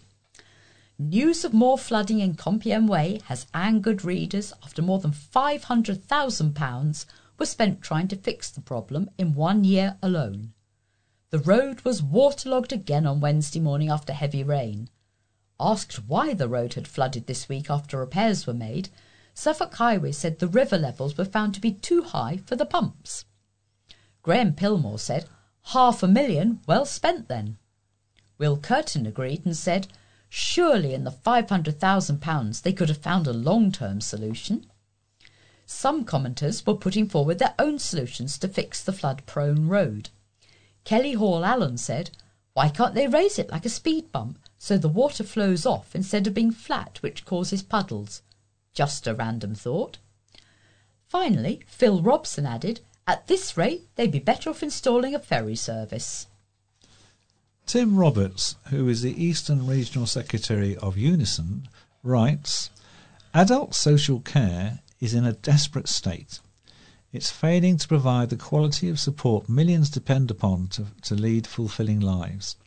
News 0.98 1.46
of 1.46 1.54
more 1.54 1.78
flooding 1.78 2.20
in 2.20 2.34
Compiègne 2.34 2.88
Way 2.88 3.22
has 3.26 3.46
angered 3.54 4.04
readers 4.04 4.52
after 4.64 4.82
more 4.82 4.98
than 4.98 5.12
£500,000 5.12 7.06
was 7.38 7.50
spent 7.50 7.82
trying 7.82 8.08
to 8.08 8.16
fix 8.16 8.50
the 8.50 8.62
problem 8.62 9.12
in 9.18 9.36
one 9.36 9.64
year 9.64 9.98
alone. 10.02 10.54
The 11.30 11.38
road 11.40 11.82
was 11.82 12.02
waterlogged 12.02 12.74
again 12.74 13.06
on 13.06 13.20
Wednesday 13.22 13.60
morning 13.60 13.90
after 13.90 14.14
heavy 14.14 14.44
rain. 14.44 14.90
Asked 15.60 16.08
why 16.08 16.34
the 16.34 16.50
road 16.50 16.74
had 16.74 16.88
flooded 16.88 17.28
this 17.28 17.48
week 17.48 17.70
after 17.70 18.00
repairs 18.00 18.48
were 18.48 18.54
made, 18.56 18.90
Suffolk 19.36 19.76
Highway 19.76 20.14
said 20.14 20.40
the 20.40 20.48
river 20.48 20.80
levels 20.80 21.16
were 21.16 21.26
found 21.26 21.54
to 21.54 21.62
be 21.62 21.72
too 21.72 22.02
high 22.02 22.38
for 22.46 22.56
the 22.56 22.66
pumps. 22.66 23.26
Graham 24.22 24.54
Pillmore 24.54 25.00
said, 25.00 25.26
Half 25.68 26.04
a 26.04 26.08
million 26.08 26.60
well 26.68 26.86
spent 26.86 27.28
then. 27.28 27.58
Will 28.38 28.58
Curtin 28.58 29.06
agreed 29.06 29.46
and 29.46 29.56
said, 29.56 29.88
Surely 30.30 30.94
in 30.94 31.04
the 31.04 31.12
£500,000 31.12 32.62
they 32.62 32.74
could 32.74 32.90
have 32.90 32.98
found 32.98 33.28
a 33.28 33.34
long 33.34 33.72
term 33.72 34.02
solution. 34.02 34.66
Some 35.66 36.04
commenters 36.04 36.66
were 36.66 36.76
putting 36.76 37.08
forward 37.08 37.40
their 37.40 37.56
own 37.60 37.80
solutions 37.80 38.38
to 38.40 38.48
fix 38.48 38.84
the 38.84 38.94
flood 38.94 39.26
prone 39.26 39.68
road. 39.68 40.10
Kelly 40.84 41.14
Hall 41.14 41.46
Allen 41.46 41.78
said, 41.78 42.12
Why 42.54 42.70
can't 42.70 42.96
they 42.96 43.08
raise 43.08 43.38
it 43.38 43.52
like 43.52 43.66
a 43.66 43.70
speed 43.70 44.12
bump 44.12 44.40
so 44.58 44.78
the 44.78 44.88
water 44.88 45.24
flows 45.24 45.66
off 45.66 45.96
instead 45.96 46.28
of 46.28 46.34
being 46.34 46.52
flat, 46.52 46.98
which 47.02 47.26
causes 47.26 47.62
puddles? 47.62 48.22
Just 48.74 49.08
a 49.08 49.14
random 49.14 49.56
thought. 49.56 49.98
Finally, 51.08 51.62
Phil 51.68 52.02
Robson 52.02 52.46
added, 52.46 52.82
At 53.10 53.26
this 53.26 53.58
rate, 53.58 53.88
they'd 53.96 54.12
be 54.12 54.20
better 54.20 54.52
off 54.52 54.62
installing 54.62 55.16
a 55.16 55.20
ferry 55.20 55.56
service. 55.56 56.28
Tim 57.66 57.98
Roberts, 57.98 58.56
who 58.70 58.88
is 58.88 59.02
the 59.02 59.20
Eastern 59.20 59.66
Regional 59.66 60.06
Secretary 60.06 60.78
of 60.78 60.96
Unison, 60.96 61.68
writes 62.04 62.70
Adult 63.34 63.74
social 63.74 64.20
care 64.20 64.82
is 65.00 65.16
in 65.16 65.26
a 65.26 65.34
desperate 65.34 65.88
state. 65.88 66.40
It's 67.12 67.32
failing 67.32 67.78
to 67.78 67.88
provide 67.88 68.30
the 68.30 68.38
quality 68.38 68.90
of 68.90 69.00
support 69.00 69.50
millions 69.50 69.90
depend 69.90 70.30
upon 70.30 70.68
to, 70.68 70.86
to 71.02 71.16
lead 71.16 71.48
fulfilling 71.48 72.02
lives. 72.02 72.58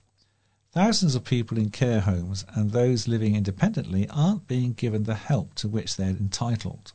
Thousands 0.73 1.15
of 1.15 1.23
people 1.23 1.57
in 1.57 1.71
care 1.71 2.01
homes 2.01 2.45
and 2.57 2.73
those 2.73 3.07
living 3.07 3.37
independently 3.37 4.09
aren't 4.09 4.49
being 4.49 4.73
given 4.73 5.05
the 5.05 5.15
help 5.15 5.55
to 5.55 5.69
which 5.69 5.95
they're 5.95 6.09
entitled. 6.09 6.95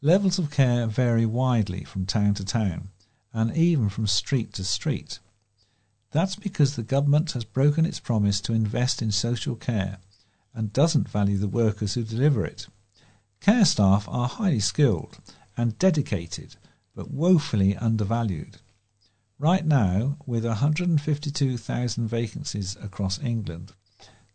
Levels 0.00 0.38
of 0.38 0.52
care 0.52 0.86
vary 0.86 1.26
widely 1.26 1.82
from 1.82 2.06
town 2.06 2.32
to 2.34 2.44
town 2.44 2.90
and 3.32 3.56
even 3.56 3.88
from 3.88 4.06
street 4.06 4.52
to 4.52 4.62
street. 4.62 5.18
That's 6.12 6.36
because 6.36 6.76
the 6.76 6.84
government 6.84 7.32
has 7.32 7.42
broken 7.42 7.84
its 7.84 7.98
promise 7.98 8.40
to 8.42 8.52
invest 8.52 9.02
in 9.02 9.10
social 9.10 9.56
care 9.56 9.98
and 10.54 10.72
doesn't 10.72 11.08
value 11.08 11.36
the 11.36 11.48
workers 11.48 11.94
who 11.94 12.04
deliver 12.04 12.44
it. 12.44 12.68
Care 13.40 13.64
staff 13.64 14.08
are 14.08 14.28
highly 14.28 14.60
skilled 14.60 15.18
and 15.56 15.76
dedicated, 15.80 16.54
but 16.94 17.10
woefully 17.10 17.76
undervalued. 17.76 18.58
Right 19.36 19.66
now, 19.66 20.16
with 20.26 20.44
152,000 20.44 22.06
vacancies 22.06 22.76
across 22.80 23.20
England, 23.20 23.72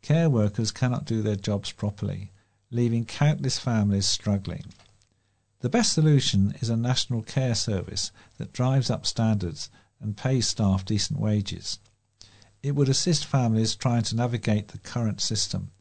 care 0.02 0.30
workers 0.30 0.72
cannot 0.72 1.06
do 1.06 1.22
their 1.22 1.38
jobs 1.38 1.72
properly, 1.72 2.34
leaving 2.70 3.06
countless 3.06 3.60
families 3.60 4.06
struggling. 4.06 4.66
The 5.64 5.70
best 5.70 5.94
solution 5.94 6.54
is 6.60 6.70
a 6.70 6.76
national 6.76 7.22
care 7.22 7.56
service 7.56 8.12
that 8.38 8.52
drives 8.52 8.90
up 8.90 9.06
standards 9.06 9.70
and 10.02 10.18
pays 10.18 10.46
staff 10.46 10.84
decent 10.84 11.18
wages. 11.22 11.80
It 12.62 12.76
would 12.76 12.90
assist 12.90 13.24
families 13.24 13.74
trying 13.74 14.04
to 14.04 14.16
navigate 14.18 14.68
the 14.68 14.78
current 14.80 15.22
system. 15.22 15.72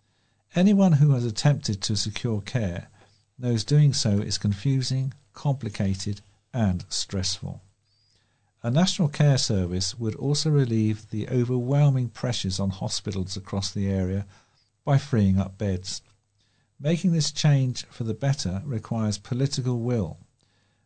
Anyone 0.55 0.93
who 0.93 1.11
has 1.15 1.25
attempted 1.25 1.83
to 1.83 1.97
secure 1.97 2.41
care 2.41 2.91
knows 3.37 3.65
doing 3.65 3.93
so 3.93 4.21
is 4.21 4.39
confusing, 4.39 5.15
complicated, 5.33 6.21
and 6.55 6.85
stressful. 6.89 7.61
A 8.63 8.71
national 8.71 9.09
care 9.09 9.37
service 9.37 9.99
would 9.99 10.15
also 10.15 10.49
relieve 10.49 11.11
the 11.11 11.29
overwhelming 11.29 12.09
pressures 12.09 12.61
on 12.61 12.71
hospitals 12.71 13.37
across 13.37 13.73
the 13.73 13.91
area 13.91 14.27
by 14.85 14.97
freeing 14.97 15.41
up 15.41 15.59
beds. 15.59 16.03
Making 16.83 17.13
this 17.13 17.31
change 17.31 17.85
for 17.87 18.03
the 18.03 18.13
better 18.13 18.61
requires 18.65 19.17
political 19.17 19.79
will. 19.79 20.19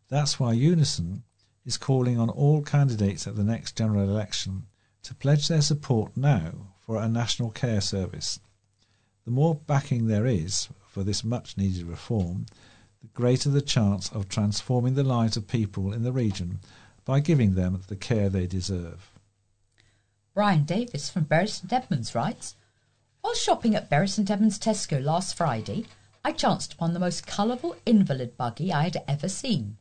That's 0.08 0.38
why 0.38 0.52
Unison 0.52 1.22
is 1.64 1.78
calling 1.78 2.18
on 2.18 2.28
all 2.28 2.60
candidates 2.60 3.26
at 3.26 3.34
the 3.34 3.42
next 3.42 3.76
general 3.76 4.06
election 4.06 4.66
to 5.04 5.14
pledge 5.14 5.48
their 5.48 5.62
support 5.62 6.14
now 6.14 6.74
for 6.80 7.00
a 7.00 7.08
national 7.08 7.50
care 7.50 7.80
service. 7.80 8.40
The 9.24 9.30
more 9.30 9.54
backing 9.54 10.06
there 10.06 10.26
is 10.26 10.68
for 10.86 11.02
this 11.02 11.24
much 11.24 11.56
needed 11.56 11.86
reform, 11.86 12.44
the 13.00 13.08
greater 13.08 13.48
the 13.48 13.62
chance 13.62 14.10
of 14.10 14.28
transforming 14.28 14.96
the 14.96 15.02
lives 15.02 15.38
of 15.38 15.48
people 15.48 15.94
in 15.94 16.02
the 16.02 16.12
region 16.12 16.60
by 17.06 17.20
giving 17.20 17.54
them 17.54 17.80
the 17.88 17.96
care 17.96 18.28
they 18.28 18.46
deserve. 18.46 19.12
Brian 20.34 20.64
Davis 20.64 21.08
from 21.08 21.24
Bury 21.24 21.48
St 21.48 21.72
Edmunds 21.72 22.14
writes 22.14 22.54
While 23.26 23.34
shopping 23.34 23.74
at 23.74 23.90
Bury 23.90 24.06
St 24.06 24.30
Edmunds 24.30 24.56
Tesco 24.56 25.02
last 25.02 25.34
Friday, 25.34 25.86
I 26.24 26.30
chanced 26.30 26.74
upon 26.74 26.92
the 26.92 27.00
most 27.00 27.26
colourful 27.26 27.74
invalid 27.84 28.36
buggy 28.36 28.72
I 28.72 28.84
had 28.84 29.02
ever 29.08 29.28
seen. 29.28 29.78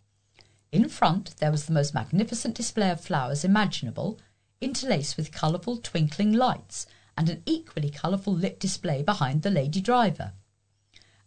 In 0.72 0.89
front 0.89 1.38
there 1.38 1.52
was 1.52 1.68
the 1.68 1.72
most 1.72 1.93
magnificent 1.93 2.56
display 2.56 2.89
of 2.89 3.02
flowers 3.02 3.46
imaginable, 3.46 4.18
interlaced 4.62 5.16
with 5.16 5.32
colourful 5.32 5.78
twinkling 5.78 6.34
lights, 6.34 6.88
and 7.16 7.30
an 7.30 7.43
equally 7.46 7.91
colourful 7.91 8.34
lit 8.34 8.60
display 8.60 9.04
behind 9.04 9.43
the 9.43 9.52
lady 9.52 9.80
driver. 9.80 10.34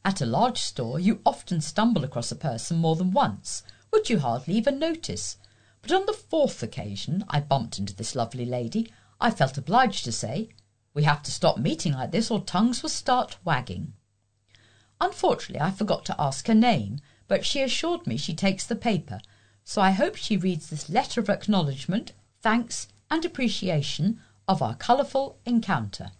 At 0.04 0.20
a 0.20 0.26
large 0.26 0.58
store 0.58 0.98
you 0.98 1.20
often 1.24 1.60
stumble 1.60 2.02
across 2.02 2.32
a 2.32 2.36
person 2.36 2.78
more 2.78 2.96
than 2.96 3.12
once, 3.12 3.62
which 3.90 4.10
you 4.10 4.18
hardly 4.18 4.54
even 4.54 4.80
notice, 4.80 5.36
but 5.82 5.92
on 5.92 6.04
the 6.06 6.12
fourth 6.12 6.64
occasion 6.64 7.24
I 7.28 7.38
bumped 7.38 7.78
into 7.78 7.94
this 7.94 8.16
lovely 8.16 8.44
lady 8.44 8.92
I 9.20 9.30
felt 9.30 9.56
obliged 9.56 10.04
to 10.04 10.10
say, 10.10 10.48
"We 10.98 11.04
have 11.04 11.22
to 11.22 11.30
stop 11.30 11.58
meeting 11.58 11.92
like 11.92 12.10
this 12.10 12.28
or 12.28 12.40
tongues 12.40 12.82
will 12.82 12.90
start 12.90 13.36
wagging." 13.44 13.92
Unfortunately 15.00 15.60
I 15.60 15.70
forgot 15.70 16.04
to 16.06 16.20
ask 16.20 16.48
her 16.48 16.56
name, 16.56 16.98
but 17.28 17.46
she 17.46 17.62
assured 17.62 18.04
me 18.04 18.16
she 18.16 18.34
takes 18.34 18.66
the 18.66 18.74
paper, 18.74 19.20
so 19.62 19.80
I 19.80 19.92
hope 19.92 20.16
she 20.16 20.36
reads 20.36 20.68
this 20.68 20.88
letter 20.88 21.20
of 21.20 21.30
acknowledgment, 21.30 22.14
thanks, 22.42 22.88
and 23.08 23.24
appreciation 23.24 24.18
of 24.48 24.60
our 24.60 24.74
colourful 24.74 25.38
encounter. 25.46 26.10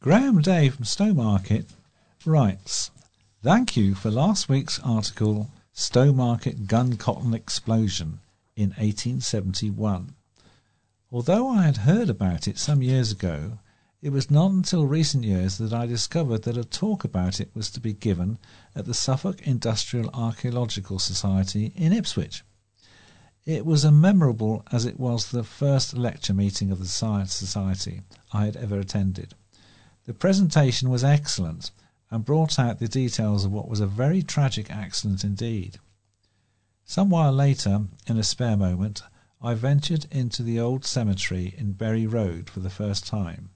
Graham 0.00 0.42
Day 0.42 0.68
from 0.68 0.84
Stowmarket 0.84 1.70
writes, 2.26 2.90
Thank 3.42 3.74
you 3.74 3.94
for 3.94 4.10
last 4.10 4.50
week's 4.50 4.80
article, 4.80 5.50
Stowmarket 5.74 6.66
Gun 6.66 6.98
Cotton 6.98 7.32
Explosion 7.32 8.20
in 8.54 8.72
1871. 8.72 10.14
Although 11.10 11.48
I 11.48 11.62
had 11.62 11.78
heard 11.78 12.10
about 12.10 12.46
it 12.46 12.58
some 12.58 12.82
years 12.82 13.12
ago, 13.12 13.58
it 14.02 14.10
was 14.10 14.32
not 14.32 14.50
until 14.50 14.84
recent 14.84 15.22
years 15.22 15.58
that 15.58 15.72
I 15.72 15.86
discovered 15.86 16.42
that 16.42 16.56
a 16.56 16.64
talk 16.64 17.04
about 17.04 17.40
it 17.40 17.54
was 17.54 17.70
to 17.70 17.78
be 17.78 17.92
given 17.92 18.36
at 18.74 18.84
the 18.84 18.94
Suffolk 18.94 19.46
Industrial 19.46 20.10
Archaeological 20.12 20.98
Society 20.98 21.72
in 21.76 21.92
Ipswich. 21.92 22.42
It 23.44 23.64
was 23.64 23.84
as 23.84 23.92
memorable 23.92 24.64
as 24.72 24.86
it 24.86 24.98
was 24.98 25.30
the 25.30 25.44
first 25.44 25.96
lecture 25.96 26.34
meeting 26.34 26.72
of 26.72 26.80
the 26.80 26.88
Science 26.88 27.32
Society 27.32 28.02
I 28.32 28.44
had 28.44 28.56
ever 28.56 28.80
attended. 28.80 29.34
The 30.04 30.14
presentation 30.14 30.90
was 30.90 31.04
excellent 31.04 31.70
and 32.10 32.24
brought 32.24 32.58
out 32.58 32.80
the 32.80 32.88
details 32.88 33.44
of 33.44 33.52
what 33.52 33.68
was 33.68 33.78
a 33.78 33.86
very 33.86 34.22
tragic 34.22 34.68
accident 34.68 35.22
indeed. 35.22 35.78
Some 36.84 37.08
while 37.08 37.32
later, 37.32 37.86
in 38.08 38.18
a 38.18 38.24
spare 38.24 38.56
moment, 38.56 39.04
I 39.40 39.54
ventured 39.54 40.06
into 40.10 40.42
the 40.42 40.58
old 40.58 40.84
cemetery 40.84 41.54
in 41.56 41.74
Bury 41.74 42.08
Road 42.08 42.50
for 42.50 42.58
the 42.58 42.68
first 42.68 43.06
time. 43.06 43.50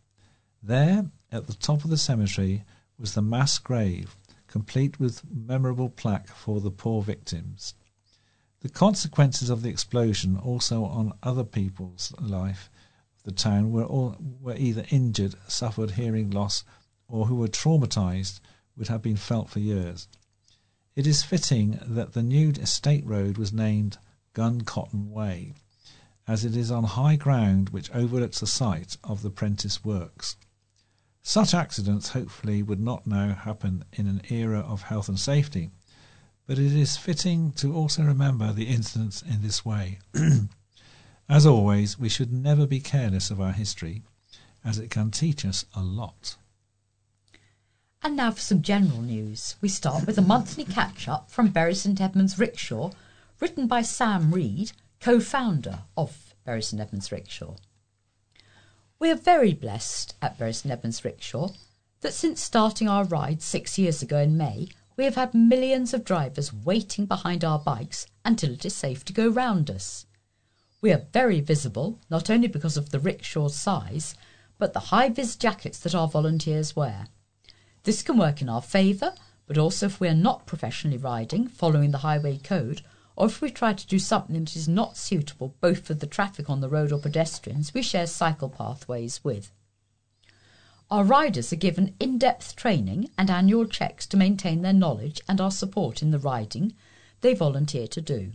There, 0.67 1.13
at 1.31 1.47
the 1.47 1.55
top 1.55 1.85
of 1.85 1.91
the 1.91 1.97
cemetery, 1.97 2.65
was 2.99 3.15
the 3.15 3.23
mass 3.23 3.57
grave, 3.57 4.17
complete 4.49 4.99
with 4.99 5.23
memorable 5.31 5.89
plaque 5.89 6.27
for 6.27 6.61
the 6.61 6.73
poor 6.73 7.03
victims. 7.03 7.75
The 8.63 8.69
consequences 8.69 9.49
of 9.49 9.63
the 9.63 9.69
explosion 9.69 10.37
also 10.37 10.85
on 10.85 11.17
other 11.23 11.45
people's 11.45 12.13
life 12.19 12.69
the 13.23 13.31
town 13.31 13.71
were 13.71 13.85
all 13.85 14.17
were 14.21 14.57
either 14.57 14.85
injured, 14.91 15.37
suffered 15.47 15.93
hearing 15.93 16.31
loss, 16.31 16.65
or 17.07 17.27
who 17.27 17.37
were 17.37 17.47
traumatized 17.47 18.41
would 18.77 18.89
have 18.89 19.03
been 19.03 19.17
felt 19.17 19.49
for 19.49 19.61
years. 19.61 20.09
It 20.97 21.07
is 21.07 21.23
fitting 21.23 21.79
that 21.83 22.13
the 22.13 22.25
new 22.25 22.51
estate 22.51 23.07
road 23.07 23.39
was 23.39 23.53
named 23.53 23.99
Gun 24.33 24.63
Cotton 24.63 25.11
Way, 25.13 25.55
as 26.27 26.45
it 26.45 26.57
is 26.57 26.73
on 26.73 26.83
high 26.83 27.15
ground 27.15 27.69
which 27.69 27.91
overlooks 27.93 28.41
the 28.41 28.49
site 28.49 28.97
of 29.05 29.23
the 29.23 29.31
Prentice 29.31 29.85
Works. 29.85 30.37
Such 31.29 31.55
accidents 31.55 32.11
hopefully 32.11 32.63
would 32.63 32.79
not 32.79 33.05
now 33.05 33.35
happen 33.35 33.85
in 33.93 34.07
an 34.07 34.23
era 34.31 34.61
of 34.61 34.83
health 34.83 35.09
and 35.09 35.19
safety, 35.19 35.73
but 36.47 36.57
it 36.57 36.73
is 36.73 36.97
fitting 36.97 37.51
to 37.55 37.75
also 37.75 38.05
remember 38.05 38.53
the 38.53 38.69
incidents 38.69 39.23
in 39.23 39.43
this 39.43 39.65
way. 39.65 39.99
as 41.29 41.45
always, 41.45 41.99
we 41.99 42.09
should 42.09 42.33
never 42.33 42.65
be 42.65 42.79
careless 42.79 43.33
of 43.33 43.41
our 43.41 43.51
history, 43.51 44.05
as 44.65 44.79
it 44.79 44.89
can 44.89 45.11
teach 45.11 45.45
us 45.45 45.65
a 45.75 45.83
lot. 45.83 46.37
And 48.05 48.15
now 48.15 48.31
for 48.31 48.41
some 48.41 48.63
general 48.63 49.03
news. 49.03 49.57
We 49.61 49.69
start 49.69 50.07
with 50.07 50.19
a 50.19 50.23
monthly 50.23 50.65
catch 50.65 51.09
up 51.09 51.29
from 51.29 51.49
Bury 51.49 51.75
St 51.75 52.01
Edmunds 52.01 52.39
Rickshaw, 52.39 52.93
written 53.41 53.67
by 53.67 53.83
Sam 53.83 54.31
Reed, 54.31 54.71
co 55.01 55.19
founder 55.19 55.81
of 55.97 56.37
Bury 56.45 56.63
St 56.63 56.81
Edmunds 56.81 57.11
Rickshaw. 57.11 57.57
We 58.99 59.11
are 59.11 59.17
very 59.17 59.53
blessed 59.53 60.15
at 60.23 60.39
Bury 60.39 60.55
St 60.55 61.05
Rickshaw 61.05 61.51
that 62.01 62.15
since 62.15 62.41
starting 62.41 62.89
our 62.89 63.05
ride 63.05 63.43
six 63.43 63.77
years 63.77 64.01
ago 64.01 64.19
in 64.19 64.39
May, 64.39 64.69
we 64.97 65.05
have 65.05 65.17
had 65.17 65.35
millions 65.35 65.93
of 65.93 66.03
drivers 66.03 66.51
waiting 66.51 67.05
behind 67.05 67.45
our 67.45 67.59
bikes 67.59 68.07
until 68.25 68.53
it 68.53 68.65
is 68.65 68.75
safe 68.75 69.05
to 69.05 69.13
go 69.13 69.29
round 69.29 69.71
us. 69.71 70.07
We 70.81 70.93
are 70.93 71.05
very 71.13 71.41
visible, 71.41 71.99
not 72.09 72.31
only 72.31 72.49
because 72.49 72.79
of 72.79 72.89
the 72.89 72.99
rickshaw's 72.99 73.55
size, 73.55 74.15
but 74.57 74.73
the 74.73 74.89
high 74.89 75.11
vis 75.11 75.37
jackets 75.37 75.79
that 75.81 75.95
our 75.95 76.09
volunteers 76.09 76.75
wear. 76.75 77.09
This 77.83 78.03
can 78.03 78.17
work 78.17 78.41
in 78.41 78.49
our 78.49 78.63
favour, 78.63 79.15
but 79.47 79.59
also 79.59 79.87
if 79.87 80.01
we 80.01 80.09
are 80.09 80.15
not 80.15 80.47
professionally 80.47 80.97
riding, 80.97 81.49
following 81.49 81.91
the 81.91 81.99
highway 81.99 82.39
code, 82.39 82.81
or 83.17 83.27
if 83.27 83.41
we 83.41 83.51
try 83.51 83.73
to 83.73 83.87
do 83.87 83.99
something 83.99 84.45
that 84.45 84.55
is 84.55 84.69
not 84.69 84.97
suitable 84.97 85.55
both 85.61 85.87
for 85.87 85.95
the 85.95 86.07
traffic 86.07 86.51
on 86.51 86.61
the 86.61 86.69
road 86.69 86.93
or 86.93 87.01
pedestrians 87.01 87.73
we 87.73 87.83
share 87.83 88.07
cycle 88.07 88.49
pathways 88.49 89.25
with. 89.25 89.53
Our 90.91 91.03
riders 91.03 91.53
are 91.53 91.57
given 91.57 91.97
in 91.99 92.19
depth 92.19 92.55
training 92.55 93.11
and 93.19 93.29
annual 93.29 93.67
checks 93.67 94.07
to 94.09 94.17
maintain 94.17 94.63
their 94.63 94.73
knowledge 94.73 95.21
and 95.29 95.41
our 95.41 95.51
support 95.51 96.03
in 96.03 96.13
the 96.13 96.19
riding 96.19 96.75
they 97.23 97.35
volunteer 97.35 97.89
to 97.89 98.01
do. 98.01 98.33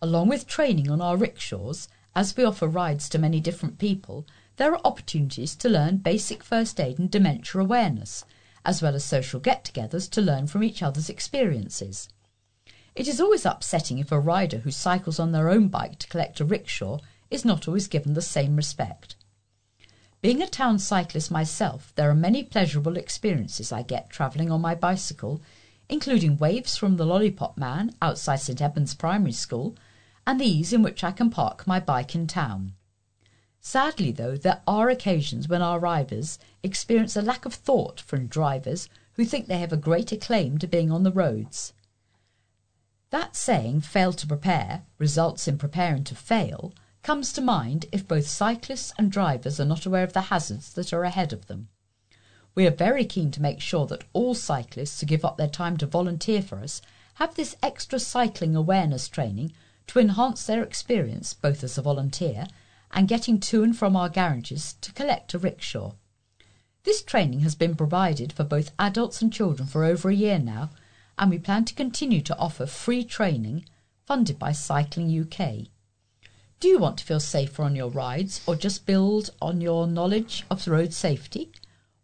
Along 0.00 0.28
with 0.28 0.46
training 0.46 0.90
on 0.90 1.00
our 1.00 1.16
rickshaws, 1.16 1.88
as 2.14 2.34
we 2.36 2.44
offer 2.44 2.66
rides 2.66 3.08
to 3.10 3.18
many 3.18 3.40
different 3.40 3.78
people, 3.78 4.26
there 4.56 4.72
are 4.72 4.80
opportunities 4.86 5.54
to 5.56 5.68
learn 5.68 5.98
basic 5.98 6.42
first 6.42 6.80
aid 6.80 6.98
and 6.98 7.10
dementia 7.10 7.60
awareness, 7.60 8.24
as 8.64 8.80
well 8.80 8.94
as 8.94 9.04
social 9.04 9.38
get 9.38 9.64
togethers 9.64 10.08
to 10.10 10.22
learn 10.22 10.46
from 10.46 10.62
each 10.62 10.82
other's 10.82 11.10
experiences. 11.10 12.08
It 12.96 13.08
is 13.08 13.20
always 13.20 13.44
upsetting 13.44 13.98
if 13.98 14.10
a 14.10 14.18
rider 14.18 14.60
who 14.60 14.70
cycles 14.70 15.20
on 15.20 15.32
their 15.32 15.50
own 15.50 15.68
bike 15.68 15.98
to 15.98 16.08
collect 16.08 16.40
a 16.40 16.46
rickshaw 16.46 16.98
is 17.30 17.44
not 17.44 17.68
always 17.68 17.88
given 17.88 18.14
the 18.14 18.22
same 18.22 18.56
respect. 18.56 19.16
Being 20.22 20.40
a 20.40 20.46
town 20.46 20.78
cyclist 20.78 21.30
myself, 21.30 21.92
there 21.94 22.08
are 22.08 22.14
many 22.14 22.42
pleasurable 22.42 22.96
experiences 22.96 23.70
I 23.70 23.82
get 23.82 24.08
travelling 24.08 24.50
on 24.50 24.62
my 24.62 24.74
bicycle, 24.74 25.42
including 25.90 26.38
waves 26.38 26.78
from 26.78 26.96
the 26.96 27.04
Lollipop 27.04 27.58
Man 27.58 27.94
outside 28.00 28.40
St 28.40 28.62
Edmunds 28.62 28.94
Primary 28.94 29.32
School, 29.32 29.76
and 30.26 30.40
these 30.40 30.72
in 30.72 30.82
which 30.82 31.04
I 31.04 31.12
can 31.12 31.28
park 31.28 31.66
my 31.66 31.78
bike 31.78 32.14
in 32.14 32.26
town. 32.26 32.72
Sadly, 33.60 34.10
though, 34.10 34.38
there 34.38 34.62
are 34.66 34.88
occasions 34.88 35.48
when 35.48 35.60
our 35.60 35.78
riders 35.78 36.38
experience 36.62 37.14
a 37.14 37.20
lack 37.20 37.44
of 37.44 37.52
thought 37.52 38.00
from 38.00 38.26
drivers 38.26 38.88
who 39.16 39.26
think 39.26 39.48
they 39.48 39.58
have 39.58 39.72
a 39.72 39.76
greater 39.76 40.16
claim 40.16 40.56
to 40.56 40.66
being 40.66 40.90
on 40.90 41.02
the 41.02 41.12
roads. 41.12 41.74
That 43.16 43.34
saying, 43.34 43.80
fail 43.80 44.12
to 44.12 44.26
prepare 44.26 44.82
results 44.98 45.48
in 45.48 45.56
preparing 45.56 46.04
to 46.04 46.14
fail, 46.14 46.74
comes 47.02 47.32
to 47.32 47.40
mind 47.40 47.86
if 47.90 48.06
both 48.06 48.26
cyclists 48.28 48.92
and 48.98 49.10
drivers 49.10 49.58
are 49.58 49.64
not 49.64 49.86
aware 49.86 50.04
of 50.04 50.12
the 50.12 50.28
hazards 50.28 50.70
that 50.74 50.92
are 50.92 51.02
ahead 51.02 51.32
of 51.32 51.46
them. 51.46 51.68
We 52.54 52.66
are 52.66 52.70
very 52.70 53.06
keen 53.06 53.30
to 53.30 53.40
make 53.40 53.62
sure 53.62 53.86
that 53.86 54.04
all 54.12 54.34
cyclists 54.34 55.00
who 55.00 55.06
give 55.06 55.24
up 55.24 55.38
their 55.38 55.48
time 55.48 55.78
to 55.78 55.86
volunteer 55.86 56.42
for 56.42 56.58
us 56.58 56.82
have 57.14 57.34
this 57.36 57.56
extra 57.62 57.98
cycling 57.98 58.54
awareness 58.54 59.08
training 59.08 59.54
to 59.86 59.98
enhance 59.98 60.44
their 60.44 60.62
experience 60.62 61.32
both 61.32 61.64
as 61.64 61.78
a 61.78 61.82
volunteer 61.82 62.46
and 62.90 63.08
getting 63.08 63.40
to 63.40 63.62
and 63.62 63.78
from 63.78 63.96
our 63.96 64.10
garages 64.10 64.74
to 64.82 64.92
collect 64.92 65.32
a 65.32 65.38
rickshaw. 65.38 65.92
This 66.84 67.02
training 67.02 67.40
has 67.40 67.54
been 67.54 67.76
provided 67.76 68.34
for 68.34 68.44
both 68.44 68.72
adults 68.78 69.22
and 69.22 69.32
children 69.32 69.66
for 69.66 69.84
over 69.84 70.10
a 70.10 70.14
year 70.14 70.38
now 70.38 70.68
and 71.18 71.30
we 71.30 71.38
plan 71.38 71.64
to 71.64 71.74
continue 71.74 72.20
to 72.20 72.36
offer 72.38 72.66
free 72.66 73.04
training 73.04 73.64
funded 74.04 74.38
by 74.38 74.52
Cycling 74.52 75.10
UK. 75.10 75.68
Do 76.60 76.68
you 76.68 76.78
want 76.78 76.98
to 76.98 77.04
feel 77.04 77.20
safer 77.20 77.62
on 77.62 77.76
your 77.76 77.90
rides 77.90 78.40
or 78.46 78.56
just 78.56 78.86
build 78.86 79.30
on 79.42 79.60
your 79.60 79.86
knowledge 79.86 80.44
of 80.50 80.66
road 80.66 80.92
safety? 80.94 81.52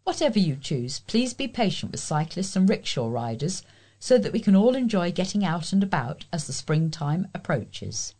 Whatever 0.03 0.37
you 0.37 0.55
choose, 0.55 0.99
please 0.99 1.33
be 1.33 1.47
patient 1.47 1.91
with 1.91 2.01
cyclists 2.01 2.55
and 2.55 2.67
rickshaw 2.67 3.07
riders 3.07 3.63
so 3.99 4.17
that 4.17 4.33
we 4.33 4.39
can 4.39 4.55
all 4.55 4.75
enjoy 4.75 5.11
getting 5.11 5.45
out 5.45 5.71
and 5.71 5.81
about 5.81 6.25
as 6.33 6.45
the 6.45 6.53
springtime 6.53 7.29
approaches. 7.33 8.13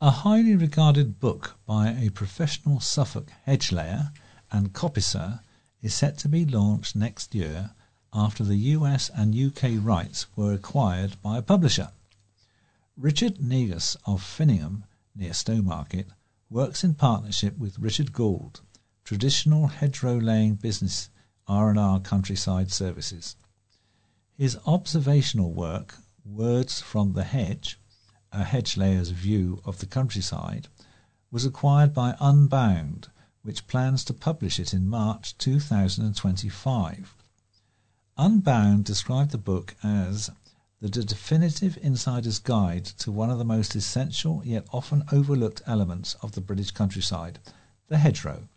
A 0.00 0.10
highly 0.10 0.56
regarded 0.56 1.18
book 1.18 1.56
by 1.64 1.90
a 1.90 2.10
professional 2.10 2.78
Suffolk 2.78 3.30
hedge 3.44 3.72
layer 3.72 4.12
and 4.50 4.72
coppicer 4.72 5.40
is 5.80 5.94
set 5.94 6.18
to 6.18 6.28
be 6.28 6.44
launched 6.44 6.94
next 6.94 7.34
year 7.34 7.70
after 8.14 8.44
the 8.44 8.56
US 8.56 9.10
and 9.14 9.34
UK 9.34 9.82
rights 9.82 10.26
were 10.36 10.52
acquired 10.52 11.20
by 11.22 11.38
a 11.38 11.42
publisher. 11.42 11.90
Richard 12.96 13.40
Negus 13.40 13.96
of 14.04 14.22
Finningham, 14.22 14.84
near 15.14 15.30
Stowmarket, 15.30 16.06
works 16.50 16.84
in 16.84 16.94
partnership 16.94 17.56
with 17.56 17.78
Richard 17.78 18.12
Gould, 18.12 18.60
traditional 19.04 19.68
hedgerow 19.68 20.18
laying 20.18 20.56
business 20.56 21.08
R&R 21.48 22.00
Countryside 22.00 22.70
Services. 22.70 23.36
His 24.36 24.58
observational 24.66 25.52
work, 25.52 25.96
Words 26.24 26.80
from 26.80 27.14
the 27.14 27.24
Hedge, 27.24 27.80
a 28.30 28.44
hedge 28.44 28.76
layer's 28.76 29.10
view 29.10 29.60
of 29.64 29.78
the 29.78 29.86
countryside, 29.86 30.68
was 31.30 31.44
acquired 31.44 31.94
by 31.94 32.16
Unbound, 32.20 33.08
which 33.42 33.66
plans 33.66 34.04
to 34.04 34.12
publish 34.12 34.60
it 34.60 34.74
in 34.74 34.86
March 34.86 35.36
2025. 35.38 37.16
Unbound 38.18 38.84
described 38.84 39.30
the 39.30 39.38
book 39.38 39.74
as 39.82 40.30
the 40.80 40.90
definitive 40.90 41.78
insider's 41.80 42.38
guide 42.38 42.84
to 42.84 43.10
one 43.10 43.30
of 43.30 43.38
the 43.38 43.44
most 43.44 43.74
essential 43.74 44.42
yet 44.44 44.66
often 44.70 45.02
overlooked 45.10 45.62
elements 45.66 46.14
of 46.20 46.32
the 46.32 46.42
British 46.42 46.72
countryside, 46.72 47.38
the 47.88 47.96
hedgerow. 47.96 48.48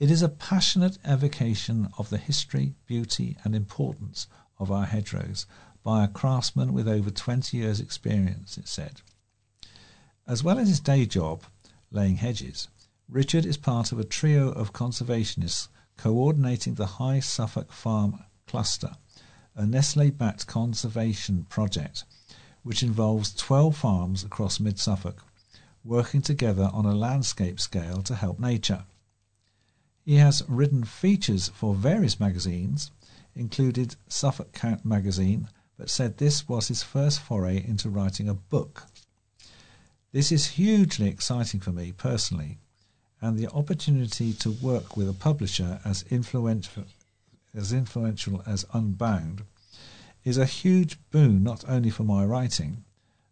It 0.00 0.10
is 0.10 0.22
a 0.22 0.30
passionate 0.30 0.96
evocation 1.04 1.90
of 1.98 2.08
the 2.08 2.16
history, 2.16 2.74
beauty, 2.86 3.36
and 3.44 3.54
importance 3.54 4.26
of 4.58 4.72
our 4.72 4.86
hedgerows 4.86 5.44
by 5.82 6.02
a 6.02 6.08
craftsman 6.08 6.72
with 6.72 6.88
over 6.88 7.10
20 7.10 7.56
years' 7.56 7.78
experience, 7.78 8.56
it 8.56 8.68
said. 8.68 9.02
As 10.26 10.42
well 10.42 10.58
as 10.58 10.68
his 10.68 10.80
day 10.80 11.04
job, 11.04 11.44
laying 11.90 12.16
hedges, 12.16 12.68
Richard 13.06 13.44
is 13.44 13.58
part 13.58 13.92
of 13.92 13.98
a 14.00 14.04
trio 14.04 14.48
of 14.48 14.72
conservationists 14.72 15.68
coordinating 15.98 16.74
the 16.74 16.86
High 16.86 17.20
Suffolk 17.20 17.70
Farm 17.70 18.24
Cluster, 18.46 18.96
a 19.54 19.66
Nestle 19.66 20.10
backed 20.10 20.46
conservation 20.46 21.46
project 21.48 22.04
which 22.62 22.82
involves 22.82 23.32
12 23.34 23.76
farms 23.76 24.24
across 24.24 24.58
mid 24.58 24.78
Suffolk 24.78 25.22
working 25.84 26.20
together 26.20 26.68
on 26.72 26.84
a 26.84 26.94
landscape 26.94 27.60
scale 27.60 28.02
to 28.02 28.14
help 28.14 28.40
nature. 28.40 28.84
He 30.04 30.16
has 30.16 30.42
written 30.48 30.84
features 30.84 31.48
for 31.48 31.74
various 31.74 32.18
magazines, 32.18 32.90
included 33.34 33.94
Suffolk 34.08 34.52
Count 34.52 34.84
magazine, 34.84 35.48
but 35.78 35.90
said 35.90 36.18
this 36.18 36.48
was 36.48 36.68
his 36.68 36.82
first 36.82 37.20
foray 37.20 37.64
into 37.64 37.88
writing 37.88 38.28
a 38.28 38.34
book. 38.34 38.84
This 40.10 40.32
is 40.32 40.46
hugely 40.46 41.08
exciting 41.08 41.60
for 41.60 41.72
me 41.72 41.92
personally, 41.92 42.58
and 43.20 43.38
the 43.38 43.48
opportunity 43.48 44.32
to 44.34 44.50
work 44.50 44.96
with 44.96 45.08
a 45.08 45.12
publisher 45.12 45.80
as 45.84 46.04
influential 46.10 46.84
as 47.56 47.72
influential 47.72 48.42
as 48.46 48.66
Unbound 48.74 49.42
is 50.24 50.36
a 50.36 50.44
huge 50.44 50.98
boon 51.10 51.42
not 51.42 51.64
only 51.66 51.88
for 51.88 52.04
my 52.04 52.22
writing, 52.22 52.84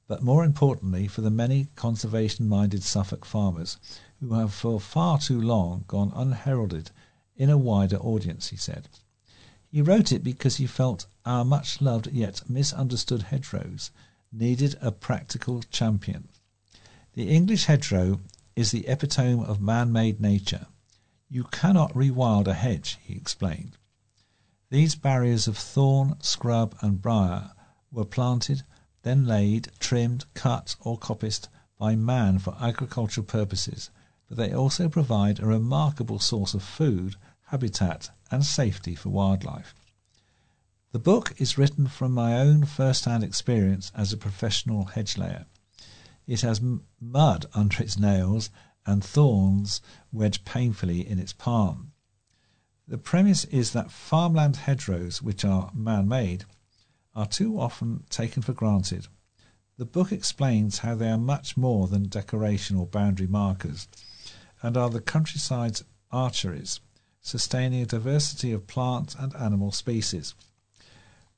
but 0.06 0.22
more 0.22 0.44
importantly 0.44 1.06
for 1.06 1.20
the 1.20 1.30
many 1.30 1.68
conservation 1.76 2.48
minded 2.48 2.82
Suffolk 2.82 3.24
farmers 3.24 3.76
who 4.20 4.32
have 4.34 4.54
for 4.54 4.80
far 4.80 5.18
too 5.18 5.40
long 5.40 5.84
gone 5.88 6.10
unheralded 6.14 6.90
in 7.36 7.50
a 7.50 7.58
wider 7.58 7.96
audience, 7.96 8.48
he 8.48 8.56
said. 8.56 8.88
He 9.68 9.82
wrote 9.82 10.10
it 10.10 10.24
because 10.24 10.56
he 10.56 10.66
felt 10.66 11.06
our 11.26 11.44
much 11.44 11.80
loved 11.80 12.06
yet 12.06 12.48
misunderstood 12.48 13.22
hedgerows 13.22 13.90
needed 14.32 14.76
a 14.80 14.90
practical 14.90 15.62
champion. 15.64 16.28
The 17.12 17.28
English 17.28 17.64
hedgerow 17.66 18.20
is 18.56 18.70
the 18.70 18.86
epitome 18.86 19.44
of 19.44 19.60
man 19.60 19.92
made 19.92 20.20
nature. 20.20 20.66
You 21.28 21.44
cannot 21.44 21.92
rewild 21.92 22.46
a 22.46 22.54
hedge, 22.54 22.98
he 23.02 23.14
explained. 23.14 23.76
These 24.74 24.96
barriers 24.96 25.46
of 25.46 25.56
thorn, 25.56 26.16
scrub, 26.18 26.74
and 26.80 27.00
briar 27.00 27.52
were 27.92 28.04
planted, 28.04 28.64
then 29.02 29.24
laid, 29.24 29.70
trimmed, 29.78 30.24
cut, 30.34 30.74
or 30.80 30.98
coppiced 30.98 31.46
by 31.78 31.94
man 31.94 32.40
for 32.40 32.56
agricultural 32.60 33.24
purposes, 33.24 33.90
but 34.26 34.36
they 34.36 34.52
also 34.52 34.88
provide 34.88 35.38
a 35.38 35.46
remarkable 35.46 36.18
source 36.18 36.54
of 36.54 36.64
food, 36.64 37.14
habitat, 37.44 38.10
and 38.32 38.44
safety 38.44 38.96
for 38.96 39.10
wildlife. 39.10 39.76
The 40.90 40.98
book 40.98 41.40
is 41.40 41.56
written 41.56 41.86
from 41.86 42.10
my 42.10 42.36
own 42.36 42.64
first 42.64 43.04
hand 43.04 43.22
experience 43.22 43.92
as 43.94 44.12
a 44.12 44.16
professional 44.16 44.86
hedge 44.86 45.16
layer. 45.16 45.46
It 46.26 46.40
has 46.40 46.60
mud 47.00 47.46
under 47.54 47.80
its 47.80 47.96
nails 47.96 48.50
and 48.84 49.04
thorns 49.04 49.80
wedged 50.10 50.44
painfully 50.44 51.08
in 51.08 51.20
its 51.20 51.32
palm. 51.32 51.92
The 52.86 52.98
premise 52.98 53.44
is 53.46 53.72
that 53.72 53.90
farmland 53.90 54.56
hedgerows, 54.56 55.22
which 55.22 55.44
are 55.44 55.70
man 55.74 56.06
made, 56.06 56.44
are 57.14 57.26
too 57.26 57.58
often 57.58 58.04
taken 58.10 58.42
for 58.42 58.52
granted. 58.52 59.06
The 59.78 59.86
book 59.86 60.12
explains 60.12 60.78
how 60.78 60.94
they 60.94 61.10
are 61.10 61.18
much 61.18 61.56
more 61.56 61.88
than 61.88 62.08
decoration 62.08 62.76
or 62.76 62.86
boundary 62.86 63.26
markers 63.26 63.88
and 64.62 64.76
are 64.76 64.90
the 64.90 65.00
countryside's 65.00 65.82
arteries, 66.12 66.80
sustaining 67.20 67.82
a 67.82 67.86
diversity 67.86 68.52
of 68.52 68.66
plant 68.66 69.14
and 69.18 69.34
animal 69.36 69.72
species. 69.72 70.34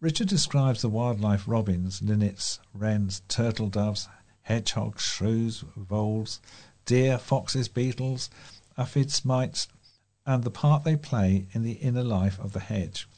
Richard 0.00 0.28
describes 0.28 0.82
the 0.82 0.88
wildlife 0.88 1.46
robins, 1.46 2.02
linnets, 2.02 2.58
wrens, 2.74 3.22
turtle 3.28 3.68
doves, 3.68 4.08
hedgehogs, 4.42 5.02
shrews, 5.02 5.64
voles, 5.76 6.40
deer, 6.84 7.18
foxes, 7.18 7.68
beetles, 7.68 8.30
aphids, 8.76 9.24
mites, 9.24 9.68
and 10.26 10.42
the 10.42 10.50
part 10.50 10.82
they 10.82 10.96
play 10.96 11.46
in 11.52 11.62
the 11.62 11.74
inner 11.74 12.02
life 12.02 12.38
of 12.40 12.52
the 12.52 12.60
hedge. 12.60 13.08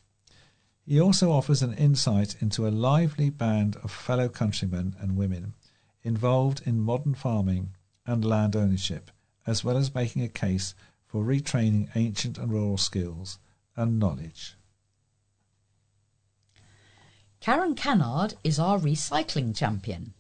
He 0.85 1.01
also 1.01 1.33
offers 1.33 1.63
an 1.63 1.75
insight 1.75 2.41
into 2.41 2.67
a 2.67 2.71
lively 2.71 3.31
band 3.31 3.77
of 3.77 3.91
fellow 3.91 4.29
countrymen 4.29 4.95
and 5.01 5.17
women 5.17 5.55
involved 6.03 6.63
in 6.67 6.81
modern 6.81 7.15
farming 7.15 7.75
and 8.07 8.25
land 8.25 8.55
ownership, 8.55 9.11
as 9.47 9.65
well 9.65 9.77
as 9.77 9.95
making 9.95 10.23
a 10.23 10.29
case 10.29 10.75
for 11.07 11.25
retraining 11.25 11.89
ancient 11.95 12.39
and 12.39 12.53
rural 12.53 12.79
skills 12.79 13.39
and 13.77 13.99
knowledge. 13.99 14.57
Karen 17.41 17.75
Cannard 17.75 18.35
is 18.43 18.59
our 18.59 18.79
recycling 18.79 19.57
champion, 19.57 20.13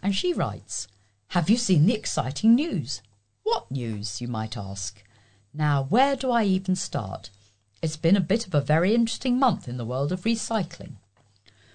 and 0.00 0.14
she 0.14 0.32
writes 0.32 0.88
Have 1.28 1.50
you 1.50 1.56
seen 1.56 1.86
the 1.86 1.94
exciting 1.94 2.54
news? 2.54 3.02
What 3.42 3.70
news, 3.70 4.20
you 4.20 4.28
might 4.28 4.56
ask? 4.56 5.02
Now, 5.54 5.84
where 5.84 6.16
do 6.16 6.30
I 6.30 6.44
even 6.44 6.76
start? 6.76 7.28
It's 7.82 7.98
been 7.98 8.16
a 8.16 8.20
bit 8.20 8.46
of 8.46 8.54
a 8.54 8.60
very 8.62 8.94
interesting 8.94 9.38
month 9.38 9.68
in 9.68 9.76
the 9.76 9.84
world 9.84 10.10
of 10.10 10.22
recycling. 10.22 10.92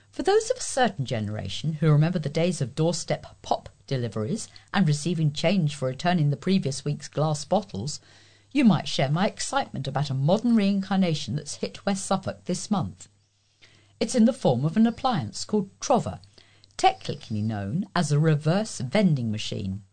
For 0.10 0.24
those 0.24 0.50
of 0.50 0.58
a 0.58 0.62
certain 0.62 1.06
generation 1.06 1.74
who 1.74 1.92
remember 1.92 2.18
the 2.18 2.28
days 2.28 2.60
of 2.60 2.74
doorstep 2.74 3.28
pop 3.44 3.70
deliveries 3.86 4.48
and 4.74 4.88
receiving 4.88 5.32
change 5.32 5.76
for 5.76 5.88
returning 5.90 6.32
the 6.32 6.38
previous 6.38 6.84
week's 6.84 7.08
glass 7.08 7.46
bottles, 7.46 8.00
you 8.52 8.66
might 8.66 8.88
share 8.88 9.12
my 9.12 9.28
excitement 9.28 9.88
about 9.88 10.10
a 10.10 10.16
modern 10.16 10.56
reincarnation 10.56 11.36
that's 11.36 11.58
hit 11.58 11.86
West 11.86 12.04
Suffolk 12.04 12.46
this 12.46 12.72
month. 12.72 13.08
It's 14.00 14.16
in 14.16 14.26
the 14.26 14.34
form 14.34 14.66
of 14.66 14.76
an 14.76 14.88
appliance 14.88 15.46
called 15.46 15.70
Trover, 15.80 16.20
technically 16.78 17.44
known 17.44 17.86
as 17.96 18.12
a 18.12 18.18
reverse 18.18 18.80
vending 18.80 19.30
machine. 19.30 19.84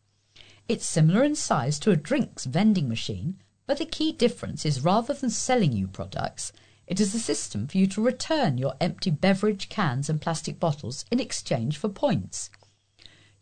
It's 0.68 0.86
similar 0.86 1.22
in 1.22 1.34
size 1.34 1.78
to 1.80 1.90
a 1.90 1.96
drinks 1.96 2.46
vending 2.46 2.88
machine, 2.88 3.42
but 3.66 3.78
the 3.78 3.86
key 3.86 4.12
difference 4.12 4.66
is 4.66 4.84
rather 4.84 5.14
than 5.14 5.30
selling 5.30 5.72
you 5.72 5.86
products, 5.86 6.52
it 6.86 7.00
is 7.00 7.14
a 7.14 7.18
system 7.18 7.66
for 7.66 7.78
you 7.78 7.86
to 7.86 8.02
return 8.02 8.58
your 8.58 8.74
empty 8.80 9.10
beverage 9.10 9.68
cans 9.68 10.10
and 10.10 10.20
plastic 10.20 10.60
bottles 10.60 11.04
in 11.10 11.18
exchange 11.18 11.78
for 11.78 11.88
points. 11.88 12.50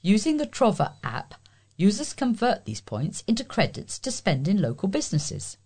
Using 0.01 0.37
the 0.37 0.47
Trover 0.47 0.93
app, 1.03 1.35
users 1.77 2.13
convert 2.13 2.65
these 2.65 2.81
points 2.81 3.25
into 3.27 3.45
credits 3.45 3.99
to 3.99 4.13
spend 4.13 4.47
in 4.47 4.63
local 4.63 4.89
businesses. 4.89 5.57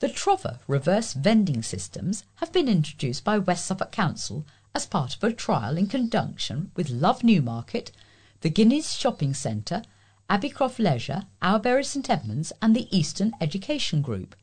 The 0.00 0.08
Trover 0.08 0.58
reverse 0.66 1.12
vending 1.12 1.62
systems 1.62 2.24
have 2.36 2.52
been 2.52 2.68
introduced 2.68 3.22
by 3.22 3.38
West 3.38 3.66
Suffolk 3.66 3.92
Council 3.92 4.44
as 4.74 4.86
part 4.86 5.14
of 5.14 5.22
a 5.22 5.32
trial 5.32 5.78
in 5.78 5.86
conjunction 5.86 6.72
with 6.74 6.90
Love 6.90 7.22
Newmarket, 7.22 7.92
the 8.40 8.50
Guineas 8.50 8.92
Shopping 8.92 9.32
Centre 9.32 9.82
Abbeycroft 10.30 10.78
Leisure, 10.78 11.26
Our 11.42 11.58
Bury 11.58 11.84
St 11.84 12.08
Edmunds, 12.08 12.52
and 12.62 12.74
the 12.74 12.88
Eastern 12.96 13.32
Education 13.42 14.00
Group. 14.00 14.34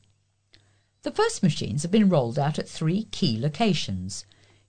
The 1.01 1.11
first 1.11 1.41
machines 1.41 1.81
have 1.81 1.91
been 1.91 2.09
rolled 2.09 2.37
out 2.37 2.59
at 2.59 2.69
three 2.69 3.05
key 3.05 3.39
locations 3.39 4.25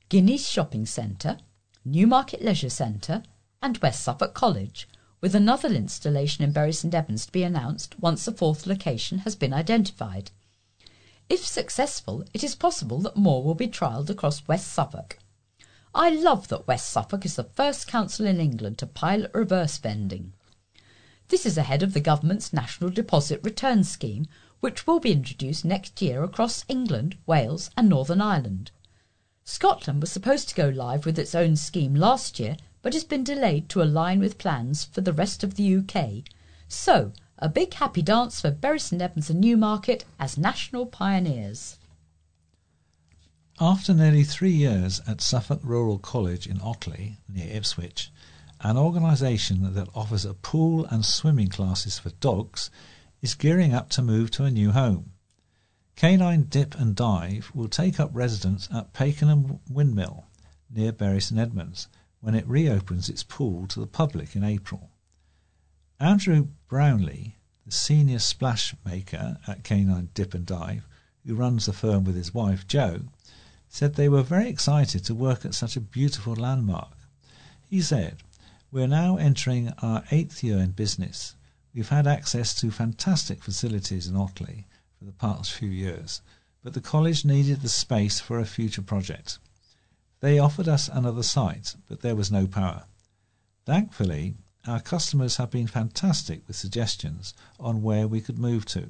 Guineas 0.08 0.48
Shopping 0.48 0.86
Centre, 0.86 1.38
Newmarket 1.84 2.42
Leisure 2.42 2.70
Centre, 2.70 3.22
and 3.60 3.76
West 3.78 4.02
Suffolk 4.02 4.32
College, 4.32 4.88
with 5.20 5.34
another 5.34 5.68
installation 5.68 6.44
in 6.44 6.52
Bury 6.52 6.72
St 6.72 6.94
Edmunds 6.94 7.26
to 7.26 7.32
be 7.32 7.42
announced 7.42 8.00
once 8.00 8.26
a 8.26 8.32
fourth 8.32 8.66
location 8.66 9.18
has 9.18 9.36
been 9.36 9.52
identified. 9.52 10.30
If 11.28 11.44
successful, 11.46 12.24
it 12.32 12.42
is 12.42 12.54
possible 12.54 13.00
that 13.00 13.16
more 13.16 13.42
will 13.42 13.54
be 13.54 13.68
trialled 13.68 14.08
across 14.08 14.48
West 14.48 14.72
Suffolk. 14.72 15.18
I 15.94 16.08
love 16.08 16.48
that 16.48 16.66
West 16.66 16.88
Suffolk 16.88 17.26
is 17.26 17.36
the 17.36 17.44
first 17.44 17.86
council 17.86 18.26
in 18.26 18.40
England 18.40 18.78
to 18.78 18.86
pilot 18.86 19.30
reverse 19.34 19.76
vending. 19.76 20.32
This 21.32 21.46
is 21.46 21.56
ahead 21.56 21.82
of 21.82 21.94
the 21.94 22.00
government's 22.00 22.52
National 22.52 22.90
Deposit 22.90 23.40
Return 23.42 23.84
Scheme, 23.84 24.26
which 24.60 24.86
will 24.86 25.00
be 25.00 25.12
introduced 25.12 25.64
next 25.64 26.02
year 26.02 26.22
across 26.22 26.66
England, 26.68 27.16
Wales, 27.24 27.70
and 27.74 27.88
Northern 27.88 28.20
Ireland. 28.20 28.70
Scotland 29.42 30.02
was 30.02 30.12
supposed 30.12 30.50
to 30.50 30.54
go 30.54 30.68
live 30.68 31.06
with 31.06 31.18
its 31.18 31.34
own 31.34 31.56
scheme 31.56 31.94
last 31.94 32.38
year, 32.38 32.58
but 32.82 32.92
has 32.92 33.04
been 33.04 33.24
delayed 33.24 33.70
to 33.70 33.82
align 33.82 34.20
with 34.20 34.36
plans 34.36 34.84
for 34.84 35.00
the 35.00 35.14
rest 35.14 35.42
of 35.42 35.54
the 35.54 35.76
UK. 35.76 36.30
So, 36.68 37.14
a 37.38 37.48
big 37.48 37.72
happy 37.72 38.02
dance 38.02 38.42
for 38.42 38.50
Bury 38.50 38.78
St 38.78 39.00
Edmunds 39.00 39.30
and 39.30 39.40
Newmarket 39.40 40.04
as 40.20 40.36
national 40.36 40.84
pioneers. 40.84 41.78
After 43.58 43.94
nearly 43.94 44.24
three 44.24 44.52
years 44.52 45.00
at 45.06 45.22
Suffolk 45.22 45.60
Rural 45.62 45.98
College 45.98 46.46
in 46.46 46.60
Otley, 46.60 47.16
near 47.26 47.48
Ipswich, 47.56 48.10
an 48.62 48.76
organisation 48.76 49.74
that 49.74 49.88
offers 49.94 50.24
a 50.24 50.34
pool 50.34 50.86
and 50.86 51.04
swimming 51.04 51.48
classes 51.48 51.98
for 51.98 52.10
dogs 52.10 52.70
is 53.20 53.34
gearing 53.34 53.74
up 53.74 53.90
to 53.90 54.02
move 54.02 54.30
to 54.30 54.44
a 54.44 54.50
new 54.50 54.70
home. 54.70 55.12
Canine 55.96 56.44
Dip 56.44 56.74
and 56.76 56.94
Dive 56.94 57.50
will 57.54 57.68
take 57.68 57.98
up 57.98 58.10
residence 58.12 58.68
at 58.72 58.92
Pakenham 58.92 59.58
Windmill, 59.68 60.26
near 60.70 60.92
Bury 60.92 61.20
St 61.20 61.40
Edmunds, 61.40 61.88
when 62.20 62.34
it 62.34 62.46
reopens 62.46 63.08
its 63.08 63.24
pool 63.24 63.66
to 63.66 63.80
the 63.80 63.86
public 63.86 64.36
in 64.36 64.44
April. 64.44 64.90
Andrew 65.98 66.48
Brownlee, 66.68 67.36
the 67.66 67.72
senior 67.72 68.20
splash 68.20 68.74
maker 68.84 69.38
at 69.46 69.64
Canine 69.64 70.10
Dip 70.14 70.34
and 70.34 70.46
Dive, 70.46 70.86
who 71.26 71.34
runs 71.34 71.66
the 71.66 71.72
firm 71.72 72.04
with 72.04 72.14
his 72.14 72.32
wife 72.32 72.66
Jo, 72.66 73.02
said 73.68 73.94
they 73.94 74.08
were 74.08 74.22
very 74.22 74.48
excited 74.48 75.04
to 75.04 75.14
work 75.14 75.44
at 75.44 75.54
such 75.54 75.76
a 75.76 75.80
beautiful 75.80 76.34
landmark. 76.34 76.96
He 77.68 77.80
said, 77.80 78.18
We're 78.72 78.86
now 78.86 79.18
entering 79.18 79.70
our 79.82 80.02
eighth 80.10 80.42
year 80.42 80.56
in 80.56 80.70
business. 80.70 81.36
We've 81.74 81.90
had 81.90 82.06
access 82.06 82.54
to 82.54 82.70
fantastic 82.70 83.44
facilities 83.44 84.06
in 84.06 84.16
Otley 84.16 84.64
for 84.98 85.04
the 85.04 85.12
past 85.12 85.52
few 85.52 85.68
years, 85.68 86.22
but 86.64 86.72
the 86.72 86.80
college 86.80 87.22
needed 87.22 87.60
the 87.60 87.68
space 87.68 88.18
for 88.18 88.38
a 88.38 88.46
future 88.46 88.80
project. 88.80 89.38
They 90.20 90.38
offered 90.38 90.68
us 90.68 90.88
another 90.88 91.22
site, 91.22 91.76
but 91.86 92.00
there 92.00 92.16
was 92.16 92.32
no 92.32 92.46
power. 92.46 92.84
Thankfully, 93.66 94.36
our 94.66 94.80
customers 94.80 95.36
have 95.36 95.50
been 95.50 95.66
fantastic 95.66 96.40
with 96.46 96.56
suggestions 96.56 97.34
on 97.60 97.82
where 97.82 98.08
we 98.08 98.22
could 98.22 98.38
move 98.38 98.64
to. 98.66 98.88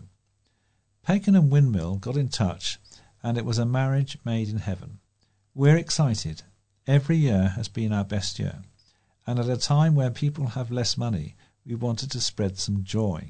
Pakenham 1.02 1.50
Windmill 1.50 1.96
got 1.96 2.16
in 2.16 2.28
touch 2.28 2.78
and 3.20 3.36
it 3.36 3.44
was 3.44 3.58
a 3.58 3.66
marriage 3.66 4.16
made 4.24 4.48
in 4.48 4.58
heaven. 4.58 5.00
We're 5.56 5.76
excited. 5.76 6.42
Every 6.86 7.16
year 7.16 7.54
has 7.56 7.66
been 7.66 7.92
our 7.92 8.04
best 8.04 8.38
year, 8.38 8.62
and 9.26 9.38
at 9.38 9.48
a 9.48 9.56
time 9.56 9.94
where 9.94 10.10
people 10.10 10.48
have 10.48 10.70
less 10.70 10.96
money, 10.96 11.36
we 11.64 11.74
wanted 11.74 12.10
to 12.10 12.20
spread 12.20 12.58
some 12.58 12.82
joy. 12.82 13.28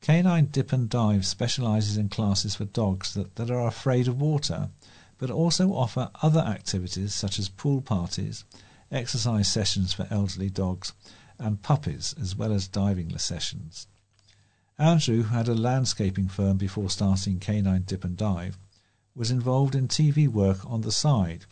Canine 0.00 0.46
Dip 0.46 0.72
and 0.72 0.88
Dive 0.90 1.24
specializes 1.24 1.96
in 1.96 2.10
classes 2.10 2.54
for 2.54 2.66
dogs 2.66 3.14
that, 3.14 3.36
that 3.36 3.50
are 3.50 3.66
afraid 3.66 4.06
of 4.06 4.20
water, 4.20 4.68
but 5.16 5.30
also 5.30 5.70
offer 5.70 6.10
other 6.22 6.40
activities 6.40 7.14
such 7.14 7.38
as 7.38 7.48
pool 7.48 7.80
parties, 7.80 8.44
exercise 8.90 9.48
sessions 9.48 9.94
for 9.94 10.06
elderly 10.10 10.50
dogs, 10.50 10.92
and 11.38 11.62
puppies, 11.62 12.14
as 12.20 12.36
well 12.36 12.52
as 12.52 12.68
diving 12.68 13.16
sessions. 13.16 13.86
Andrew 14.78 15.22
who 15.22 15.34
had 15.34 15.48
a 15.48 15.54
landscaping 15.54 16.28
firm 16.28 16.56
before 16.56 16.90
starting 16.90 17.40
Canine 17.40 17.82
Dip 17.82 18.04
and 18.04 18.16
Dive, 18.16 18.58
was 19.14 19.30
involved 19.30 19.74
in 19.74 19.88
TV 19.88 20.28
work 20.28 20.58
on 20.66 20.82
the 20.82 20.92
side. 20.92 21.46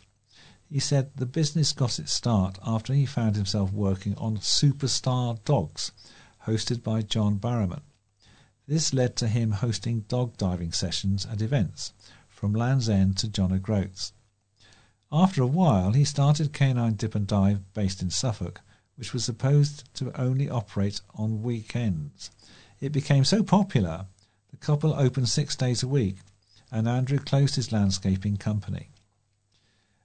He 0.73 0.79
said 0.79 1.11
the 1.15 1.27
business 1.27 1.71
got 1.71 1.99
its 1.99 2.11
start 2.11 2.57
after 2.65 2.95
he 2.95 3.05
found 3.05 3.35
himself 3.35 3.71
working 3.71 4.15
on 4.15 4.39
Superstar 4.39 5.37
Dogs, 5.45 5.91
hosted 6.47 6.81
by 6.81 7.03
John 7.03 7.37
Barrowman. 7.37 7.83
This 8.65 8.91
led 8.91 9.15
to 9.17 9.27
him 9.27 9.51
hosting 9.51 9.99
dog 10.07 10.35
diving 10.35 10.71
sessions 10.71 11.27
at 11.27 11.43
events, 11.43 11.93
from 12.27 12.55
Land's 12.55 12.89
End 12.89 13.17
to 13.17 13.27
John 13.27 13.53
O'Groats. 13.53 14.13
After 15.11 15.43
a 15.43 15.45
while, 15.45 15.93
he 15.93 16.03
started 16.03 16.53
Canine 16.53 16.95
Dip 16.95 17.13
and 17.13 17.27
Dive, 17.27 17.71
based 17.75 18.01
in 18.01 18.09
Suffolk, 18.09 18.59
which 18.95 19.13
was 19.13 19.23
supposed 19.23 19.93
to 19.93 20.19
only 20.19 20.49
operate 20.49 21.01
on 21.13 21.43
weekends. 21.43 22.31
It 22.79 22.91
became 22.91 23.25
so 23.25 23.43
popular, 23.43 24.07
the 24.49 24.57
couple 24.57 24.95
opened 24.95 25.29
six 25.29 25.55
days 25.55 25.83
a 25.83 25.87
week 25.87 26.17
and 26.71 26.87
Andrew 26.87 27.19
closed 27.19 27.57
his 27.57 27.71
landscaping 27.71 28.37
company. 28.37 28.89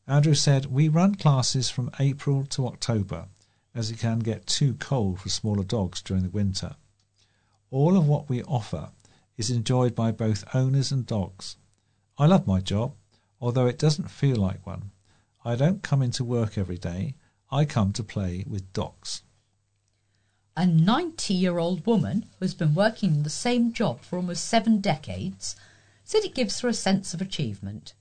Andrew 0.08 0.32
said, 0.32 0.64
We 0.66 0.88
run 0.88 1.16
classes 1.16 1.68
from 1.68 1.90
April 2.00 2.46
to 2.46 2.66
October, 2.66 3.28
as 3.74 3.90
it 3.90 3.98
can 3.98 4.20
get 4.20 4.46
too 4.46 4.72
cold 4.72 5.20
for 5.20 5.28
smaller 5.28 5.64
dogs 5.64 6.00
during 6.00 6.22
the 6.22 6.30
winter. 6.30 6.76
All 7.70 7.94
of 7.94 8.08
what 8.08 8.26
we 8.26 8.42
offer 8.44 8.88
is 9.36 9.50
enjoyed 9.50 9.94
by 9.94 10.12
both 10.12 10.48
owners 10.54 10.90
and 10.90 11.04
dogs. 11.04 11.56
I 12.16 12.24
love 12.24 12.46
my 12.46 12.60
job, 12.60 12.94
although 13.38 13.66
it 13.66 13.78
doesn't 13.78 14.10
feel 14.10 14.36
like 14.36 14.66
one. 14.66 14.92
I 15.44 15.56
don't 15.56 15.82
come 15.82 16.00
into 16.00 16.24
work 16.24 16.56
every 16.56 16.78
day, 16.78 17.14
I 17.50 17.66
come 17.66 17.92
to 17.92 18.02
play 18.02 18.46
with 18.48 18.72
dogs. 18.72 19.22
A 20.56 20.64
90 20.66 21.34
year 21.34 21.58
old 21.58 21.84
woman 21.84 22.22
who 22.22 22.46
has 22.46 22.54
been 22.54 22.74
working 22.74 23.16
in 23.16 23.22
the 23.24 23.30
same 23.30 23.74
job 23.74 24.00
for 24.00 24.16
almost 24.16 24.46
seven 24.46 24.80
decades 24.80 25.54
said 26.02 26.24
it 26.24 26.34
gives 26.34 26.60
her 26.60 26.68
a 26.68 26.72
sense 26.74 27.12
of 27.12 27.20
achievement. 27.20 27.92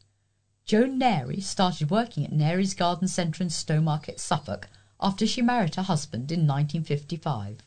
Joan 0.68 0.98
Nary 0.98 1.40
started 1.40 1.90
working 1.90 2.26
at 2.26 2.34
Nary's 2.34 2.74
Garden 2.74 3.08
Centre 3.08 3.42
in 3.42 3.48
Stowmarket, 3.48 4.20
Suffolk, 4.20 4.68
after 5.00 5.26
she 5.26 5.42
married 5.42 5.76
her 5.76 5.84
husband 5.84 6.30
in 6.30 6.42
1955. 6.42 7.60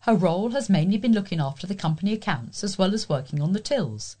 Her 0.00 0.14
role 0.16 0.50
has 0.50 0.68
mainly 0.68 0.98
been 0.98 1.12
looking 1.12 1.38
after 1.38 1.64
the 1.64 1.76
company 1.76 2.12
accounts 2.12 2.64
as 2.64 2.76
well 2.76 2.92
as 2.92 3.08
working 3.08 3.40
on 3.40 3.52
the 3.52 3.60
tills. 3.60 4.16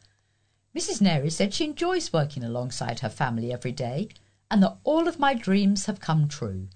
Mrs. 0.76 1.00
Nary 1.00 1.28
said 1.28 1.52
she 1.52 1.64
enjoys 1.64 2.12
working 2.12 2.44
alongside 2.44 3.00
her 3.00 3.08
family 3.08 3.52
every 3.52 3.72
day 3.72 4.10
and 4.48 4.62
that 4.62 4.76
all 4.84 5.08
of 5.08 5.18
my 5.18 5.34
dreams 5.34 5.86
have 5.86 5.98
come 5.98 6.28
true. 6.28 6.68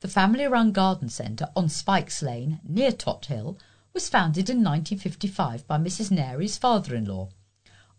The 0.00 0.08
family 0.08 0.44
run 0.44 0.70
garden 0.70 1.08
centre 1.08 1.48
on 1.56 1.70
Spikes 1.70 2.20
Lane, 2.20 2.60
near 2.62 2.92
Tothill, 2.92 3.56
was 3.94 4.10
founded 4.10 4.50
in 4.50 4.58
1955 4.58 5.66
by 5.66 5.78
Mrs. 5.78 6.10
Nary's 6.10 6.58
father 6.58 6.94
in 6.94 7.06
law. 7.06 7.30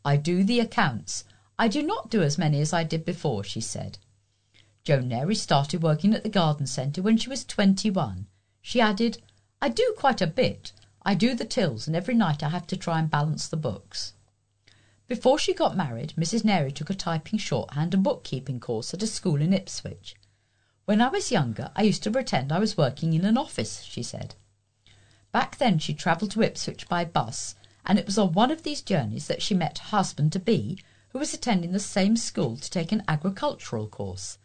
I 0.05 0.17
do 0.17 0.43
the 0.43 0.59
accounts. 0.59 1.23
I 1.59 1.67
do 1.67 1.81
not 1.81 2.11
do 2.11 2.21
as 2.21 2.37
many 2.37 2.61
as 2.61 2.71
I 2.71 2.83
did 2.83 3.03
before, 3.03 3.43
she 3.43 3.61
said. 3.61 3.97
Joan 4.83 5.07
Nary 5.07 5.33
started 5.33 5.81
working 5.81 6.13
at 6.13 6.23
the 6.23 6.29
garden 6.29 6.67
centre 6.67 7.01
when 7.01 7.17
she 7.17 7.29
was 7.29 7.43
21. 7.43 8.27
She 8.61 8.79
added, 8.79 9.21
I 9.61 9.69
do 9.69 9.95
quite 9.97 10.21
a 10.21 10.27
bit. 10.27 10.71
I 11.01 11.15
do 11.15 11.33
the 11.33 11.45
tills, 11.45 11.87
and 11.87 11.95
every 11.95 12.13
night 12.13 12.43
I 12.43 12.49
have 12.49 12.67
to 12.67 12.77
try 12.77 12.99
and 12.99 13.09
balance 13.09 13.47
the 13.47 13.57
books. 13.57 14.13
Before 15.07 15.39
she 15.39 15.53
got 15.53 15.75
married, 15.75 16.13
Mrs. 16.15 16.43
Nary 16.43 16.71
took 16.71 16.89
a 16.89 16.93
typing 16.93 17.39
shorthand 17.39 17.93
and 17.93 18.03
bookkeeping 18.03 18.59
course 18.59 18.93
at 18.93 19.01
a 19.01 19.07
school 19.07 19.41
in 19.41 19.53
Ipswich. 19.53 20.15
When 20.85 21.01
I 21.01 21.07
was 21.09 21.31
younger, 21.31 21.71
I 21.75 21.83
used 21.83 22.03
to 22.03 22.11
pretend 22.11 22.51
I 22.51 22.59
was 22.59 22.77
working 22.77 23.13
in 23.13 23.25
an 23.25 23.37
office, 23.37 23.81
she 23.81 24.03
said. 24.03 24.35
Back 25.31 25.57
then 25.57 25.79
she 25.79 25.93
travelled 25.93 26.31
to 26.31 26.43
Ipswich 26.43 26.87
by 26.87 27.03
bus 27.03 27.55
and 27.87 27.97
it 27.97 28.05
was 28.05 28.17
on 28.17 28.33
one 28.33 28.51
of 28.51 28.63
these 28.63 28.81
journeys 28.81 29.27
that 29.27 29.41
she 29.41 29.55
met 29.55 29.77
her 29.77 29.97
husband 29.97 30.33
to 30.33 30.39
be, 30.39 30.77
who 31.18 31.20
was 31.20 31.34
attending 31.34 31.72
the 31.72 31.80
same 31.80 32.15
school 32.15 32.57
to 32.57 32.70
take 32.70 32.91
an 32.91 33.01
agricultural 33.07 33.88
course. 33.88 34.38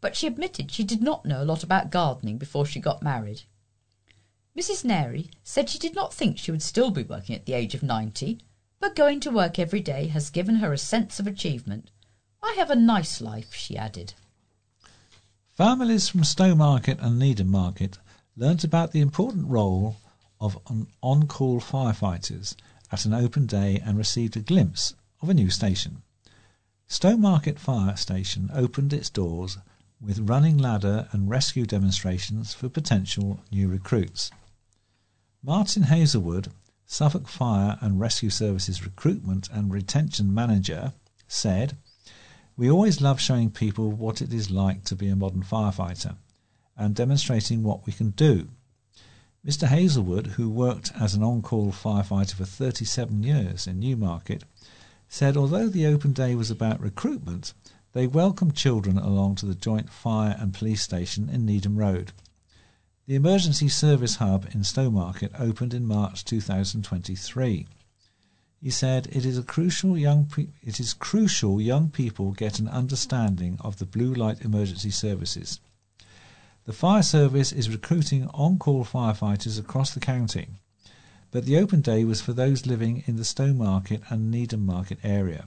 But 0.00 0.16
she 0.16 0.26
admitted 0.26 0.72
she 0.72 0.82
did 0.82 1.00
not 1.00 1.24
know 1.24 1.40
a 1.40 1.44
lot 1.44 1.62
about 1.62 1.92
gardening 1.92 2.38
before 2.38 2.66
she 2.66 2.80
got 2.80 3.04
married. 3.04 3.42
Mrs. 4.58 4.84
Nary 4.84 5.30
said 5.44 5.68
she 5.68 5.78
did 5.78 5.94
not 5.94 6.12
think 6.12 6.36
she 6.36 6.50
would 6.50 6.60
still 6.60 6.90
be 6.90 7.04
working 7.04 7.36
at 7.36 7.46
the 7.46 7.52
age 7.52 7.72
of 7.76 7.84
ninety, 7.84 8.40
but 8.80 8.96
going 8.96 9.20
to 9.20 9.30
work 9.30 9.60
every 9.60 9.78
day 9.78 10.08
has 10.08 10.28
given 10.28 10.56
her 10.56 10.72
a 10.72 10.78
sense 10.78 11.20
of 11.20 11.28
achievement. 11.28 11.88
I 12.42 12.54
have 12.58 12.70
a 12.72 12.74
nice 12.74 13.20
life, 13.20 13.54
she 13.54 13.76
added. 13.76 14.14
Families 15.52 16.08
from 16.08 16.22
Stowmarket 16.22 17.00
and 17.00 17.16
Needham 17.16 17.48
Market 17.48 17.98
learnt 18.36 18.64
about 18.64 18.90
the 18.90 19.00
important 19.00 19.46
role 19.46 19.98
of 20.40 20.58
on-call 21.00 21.60
firefighters 21.60 22.56
at 22.90 23.04
an 23.04 23.14
open 23.14 23.46
day 23.46 23.80
and 23.84 23.96
received 23.96 24.36
a 24.36 24.40
glimpse 24.40 24.94
of 25.22 25.28
a 25.28 25.34
new 25.34 25.48
station. 25.48 26.02
Stowmarket 26.88 27.58
Fire 27.58 27.94
Station 27.96 28.50
opened 28.54 28.94
its 28.94 29.10
doors 29.10 29.58
with 30.00 30.26
running 30.26 30.56
ladder 30.56 31.06
and 31.12 31.28
rescue 31.28 31.66
demonstrations 31.66 32.54
for 32.54 32.70
potential 32.70 33.40
new 33.52 33.68
recruits. 33.68 34.30
Martin 35.42 35.82
Hazelwood, 35.82 36.48
Suffolk 36.86 37.28
Fire 37.28 37.76
and 37.82 38.00
Rescue 38.00 38.30
Services 38.30 38.86
Recruitment 38.86 39.50
and 39.52 39.70
Retention 39.70 40.32
Manager, 40.32 40.94
said, 41.26 41.76
We 42.56 42.70
always 42.70 43.02
love 43.02 43.20
showing 43.20 43.50
people 43.50 43.92
what 43.92 44.22
it 44.22 44.32
is 44.32 44.50
like 44.50 44.84
to 44.84 44.96
be 44.96 45.08
a 45.08 45.16
modern 45.16 45.42
firefighter 45.42 46.16
and 46.74 46.94
demonstrating 46.94 47.62
what 47.62 47.84
we 47.84 47.92
can 47.92 48.10
do. 48.10 48.48
Mr. 49.46 49.68
Hazelwood, 49.68 50.26
who 50.28 50.48
worked 50.48 50.92
as 50.98 51.14
an 51.14 51.22
on-call 51.22 51.70
firefighter 51.70 52.32
for 52.32 52.46
37 52.46 53.22
years 53.22 53.66
in 53.66 53.78
Newmarket, 53.78 54.44
said 55.08 55.36
although 55.36 55.68
the 55.68 55.86
open 55.86 56.12
day 56.12 56.34
was 56.34 56.50
about 56.50 56.80
recruitment, 56.80 57.54
they 57.92 58.06
welcomed 58.06 58.54
children 58.54 58.98
along 58.98 59.34
to 59.34 59.46
the 59.46 59.54
joint 59.54 59.90
fire 59.90 60.36
and 60.38 60.52
police 60.52 60.82
station 60.82 61.28
in 61.30 61.46
Needham 61.46 61.76
Road. 61.76 62.12
The 63.06 63.14
emergency 63.14 63.68
service 63.68 64.16
hub 64.16 64.46
in 64.52 64.60
Stowmarket 64.60 65.40
opened 65.40 65.72
in 65.72 65.86
March 65.86 66.24
2023. 66.26 67.66
He 68.60 68.70
said 68.70 69.06
it 69.06 69.24
is 69.24 69.42
crucial 69.46 69.96
young 69.96 70.26
pe- 70.26 70.48
it 70.62 70.78
is 70.78 70.92
crucial 70.92 71.60
young 71.60 71.88
people 71.88 72.32
get 72.32 72.58
an 72.58 72.68
understanding 72.68 73.56
of 73.60 73.78
the 73.78 73.86
blue 73.86 74.12
light 74.12 74.42
emergency 74.42 74.90
services. 74.90 75.60
The 76.66 76.72
fire 76.74 77.02
service 77.02 77.50
is 77.50 77.70
recruiting 77.70 78.26
on-call 78.34 78.84
firefighters 78.84 79.58
across 79.58 79.94
the 79.94 80.00
county, 80.00 80.48
but 81.30 81.44
the 81.44 81.58
open 81.58 81.80
day 81.80 82.04
was 82.04 82.20
for 82.20 82.32
those 82.32 82.66
living 82.66 83.04
in 83.06 83.16
the 83.16 83.22
Stowmarket 83.22 84.10
and 84.10 84.30
Needham 84.30 84.64
Market 84.64 84.98
area. 85.02 85.46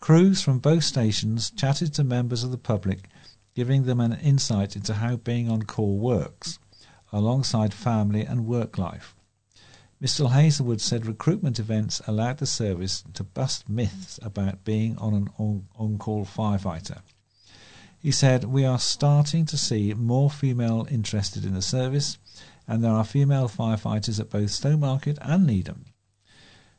Crews 0.00 0.42
from 0.42 0.58
both 0.58 0.84
stations 0.84 1.50
chatted 1.50 1.94
to 1.94 2.04
members 2.04 2.42
of 2.42 2.50
the 2.50 2.58
public, 2.58 3.08
giving 3.54 3.84
them 3.84 4.00
an 4.00 4.14
insight 4.14 4.74
into 4.74 4.94
how 4.94 5.16
being 5.16 5.50
on 5.50 5.62
call 5.62 5.98
works, 5.98 6.58
alongside 7.12 7.74
family 7.74 8.22
and 8.22 8.46
work 8.46 8.78
life. 8.78 9.14
Mr. 10.02 10.32
Hazelwood 10.32 10.80
said 10.80 11.06
recruitment 11.06 11.60
events 11.60 12.00
allowed 12.08 12.38
the 12.38 12.46
service 12.46 13.04
to 13.14 13.22
bust 13.22 13.68
myths 13.68 14.18
about 14.22 14.64
being 14.64 14.96
on 14.98 15.14
an 15.14 15.28
on 15.38 15.98
call 15.98 16.24
firefighter. 16.24 17.02
He 18.00 18.10
said, 18.10 18.42
We 18.42 18.64
are 18.64 18.80
starting 18.80 19.46
to 19.46 19.56
see 19.56 19.94
more 19.94 20.28
female 20.28 20.88
interested 20.90 21.44
in 21.44 21.54
the 21.54 21.62
service, 21.62 22.18
and 22.66 22.82
there 22.82 22.92
are 22.92 23.04
female 23.04 23.48
firefighters 23.48 24.20
at 24.20 24.30
both 24.30 24.50
Stowmarket 24.50 25.18
and 25.20 25.46
Needham. 25.46 25.86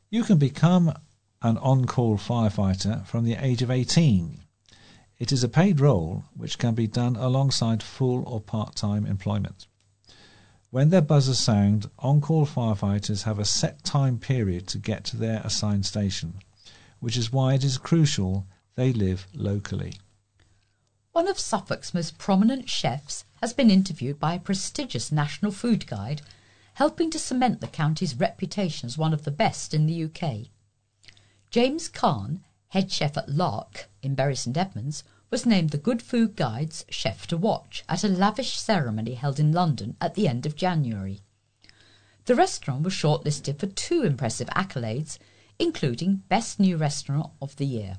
You 0.10 0.24
can 0.24 0.38
become 0.38 0.94
an 1.42 1.58
on 1.58 1.86
call 1.86 2.18
firefighter 2.18 3.06
from 3.06 3.26
the 3.26 3.36
age 3.36 3.62
of 3.62 3.72
18. 3.72 4.40
It 5.20 5.32
is 5.32 5.44
a 5.44 5.50
paid 5.50 5.80
role 5.80 6.24
which 6.36 6.58
can 6.58 6.74
be 6.74 6.88
done 6.88 7.16
alongside 7.16 7.84
full 7.84 8.24
or 8.28 8.42
part 8.42 8.76
time 8.76 9.06
employment. 9.06 9.68
When 10.70 10.90
their 10.90 11.02
buzzers 11.02 11.38
sound, 11.38 11.90
on 12.00 12.20
call 12.20 12.48
firefighters 12.48 13.24
have 13.24 13.38
a 13.38 13.46
set 13.46 13.84
time 13.84 14.18
period 14.18 14.68
to 14.70 14.80
get 14.80 15.04
to 15.06 15.18
their 15.18 15.42
assigned 15.44 15.86
station, 15.86 16.40
which 17.00 17.16
is 17.16 17.32
why 17.32 17.54
it 17.54 17.64
is 17.64 17.78
crucial 17.78 18.48
they 18.76 18.92
live 18.92 19.28
locally. 19.34 20.00
One 21.12 21.28
of 21.28 21.38
Suffolk's 21.38 21.94
most 21.94 22.18
prominent 22.18 22.70
chefs 22.70 23.24
has 23.44 23.52
been 23.52 23.70
interviewed 23.70 24.18
by 24.22 24.36
a 24.36 24.40
prestigious 24.40 25.12
national 25.12 25.52
food 25.52 25.86
guide, 25.86 26.22
helping 26.76 27.12
to 27.12 27.20
cement 27.20 27.60
the 27.60 27.68
county's 27.68 28.16
reputation 28.16 28.88
as 28.88 28.98
one 28.98 29.14
of 29.14 29.26
the 29.26 29.32
best 29.32 29.74
in 29.74 29.86
the 29.86 30.06
UK. 30.06 30.48
James 31.52 31.90
Carn, 31.90 32.42
head 32.70 32.90
chef 32.90 33.18
at 33.18 33.28
Lark 33.28 33.90
in 34.02 34.16
Bury 34.16 34.38
St 34.38 34.56
Edmunds, 34.56 35.04
was 35.30 35.46
named 35.46 35.72
the 35.72 35.78
Good 35.78 36.02
Food 36.02 36.38
Guide's 36.38 36.86
Chef 36.88 37.28
to 37.28 37.36
Watch 37.36 37.84
at 37.90 38.06
a 38.06 38.08
lavish 38.08 38.58
ceremony 38.58 39.16
held 39.16 39.42
in 39.42 39.52
London 39.52 39.98
at 40.00 40.16
the 40.16 40.26
end 40.26 40.46
of 40.46 40.56
January. 40.56 41.20
The 42.24 42.36
restaurant 42.36 42.84
was 42.84 42.94
shortlisted 42.94 43.60
for 43.60 43.68
two 43.68 44.04
impressive 44.04 44.48
accolades, 44.56 45.18
including 45.60 46.24
Best 46.30 46.62
New 46.62 46.78
Restaurant 46.78 47.34
of 47.42 47.58
the 47.58 47.66
Year. 47.66 47.98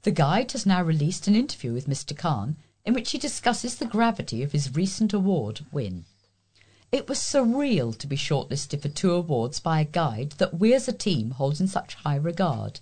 The 0.00 0.12
Guide 0.12 0.52
has 0.52 0.64
now 0.64 0.82
released 0.82 1.26
an 1.26 1.36
interview 1.36 1.74
with 1.74 1.90
Mr. 1.90 2.16
Carn 2.16 2.56
in 2.86 2.94
which 2.94 3.10
he 3.10 3.18
discusses 3.18 3.76
the 3.76 3.84
gravity 3.84 4.42
of 4.44 4.52
his 4.52 4.74
recent 4.74 5.12
award 5.12 5.66
win. 5.72 6.04
It 6.92 7.08
was 7.08 7.18
surreal 7.18 7.98
to 7.98 8.06
be 8.06 8.16
shortlisted 8.16 8.80
for 8.80 8.88
two 8.88 9.12
awards 9.12 9.58
by 9.58 9.80
a 9.80 9.84
guide 9.84 10.32
that 10.38 10.58
we 10.58 10.72
as 10.72 10.86
a 10.86 10.92
team 10.92 11.32
hold 11.32 11.60
in 11.60 11.66
such 11.66 11.96
high 11.96 12.14
regard. 12.14 12.78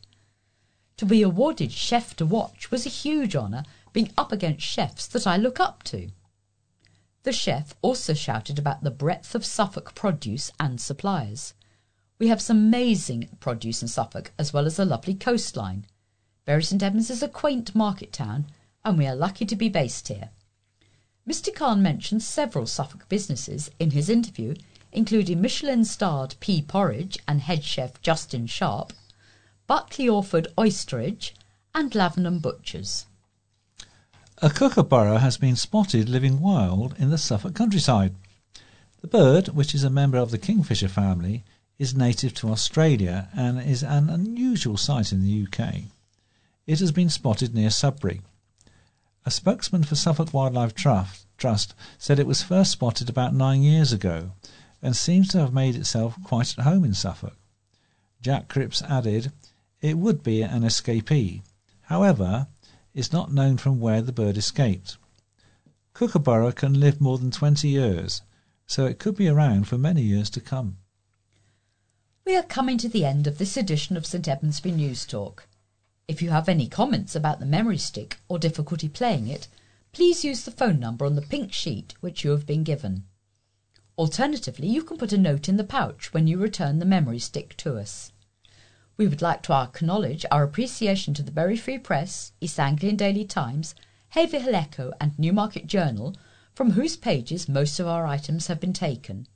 To 0.98 1.06
be 1.06 1.22
awarded 1.22 1.72
Chef 1.72 2.14
to 2.16 2.26
Watch 2.26 2.70
was 2.70 2.84
a 2.84 2.90
huge 2.90 3.34
honour, 3.34 3.64
being 3.94 4.12
up 4.18 4.30
against 4.30 4.66
chefs 4.66 5.06
that 5.06 5.26
I 5.26 5.38
look 5.38 5.58
up 5.58 5.82
to. 5.84 6.10
The 7.22 7.32
chef 7.32 7.74
also 7.80 8.12
shouted 8.12 8.58
about 8.58 8.84
the 8.84 8.90
breadth 8.90 9.34
of 9.34 9.46
Suffolk 9.46 9.94
produce 9.94 10.52
and 10.60 10.78
suppliers. 10.78 11.54
We 12.18 12.28
have 12.28 12.42
some 12.42 12.58
amazing 12.58 13.30
produce 13.40 13.80
in 13.80 13.88
Suffolk, 13.88 14.32
as 14.38 14.52
well 14.52 14.66
as 14.66 14.78
a 14.78 14.84
lovely 14.84 15.14
coastline. 15.14 15.86
Bury 16.44 16.62
St 16.62 16.82
Edmunds 16.82 17.08
is 17.08 17.22
a 17.22 17.28
quaint 17.28 17.74
market 17.74 18.12
town, 18.12 18.46
and 18.84 18.98
we 18.98 19.06
are 19.06 19.16
lucky 19.16 19.46
to 19.46 19.56
be 19.56 19.68
based 19.68 20.08
here. 20.08 20.30
Mr. 21.28 21.54
Carn 21.54 21.82
mentioned 21.82 22.22
several 22.22 22.66
Suffolk 22.66 23.08
businesses 23.08 23.70
in 23.78 23.92
his 23.92 24.10
interview, 24.10 24.54
including 24.92 25.40
Michelin 25.40 25.84
starred 25.84 26.36
Pea 26.38 26.60
Porridge 26.60 27.18
and 27.26 27.40
head 27.40 27.64
chef 27.64 28.00
Justin 28.02 28.46
Sharp, 28.46 28.92
Butley 29.66 30.06
Orford 30.08 30.48
Oysterage, 30.58 31.32
and 31.74 31.92
Lavenham 31.92 32.40
Butchers. 32.40 33.06
A 34.38 34.50
kookaburra 34.50 35.20
has 35.20 35.38
been 35.38 35.56
spotted 35.56 36.08
living 36.08 36.40
wild 36.40 36.94
in 36.98 37.08
the 37.08 37.16
Suffolk 37.16 37.54
countryside. 37.54 38.14
The 39.00 39.06
bird, 39.06 39.48
which 39.48 39.74
is 39.74 39.84
a 39.84 39.90
member 39.90 40.18
of 40.18 40.30
the 40.30 40.38
kingfisher 40.38 40.88
family, 40.88 41.44
is 41.78 41.94
native 41.94 42.34
to 42.34 42.50
Australia 42.50 43.28
and 43.34 43.60
is 43.60 43.82
an 43.82 44.10
unusual 44.10 44.76
sight 44.76 45.12
in 45.12 45.22
the 45.22 45.46
UK. 45.46 45.84
It 46.66 46.80
has 46.80 46.92
been 46.92 47.08
spotted 47.08 47.54
near 47.54 47.70
Sudbury. 47.70 48.20
A 49.26 49.30
spokesman 49.30 49.84
for 49.84 49.94
Suffolk 49.94 50.34
Wildlife 50.34 50.74
Trust 50.74 51.74
said 51.98 52.18
it 52.18 52.26
was 52.26 52.42
first 52.42 52.72
spotted 52.72 53.08
about 53.08 53.34
nine 53.34 53.62
years 53.62 53.90
ago 53.90 54.32
and 54.82 54.94
seems 54.94 55.28
to 55.28 55.38
have 55.38 55.54
made 55.54 55.76
itself 55.76 56.16
quite 56.24 56.58
at 56.58 56.64
home 56.64 56.84
in 56.84 56.92
Suffolk. 56.92 57.36
Jack 58.20 58.48
Cripps 58.48 58.82
added, 58.82 59.32
It 59.80 59.96
would 59.96 60.22
be 60.22 60.42
an 60.42 60.62
escapee. 60.62 61.40
However, 61.82 62.48
it's 62.92 63.12
not 63.12 63.32
known 63.32 63.56
from 63.56 63.80
where 63.80 64.02
the 64.02 64.12
bird 64.12 64.36
escaped. 64.36 64.98
Kookaburra 65.94 66.52
can 66.52 66.78
live 66.78 67.00
more 67.00 67.16
than 67.16 67.30
20 67.30 67.66
years, 67.66 68.20
so 68.66 68.84
it 68.84 68.98
could 68.98 69.16
be 69.16 69.28
around 69.28 69.68
for 69.68 69.78
many 69.78 70.02
years 70.02 70.28
to 70.30 70.40
come. 70.40 70.76
We 72.26 72.36
are 72.36 72.42
coming 72.42 72.76
to 72.78 72.88
the 72.90 73.04
end 73.06 73.26
of 73.26 73.38
this 73.38 73.56
edition 73.56 73.96
of 73.96 74.04
St 74.04 74.26
Edmundsbury 74.26 74.74
News 74.74 75.06
Talk. 75.06 75.46
If 76.06 76.20
you 76.20 76.30
have 76.30 76.48
any 76.48 76.68
comments 76.68 77.16
about 77.16 77.40
the 77.40 77.46
memory 77.46 77.78
stick 77.78 78.18
or 78.28 78.38
difficulty 78.38 78.88
playing 78.88 79.26
it, 79.26 79.48
please 79.92 80.24
use 80.24 80.44
the 80.44 80.50
phone 80.50 80.78
number 80.78 81.06
on 81.06 81.14
the 81.14 81.22
pink 81.22 81.52
sheet 81.52 81.94
which 82.00 82.24
you 82.24 82.30
have 82.32 82.46
been 82.46 82.62
given. 82.62 83.04
Alternatively, 83.96 84.68
you 84.68 84.82
can 84.82 84.98
put 84.98 85.12
a 85.12 85.18
note 85.18 85.48
in 85.48 85.56
the 85.56 85.64
pouch 85.64 86.12
when 86.12 86.26
you 86.26 86.36
return 86.36 86.78
the 86.78 86.84
memory 86.84 87.18
stick 87.18 87.56
to 87.58 87.78
us. 87.78 88.12
We 88.96 89.06
would 89.08 89.22
like 89.22 89.42
to 89.44 89.54
acknowledge 89.54 90.26
our 90.30 90.42
appreciation 90.42 91.14
to 91.14 91.22
the 91.22 91.32
Bury 91.32 91.56
Free 91.56 91.78
Press, 91.78 92.32
East 92.40 92.60
Anglian 92.60 92.96
Daily 92.96 93.24
Times, 93.24 93.74
Haverhill 94.10 94.54
Echo, 94.54 94.92
and 95.00 95.18
Newmarket 95.18 95.66
Journal, 95.66 96.14
from 96.54 96.72
whose 96.72 96.96
pages 96.96 97.48
most 97.48 97.80
of 97.80 97.86
our 97.86 98.04
items 98.04 98.48
have 98.48 98.60
been 98.60 98.72
taken. 98.72 99.26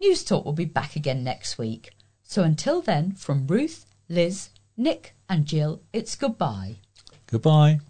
News 0.00 0.22
Talk 0.22 0.44
will 0.44 0.52
be 0.52 0.64
back 0.64 0.96
again 0.96 1.24
next 1.24 1.56
week. 1.56 1.90
So 2.22 2.42
until 2.42 2.82
then, 2.82 3.12
from 3.12 3.46
Ruth, 3.46 3.86
Liz, 4.08 4.50
Nick, 4.80 5.16
and 5.28 5.44
Jill, 5.44 5.82
it's 5.92 6.14
goodbye. 6.14 6.76
Goodbye. 7.26 7.80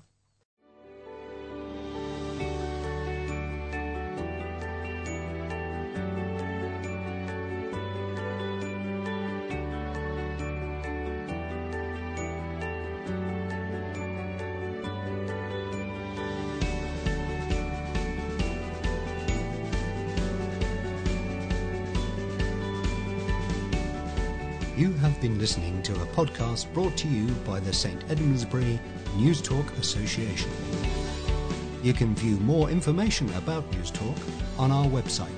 You 24.78 24.92
have 24.92 25.20
been 25.20 25.40
listening 25.40 25.74
to 25.74 25.77
a 25.77 25.77
podcast 26.18 26.66
brought 26.74 26.96
to 26.96 27.06
you 27.06 27.28
by 27.46 27.60
the 27.60 27.72
St 27.72 28.00
Edmundsbury 28.08 28.80
News 29.14 29.40
Talk 29.40 29.72
Association. 29.74 30.50
You 31.80 31.92
can 31.92 32.16
view 32.16 32.38
more 32.38 32.70
information 32.70 33.32
about 33.34 33.70
News 33.70 33.92
Talk 33.92 34.16
on 34.58 34.72
our 34.72 34.86
website 34.86 35.28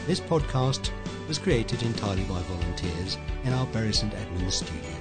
This 0.09 0.19
podcast 0.19 0.91
was 1.29 1.39
created 1.39 1.85
entirely 1.85 2.25
by 2.25 2.43
volunteers 2.43 3.19
in 3.45 3.53
our 3.53 3.66
Bury 3.66 3.93
St 3.93 4.12
Edmunds 4.14 4.57
studio. 4.57 4.97